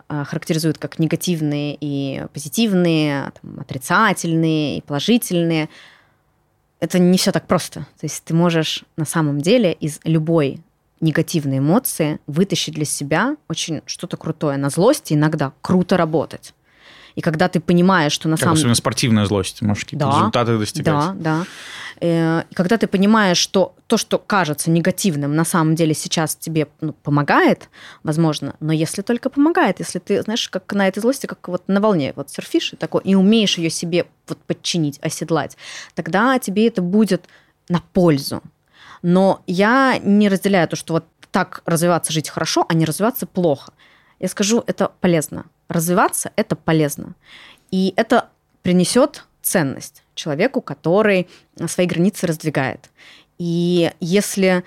[0.07, 5.69] характеризуют как негативные и позитивные, там, отрицательные и положительные,
[6.81, 7.81] это не все так просто.
[7.97, 10.59] То есть ты можешь на самом деле из любой
[11.01, 14.57] негативные эмоции, вытащить для себя очень что-то крутое.
[14.57, 16.53] На злости иногда круто работать.
[17.15, 18.75] И когда ты понимаешь, что на как самом деле...
[18.75, 20.93] спортивная злость, может, какие-то да, результаты достигать.
[20.93, 21.45] Да, да.
[21.99, 26.67] Э, и когда ты понимаешь, что то, что кажется негативным, на самом деле сейчас тебе
[26.79, 27.69] ну, помогает,
[28.03, 31.81] возможно, но если только помогает, если ты, знаешь, как на этой злости, как вот на
[31.81, 35.57] волне, вот серфишь и такой, и умеешь ее себе вот подчинить, оседлать,
[35.95, 37.25] тогда тебе это будет
[37.69, 38.41] на пользу.
[39.01, 43.73] Но я не разделяю то, что вот так развиваться, жить хорошо, а не развиваться плохо.
[44.19, 45.45] Я скажу, это полезно.
[45.67, 47.15] Развиваться– это полезно.
[47.71, 48.29] И это
[48.61, 51.27] принесет ценность человеку, который
[51.67, 52.89] свои границы раздвигает.
[53.39, 54.63] И если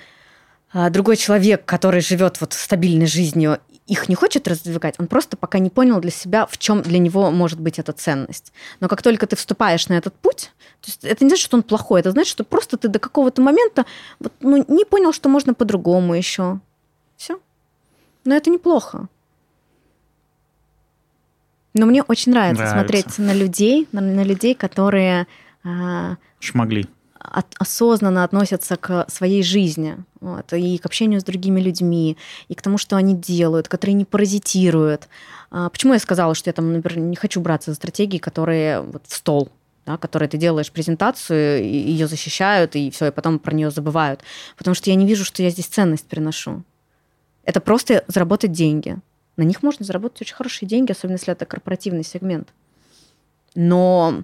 [0.72, 5.58] а, другой человек, который живет вот стабильной жизнью, их не хочет раздвигать, он просто пока
[5.58, 8.52] не понял для себя, в чем для него может быть эта ценность.
[8.80, 11.62] Но как только ты вступаешь на этот путь, то есть это не значит, что он
[11.62, 13.84] плохой, это значит, что просто ты до какого-то момента
[14.20, 16.60] вот, ну, не понял, что можно по-другому еще.
[17.16, 17.38] Все.
[18.24, 19.08] Но это неплохо.
[21.74, 22.78] Но мне очень нравится, нравится.
[22.78, 25.26] смотреть на людей, на, на людей, которые...
[25.64, 26.88] Э, Шмогли
[27.24, 32.16] от, осознанно относятся к своей жизни, вот, и к общению с другими людьми,
[32.48, 35.08] и к тому, что они делают, которые не паразитируют.
[35.50, 39.02] А, почему я сказала, что я там, например, не хочу браться за стратегии, которые вот
[39.06, 39.48] в стол,
[39.86, 44.20] да, которые ты делаешь презентацию, и ее защищают, и все, и потом про нее забывают.
[44.56, 46.62] Потому что я не вижу, что я здесь ценность приношу.
[47.44, 48.96] Это просто заработать деньги.
[49.36, 52.48] На них можно заработать очень хорошие деньги, особенно если это корпоративный сегмент.
[53.54, 54.22] Но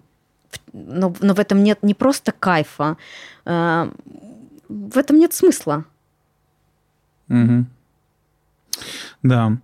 [0.73, 2.97] но, но в этом нет не просто кайфа,
[3.45, 3.91] э,
[4.69, 5.85] в этом нет смысла.
[7.29, 7.67] Угу.
[9.23, 9.59] Да.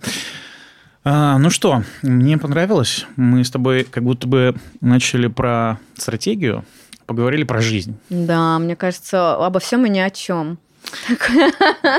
[1.05, 3.07] А, ну что, мне понравилось.
[3.17, 6.65] Мы с тобой как будто бы начали про стратегию,
[7.07, 7.97] поговорили про жизнь.
[8.11, 10.59] Да, мне кажется, обо всем и ни о чем.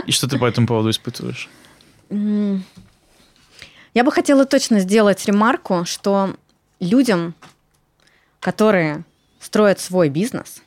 [0.05, 1.49] И что ты по этому поводу испытываешь?
[2.09, 6.35] Я бы хотела точно сделать ремарку, что
[6.79, 7.33] людям
[8.47, 9.03] которые
[9.41, 10.61] строят свой бизнес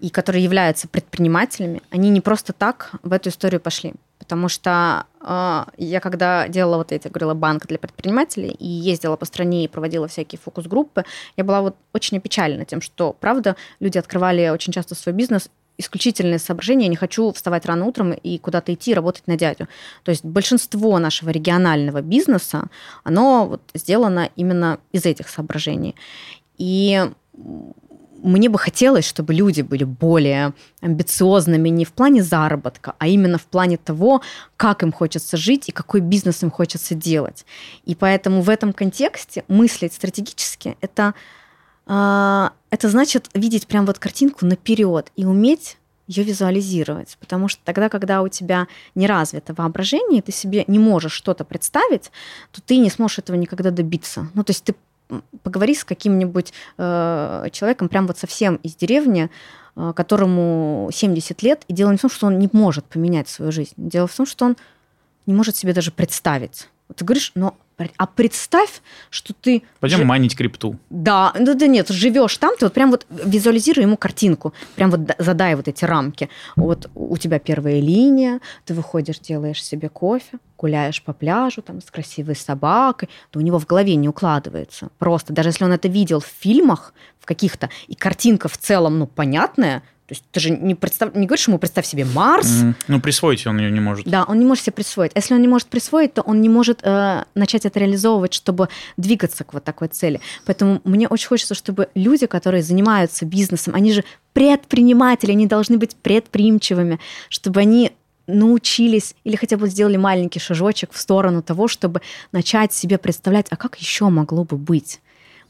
[0.00, 3.92] и которые являются предпринимателями, они не просто так в эту историю пошли.
[4.18, 9.24] Потому что э, я когда делала вот эти, говорила, банк для предпринимателей и ездила по
[9.24, 11.04] стране и проводила всякие фокус-группы,
[11.36, 15.48] я была вот очень опечалена тем, что, правда, люди открывали очень часто свой бизнес
[15.80, 19.66] исключительное соображение, я не хочу вставать рано утром и куда-то идти работать на дядю.
[20.04, 22.68] То есть большинство нашего регионального бизнеса,
[23.02, 25.96] оно вот сделано именно из этих соображений.
[26.60, 27.10] И
[28.22, 33.46] мне бы хотелось, чтобы люди были более амбициозными не в плане заработка, а именно в
[33.46, 34.20] плане того,
[34.58, 37.46] как им хочется жить и какой бизнес им хочется делать.
[37.86, 41.14] И поэтому в этом контексте мыслить стратегически это,
[41.86, 47.16] а, это значит видеть прям вот картинку наперед и уметь ее визуализировать.
[47.20, 52.10] Потому что тогда, когда у тебя не развито воображение, ты себе не можешь что-то представить,
[52.52, 54.28] то ты не сможешь этого никогда добиться.
[54.34, 54.74] Ну, то есть ты
[55.42, 59.30] поговори с каким-нибудь э, человеком прям вот совсем из деревни,
[59.76, 63.52] э, которому 70 лет, и дело не в том, что он не может поменять свою
[63.52, 63.74] жизнь.
[63.76, 64.56] Дело в том, что он
[65.26, 66.68] не может себе даже представить.
[66.88, 67.56] Вот ты говоришь, но
[67.96, 69.62] а представь, что ты...
[69.80, 70.04] Пойдем ж...
[70.04, 70.76] манить крипту.
[70.90, 75.00] Да, ну да нет, живешь там, ты вот прям вот визуализируй ему картинку, прям вот
[75.18, 76.28] задай вот эти рамки.
[76.56, 81.90] Вот у тебя первая линия, ты выходишь, делаешь себе кофе, гуляешь по пляжу там с
[81.90, 84.90] красивой собакой, то у него в голове не укладывается.
[84.98, 89.06] Просто, даже если он это видел в фильмах, в каких-то, и картинка в целом, ну,
[89.06, 91.14] понятная, то есть ты же не, представ...
[91.14, 92.48] не говоришь ему, представь себе Марс.
[92.48, 92.74] Mm-hmm.
[92.88, 94.08] Ну, присвоить он ее не может.
[94.08, 95.12] Да, он не может себе присвоить.
[95.14, 99.44] Если он не может присвоить, то он не может э, начать это реализовывать, чтобы двигаться
[99.44, 100.20] к вот такой цели.
[100.46, 105.94] Поэтому мне очень хочется, чтобы люди, которые занимаются бизнесом, они же предприниматели, они должны быть
[105.94, 107.92] предприимчивыми, чтобы они
[108.26, 112.00] научились или хотя бы сделали маленький шажочек в сторону того, чтобы
[112.32, 115.00] начать себе представлять, а как еще могло бы быть.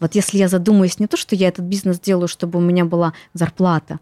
[0.00, 3.14] Вот если я задумаюсь не то, что я этот бизнес делаю, чтобы у меня была
[3.32, 4.00] зарплата,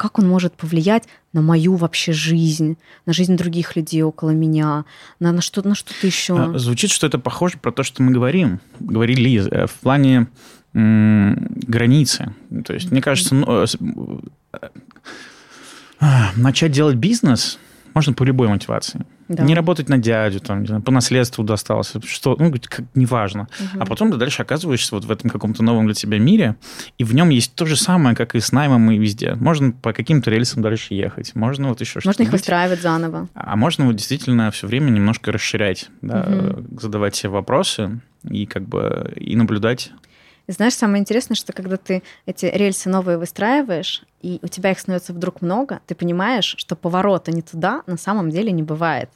[0.00, 1.04] как он может повлиять
[1.34, 4.86] на мою вообще жизнь, на жизнь других людей около меня,
[5.18, 6.38] на, на, что, на что-то еще.
[6.38, 10.28] А, звучит, что это похоже про то, что мы говорим, говорили э, в плане
[10.72, 12.32] границы.
[12.64, 13.66] То есть, мне кажется, ну, э,
[16.00, 17.58] э, начать делать бизнес
[17.92, 19.04] можно по любой мотивации.
[19.30, 19.44] Да.
[19.44, 23.46] Не работать на дядю, там, по наследству достался, что, ну, как, неважно.
[23.60, 23.80] Угу.
[23.80, 26.56] А потом ты дальше оказываешься вот в этом каком-то новом для тебя мире,
[26.98, 29.36] и в нем есть то же самое, как и с наймом и везде.
[29.36, 32.08] Можно по каким-то рельсам дальше ехать, можно вот еще что-то.
[32.08, 33.28] Можно их выстраивать заново.
[33.34, 36.80] А можно вот действительно все время немножко расширять, да, угу.
[36.80, 39.92] задавать себе вопросы и как бы и наблюдать
[40.50, 44.80] и знаешь, самое интересное, что когда ты эти рельсы новые выстраиваешь, и у тебя их
[44.80, 49.10] становится вдруг много, ты понимаешь, что поворота не туда на самом деле не бывает.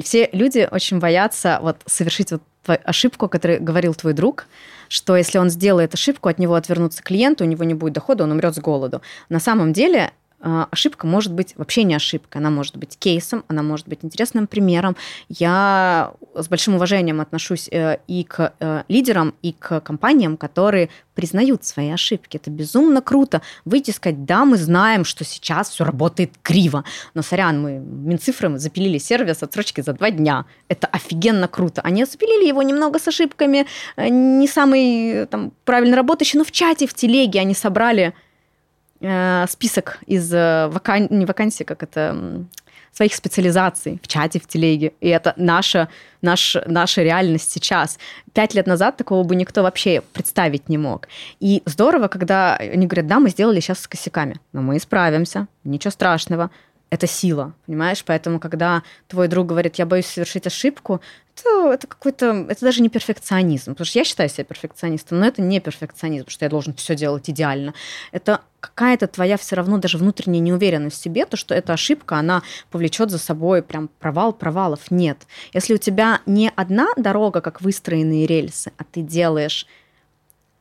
[0.00, 4.46] Все люди очень боятся вот совершить вот ошибку, о которой говорил твой друг,
[4.88, 8.32] что если он сделает ошибку, от него отвернутся клиенты, у него не будет дохода, он
[8.32, 9.02] умрет с голоду.
[9.28, 10.12] На самом деле
[10.42, 14.96] ошибка может быть вообще не ошибка, она может быть кейсом, она может быть интересным примером.
[15.28, 21.64] Я с большим уважением отношусь э, и к э, лидерам, и к компаниям, которые признают
[21.64, 22.38] свои ошибки.
[22.38, 23.42] Это безумно круто.
[23.64, 28.58] Выйти и сказать, да, мы знаем, что сейчас все работает криво, но, сорян, мы Минцифры
[28.58, 30.46] запилили сервис отсрочки за два дня.
[30.68, 31.82] Это офигенно круто.
[31.82, 33.66] Они запилили его немного с ошибками,
[33.96, 38.14] э, не самый там, правильно работающий, но в чате, в телеге они собрали
[39.48, 41.08] список из э, вакан...
[41.10, 42.44] не вакансий, как это
[42.92, 44.92] своих специализаций в чате, в телеге.
[45.00, 45.88] И это наша,
[46.20, 47.98] наша, наша реальность сейчас.
[48.34, 51.08] Пять лет назад такого бы никто вообще представить не мог.
[51.40, 55.90] И здорово, когда они говорят, да, мы сделали сейчас с косяками, но мы исправимся, ничего
[55.90, 56.50] страшного
[56.92, 58.04] это сила, понимаешь?
[58.04, 61.00] Поэтому, когда твой друг говорит, я боюсь совершить ошибку,
[61.42, 65.40] то это какой-то, это даже не перфекционизм, потому что я считаю себя перфекционистом, но это
[65.40, 67.72] не перфекционизм, что я должен все делать идеально.
[68.12, 72.42] Это какая-то твоя все равно даже внутренняя неуверенность в себе, то, что эта ошибка, она
[72.70, 74.90] повлечет за собой прям провал провалов.
[74.90, 75.26] Нет.
[75.54, 79.66] Если у тебя не одна дорога, как выстроенные рельсы, а ты делаешь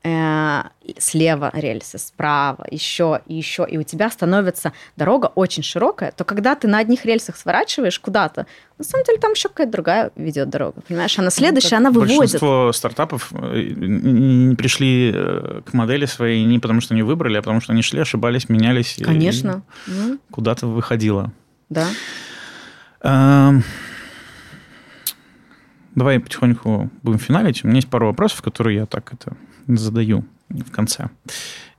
[0.04, 6.56] слева рельсы, справа, еще и еще, и у тебя становится дорога очень широкая, то когда
[6.56, 8.48] ты на одних рельсах сворачиваешь куда-то,
[8.80, 11.18] на самом деле там еще какая-то другая ведет дорога, понимаешь?
[11.20, 12.18] Она ну, следующая, она выводит.
[12.18, 17.42] Большинство стартапов э, не пришли э, к модели своей не потому, что они выбрали, а
[17.42, 19.00] потому, что они шли, ошибались, менялись.
[19.04, 19.62] Конечно.
[19.88, 20.20] И ну.
[20.32, 21.32] куда-то выходило.
[21.70, 21.88] Да.
[23.02, 23.64] Эм,
[25.94, 27.64] давай потихоньку будем финалить.
[27.64, 31.10] У меня есть пару вопросов, которые я так это задаю в конце.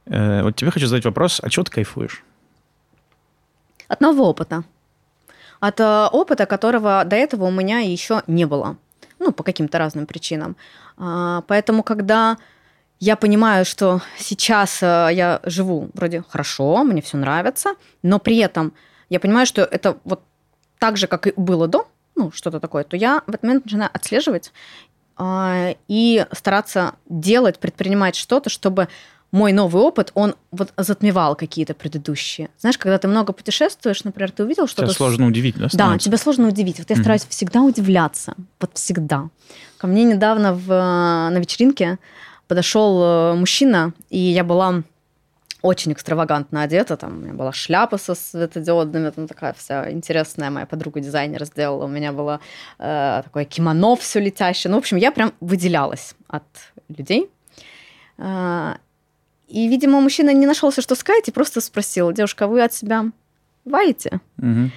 [0.07, 2.23] Э, вот тебе хочу задать вопрос, а чего ты кайфуешь?
[3.89, 4.65] От нового опыта.
[5.61, 8.77] От э, опыта, которого до этого у меня еще не было.
[9.19, 10.57] Ну, по каким-то разным причинам.
[10.97, 12.37] А, поэтому, когда
[12.99, 18.73] я понимаю, что сейчас э, я живу вроде хорошо, мне все нравится, но при этом
[19.11, 20.23] я понимаю, что это вот
[20.79, 21.87] так же, как и было до,
[22.17, 24.53] ну, что-то такое, то я в этот момент начинаю отслеживать
[25.19, 28.89] и стараться делать, предпринимать что-то, чтобы
[29.33, 32.51] мой новый опыт, он вот затмевал какие-то предыдущие.
[32.59, 34.89] Знаешь, когда ты много путешествуешь, например, ты увидел что-то...
[34.89, 35.69] Тебя сложно удивить, да?
[35.69, 36.05] Становится?
[36.07, 36.79] Да, тебя сложно удивить.
[36.79, 37.01] Вот я mm-hmm.
[37.01, 38.35] стараюсь всегда удивляться.
[38.61, 39.31] Вот всегда.
[39.79, 41.99] Ко мне недавно в, на вечеринке
[42.47, 44.83] подошел э, мужчина, и я была
[45.63, 46.97] очень экстравагантно одета.
[46.97, 51.85] Там у меня была шляпа со светодиодными, там такая вся интересная моя подруга-дизайнер сделала.
[51.85, 52.41] У меня было
[52.79, 54.71] э, такое кимоно все летящее.
[54.71, 56.45] Ну, в общем, я прям выделялась от
[56.89, 57.31] людей.
[58.19, 58.75] Э,
[59.49, 63.05] и, видимо, мужчина не нашелся, что сказать, и просто спросил, девушка, вы от себя
[63.65, 64.21] ваете?
[64.39, 64.71] Угу.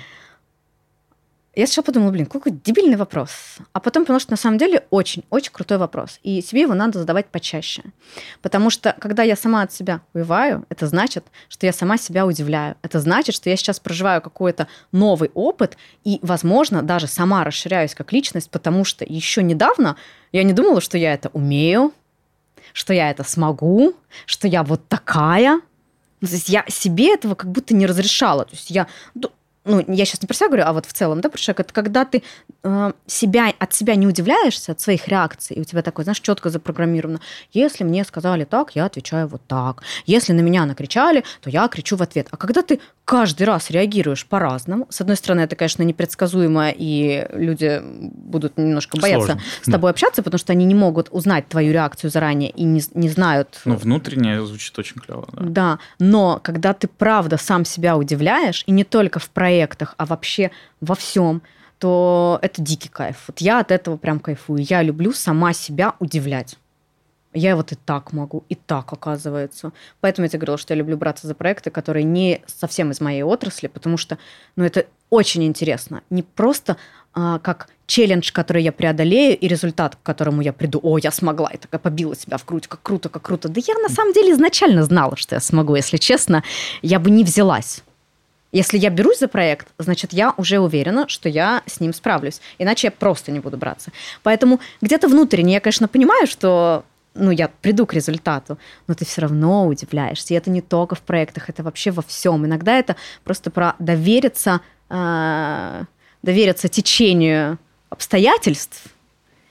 [1.55, 3.31] Я сначала подумала, блин, какой дебильный вопрос.
[3.71, 6.19] А потом поняла, что на самом деле очень-очень крутой вопрос.
[6.21, 7.81] И себе его надо задавать почаще.
[8.41, 12.75] Потому что, когда я сама от себя уеваю, это значит, что я сама себя удивляю.
[12.81, 18.11] Это значит, что я сейчас проживаю какой-то новый опыт и, возможно, даже сама расширяюсь как
[18.11, 19.95] личность, потому что еще недавно
[20.33, 21.93] я не думала, что я это умею,
[22.73, 23.93] что я это смогу,
[24.25, 25.61] что я вот такая.
[26.19, 28.43] То есть я себе этого как будто не разрешала.
[28.43, 28.87] То есть я
[29.65, 31.73] ну, я сейчас не про себя говорю, а вот в целом, да, про человека, это
[31.73, 32.23] когда ты
[32.63, 36.49] э, себя, от себя не удивляешься, от своих реакций, и у тебя такое, знаешь, четко
[36.49, 37.19] запрограммировано.
[37.51, 39.81] Если мне сказали так, я отвечаю вот так.
[40.05, 42.27] Если на меня накричали, то я кричу в ответ.
[42.31, 47.81] А когда ты каждый раз реагируешь по-разному, с одной стороны, это, конечно, непредсказуемо, и люди
[47.83, 49.43] будут немножко бояться Сложно.
[49.61, 49.91] с тобой да.
[49.91, 53.61] общаться, потому что они не могут узнать твою реакцию заранее и не, не знают...
[53.65, 55.45] Ну, внутреннее звучит очень клево, да.
[55.45, 60.51] Да, но когда ты правда сам себя удивляешь, и не только в проектах, а вообще
[60.81, 61.43] во всем,
[61.79, 63.25] то это дикий кайф.
[63.27, 64.65] Вот я от этого прям кайфую.
[64.67, 66.57] Я люблю сама себя удивлять.
[67.35, 69.73] Я вот и так могу, и так оказывается.
[69.99, 73.23] Поэтому я тебе говорила, что я люблю браться за проекты, которые не совсем из моей
[73.23, 74.17] отрасли, потому что
[74.55, 76.01] ну, это очень интересно.
[76.09, 76.77] Не просто
[77.13, 80.79] а, как челлендж, который я преодолею, и результат, к которому я приду.
[80.81, 83.49] О, я смогла, и такая побила себя в грудь, как круто, как круто.
[83.49, 86.43] Да я на самом деле изначально знала, что я смогу, если честно.
[86.81, 87.83] Я бы не взялась.
[88.51, 92.39] Если я берусь за проект, значит, я уже уверена, что я с ним справлюсь.
[92.57, 93.91] Иначе я просто не буду браться.
[94.23, 96.85] Поэтому где-то внутренне я, конечно, понимаю, что
[97.15, 100.33] ну, я приду к результату, но ты все равно удивляешься.
[100.33, 102.45] И это не только в проектах, это вообще во всем.
[102.45, 105.83] Иногда это просто про довериться, э,
[106.21, 107.57] довериться течению
[107.89, 108.83] обстоятельств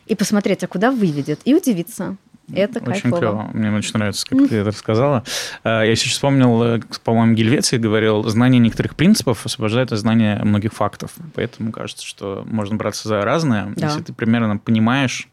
[0.07, 2.17] и посмотреть, а куда выведет, и удивиться.
[2.53, 3.19] Это очень кайфово.
[3.19, 3.51] клево.
[3.55, 5.25] Мне очень нравится, как ты это рассказала.
[5.63, 10.75] А, я сейчас вспомнил, э, по-моему, Гельвеций говорил, знание некоторых принципов освобождает от знания многих
[10.75, 11.13] фактов.
[11.35, 13.87] Поэтому кажется, что можно браться за разное, да.
[13.87, 15.29] если ты примерно понимаешь,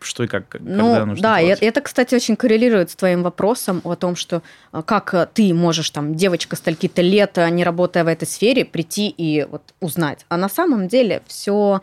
[0.00, 1.58] что и как, ну, когда нужно Да, делать.
[1.60, 4.42] это, кстати, очень коррелирует с твоим вопросом о том, что
[4.72, 9.08] э, как э, ты можешь, там, девочка стольки-то лет, не работая в этой сфере, прийти
[9.08, 10.24] и вот узнать.
[10.28, 11.80] А на самом деле все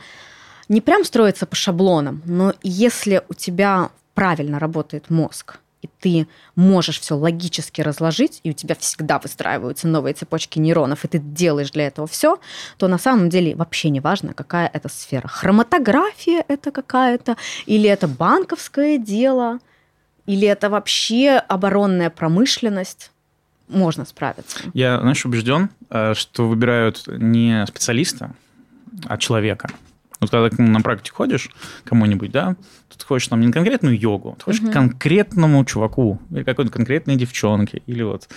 [0.70, 7.00] не прям строится по шаблонам, но если у тебя правильно работает мозг, и ты можешь
[7.00, 11.88] все логически разложить, и у тебя всегда выстраиваются новые цепочки нейронов, и ты делаешь для
[11.88, 12.40] этого все,
[12.78, 15.28] то на самом деле вообще не важно, какая это сфера.
[15.28, 19.60] Хроматография это какая-то, или это банковское дело,
[20.26, 23.12] или это вообще оборонная промышленность
[23.68, 24.60] можно справиться.
[24.74, 28.32] Я, знаешь, убежден, э, что выбирают не специалиста,
[29.06, 29.70] а человека.
[30.20, 31.50] Вот когда ты на практике ходишь
[31.84, 32.56] кому-нибудь, да,
[32.96, 34.72] ты хочешь там не конкретную йогу, ты хочешь угу.
[34.72, 38.28] конкретному чуваку или какой-то конкретной девчонке, или вот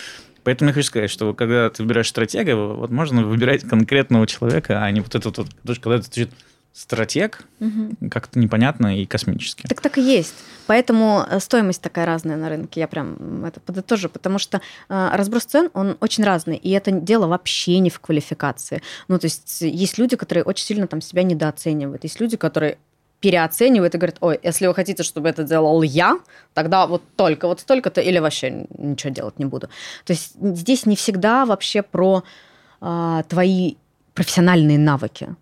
[0.44, 4.90] Поэтому я хочу сказать, что когда ты выбираешь стратега, вот можно выбирать конкретного человека, а
[4.90, 6.28] не вот этот вот, потому что когда это
[6.72, 8.08] стратег, угу.
[8.10, 9.66] как-то непонятно и космически.
[9.66, 10.34] Так так и есть.
[10.66, 12.80] Поэтому э, стоимость такая разная на рынке.
[12.80, 16.56] Я прям это подытожу, потому что э, разброс цен, он очень разный.
[16.56, 18.82] И это дело вообще не в квалификации.
[19.08, 22.04] Ну, то есть есть люди, которые очень сильно там себя недооценивают.
[22.04, 22.78] Есть люди, которые
[23.20, 26.18] переоценивают и говорят, ой, если вы хотите, чтобы это делал я,
[26.54, 29.68] тогда вот только вот столько-то или вообще ничего делать не буду.
[30.04, 32.22] То есть здесь не всегда вообще про
[32.80, 33.74] э, твои
[34.14, 35.34] профессиональные навыки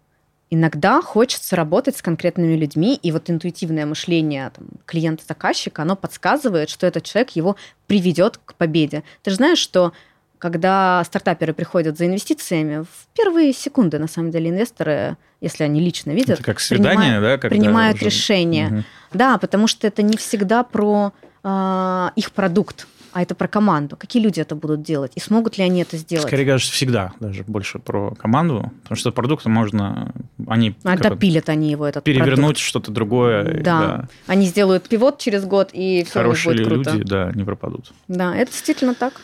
[0.51, 6.87] иногда хочется работать с конкретными людьми, и вот интуитивное мышление там, клиента-заказчика, оно подсказывает, что
[6.87, 7.57] этот человек его
[7.87, 9.03] приведет к победе.
[9.23, 9.93] Ты же знаешь, что
[10.39, 16.11] когда стартаперы приходят за инвестициями, в первые секунды, на самом деле, инвесторы, если они лично
[16.11, 18.07] видят, это как свидание, принимают, да, когда принимают уже...
[18.07, 18.69] решение.
[18.69, 18.85] Угу.
[19.15, 21.13] Да, потому что это не всегда про
[21.43, 22.87] э, их продукт
[23.17, 23.97] а это про команду.
[23.97, 25.13] Какие люди это будут делать?
[25.15, 26.27] И смогут ли они это сделать?
[26.27, 30.13] Скорее, кажется, всегда даже больше про команду, потому что продукты можно...
[30.47, 33.63] Они а допилят они его, этот Перевернуть что-то другое.
[33.63, 33.81] Да.
[33.81, 34.09] да.
[34.27, 36.91] Они сделают пивот через год, и все Хорошие будет круто.
[36.91, 37.95] люди, да, не пропадут.
[38.07, 39.15] Да, это действительно так.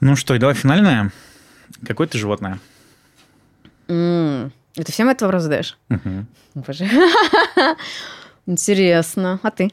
[0.00, 1.12] Ну что, и давай финальное.
[1.86, 2.58] Какое ты животное?
[3.88, 4.50] Mm.
[4.76, 5.76] Это всем этот вопрос задаешь?
[5.90, 6.26] Угу.
[6.54, 6.88] Боже.
[8.46, 9.38] Интересно.
[9.42, 9.70] А ты?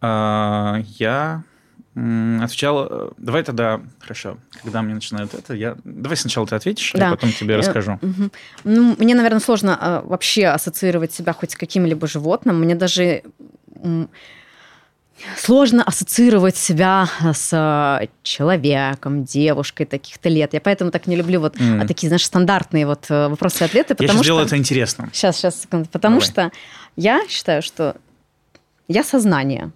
[0.00, 1.44] А, я
[1.94, 5.76] Отвечал, э, давай тогда, хорошо, когда мне начинают это, я...
[5.84, 7.08] Давай сначала ты ответишь, да.
[7.08, 7.98] а потом тебе э, расскажу.
[8.64, 12.60] Ну, мне, наверное, сложно э, вообще ассоциировать себя хоть с каким-либо животным.
[12.60, 13.22] Мне даже
[15.36, 20.54] сложно ассоциировать себя с человеком, девушкой таких-то лет.
[20.54, 21.86] Я поэтому так не люблю вот mm.
[21.86, 23.94] такие, знаешь, стандартные вот вопросы-ответы.
[23.98, 25.10] Я сейчас сделаю это интересно.
[25.12, 25.90] Сейчас, сейчас, секунду.
[25.92, 26.26] Потому Давай.
[26.26, 26.52] что
[26.96, 27.96] я считаю, что
[28.88, 29.72] я сознание.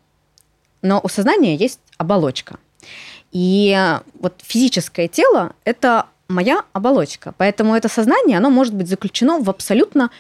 [0.83, 2.59] Но у сознания есть оболочка.
[3.33, 3.77] И
[4.21, 7.35] вот физическое тело– это моя оболочка.
[7.37, 10.11] Поэтому это сознание, оно может быть заключено в абсолютно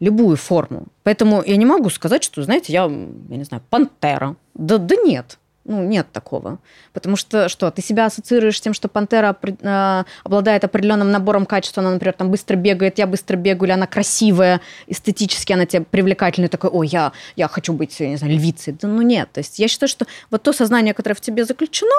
[0.00, 0.86] любую форму.
[1.02, 4.36] Поэтому я не могу сказать, что, знаете, я, я не знаю, пантера.
[4.54, 5.38] Да, да нет.
[5.68, 6.58] Ну, нет такого.
[6.92, 11.76] Потому что что, ты себя ассоциируешь с тем, что пантера э, обладает определенным набором качеств,
[11.78, 16.48] она, например, там быстро бегает, я быстро бегаю, или она красивая, эстетически она тебе привлекательная,
[16.48, 18.76] такой, ой, я, я хочу быть, я не знаю, львицей.
[18.80, 19.32] Да ну нет.
[19.32, 21.90] То есть я считаю, что вот то сознание, которое в тебе заключено,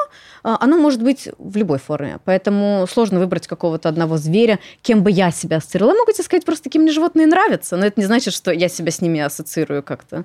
[0.45, 2.19] э, оно может быть в любой форме.
[2.23, 5.93] Поэтому сложно выбрать какого-то одного зверя, кем бы я себя ассоциировала.
[5.93, 8.69] Я могу тебе сказать просто, каким мне животные нравятся, но это не значит, что я
[8.69, 10.23] себя с ними ассоциирую как-то.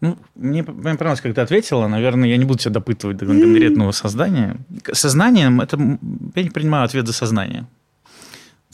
[0.00, 1.86] Ну, мне, понравилось, как ты ответила.
[1.86, 4.56] Наверное, я не буду тебя допытывать до конкретного создания.
[4.92, 5.76] Сознанием это
[6.34, 7.66] я не принимаю ответ за сознание.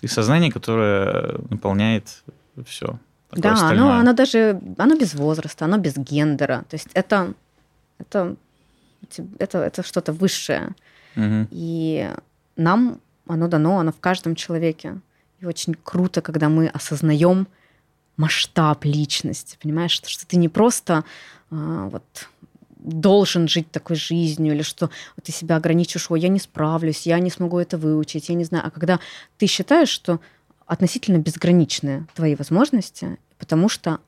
[0.02, 2.22] И сознание, которое наполняет
[2.64, 2.98] все.
[3.32, 6.64] Да, оно, оно даже оно без возраста, оно без гендера.
[6.68, 7.34] То есть это,
[7.98, 8.36] это,
[9.38, 10.74] это, это что-то высшее.
[11.16, 11.48] Угу.
[11.50, 12.08] И
[12.56, 15.00] нам оно дано, оно в каждом человеке.
[15.40, 17.48] И очень круто, когда мы осознаем,
[18.16, 21.04] масштаб личности, понимаешь, что, что ты не просто
[21.50, 22.28] а, вот
[22.76, 24.90] должен жить такой жизнью, или что
[25.22, 28.64] ты себя ограничишь, ой, я не справлюсь, я не смогу это выучить, я не знаю.
[28.66, 29.00] А когда
[29.38, 30.20] ты считаешь, что
[30.66, 34.00] относительно безграничные твои возможности, потому что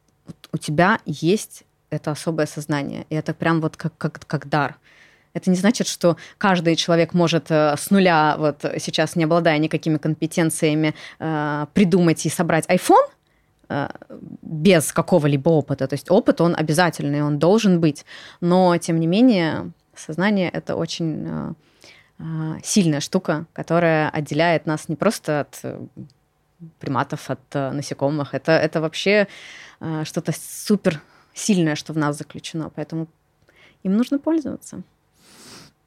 [0.52, 4.76] у тебя есть это особое сознание, и это прям вот как, как, как дар.
[5.34, 9.98] Это не значит, что каждый человек может э, с нуля, вот сейчас не обладая никакими
[9.98, 13.06] компетенциями, э, придумать и собрать iPhone,
[14.42, 15.86] без какого-либо опыта.
[15.86, 18.04] То есть опыт, он обязательный, он должен быть.
[18.40, 21.52] Но, тем не менее, сознание— это очень э,
[22.18, 22.24] э,
[22.62, 25.62] сильная штука, которая отделяет нас не просто от
[26.78, 28.34] приматов, от насекомых.
[28.34, 29.28] Это, это вообще
[30.04, 31.00] что-то супер
[31.34, 32.70] сильное, что в нас заключено.
[32.74, 33.06] Поэтому
[33.84, 34.82] им нужно пользоваться.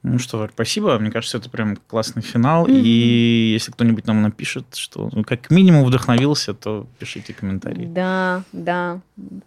[0.03, 0.97] Ну что, спасибо.
[0.97, 2.65] Мне кажется, это прям классный финал.
[2.65, 2.81] Mm-hmm.
[2.81, 7.85] И если кто-нибудь нам напишет, что ну, как минимум вдохновился, то пишите комментарии.
[7.85, 8.99] Да, да.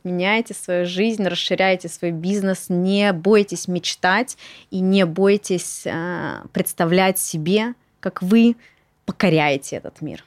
[0.04, 4.38] Меняйте свою жизнь, расширяйте свой бизнес, не бойтесь мечтать
[4.70, 8.54] и не бойтесь э, представлять себе, как вы
[9.06, 10.24] покоряете этот мир.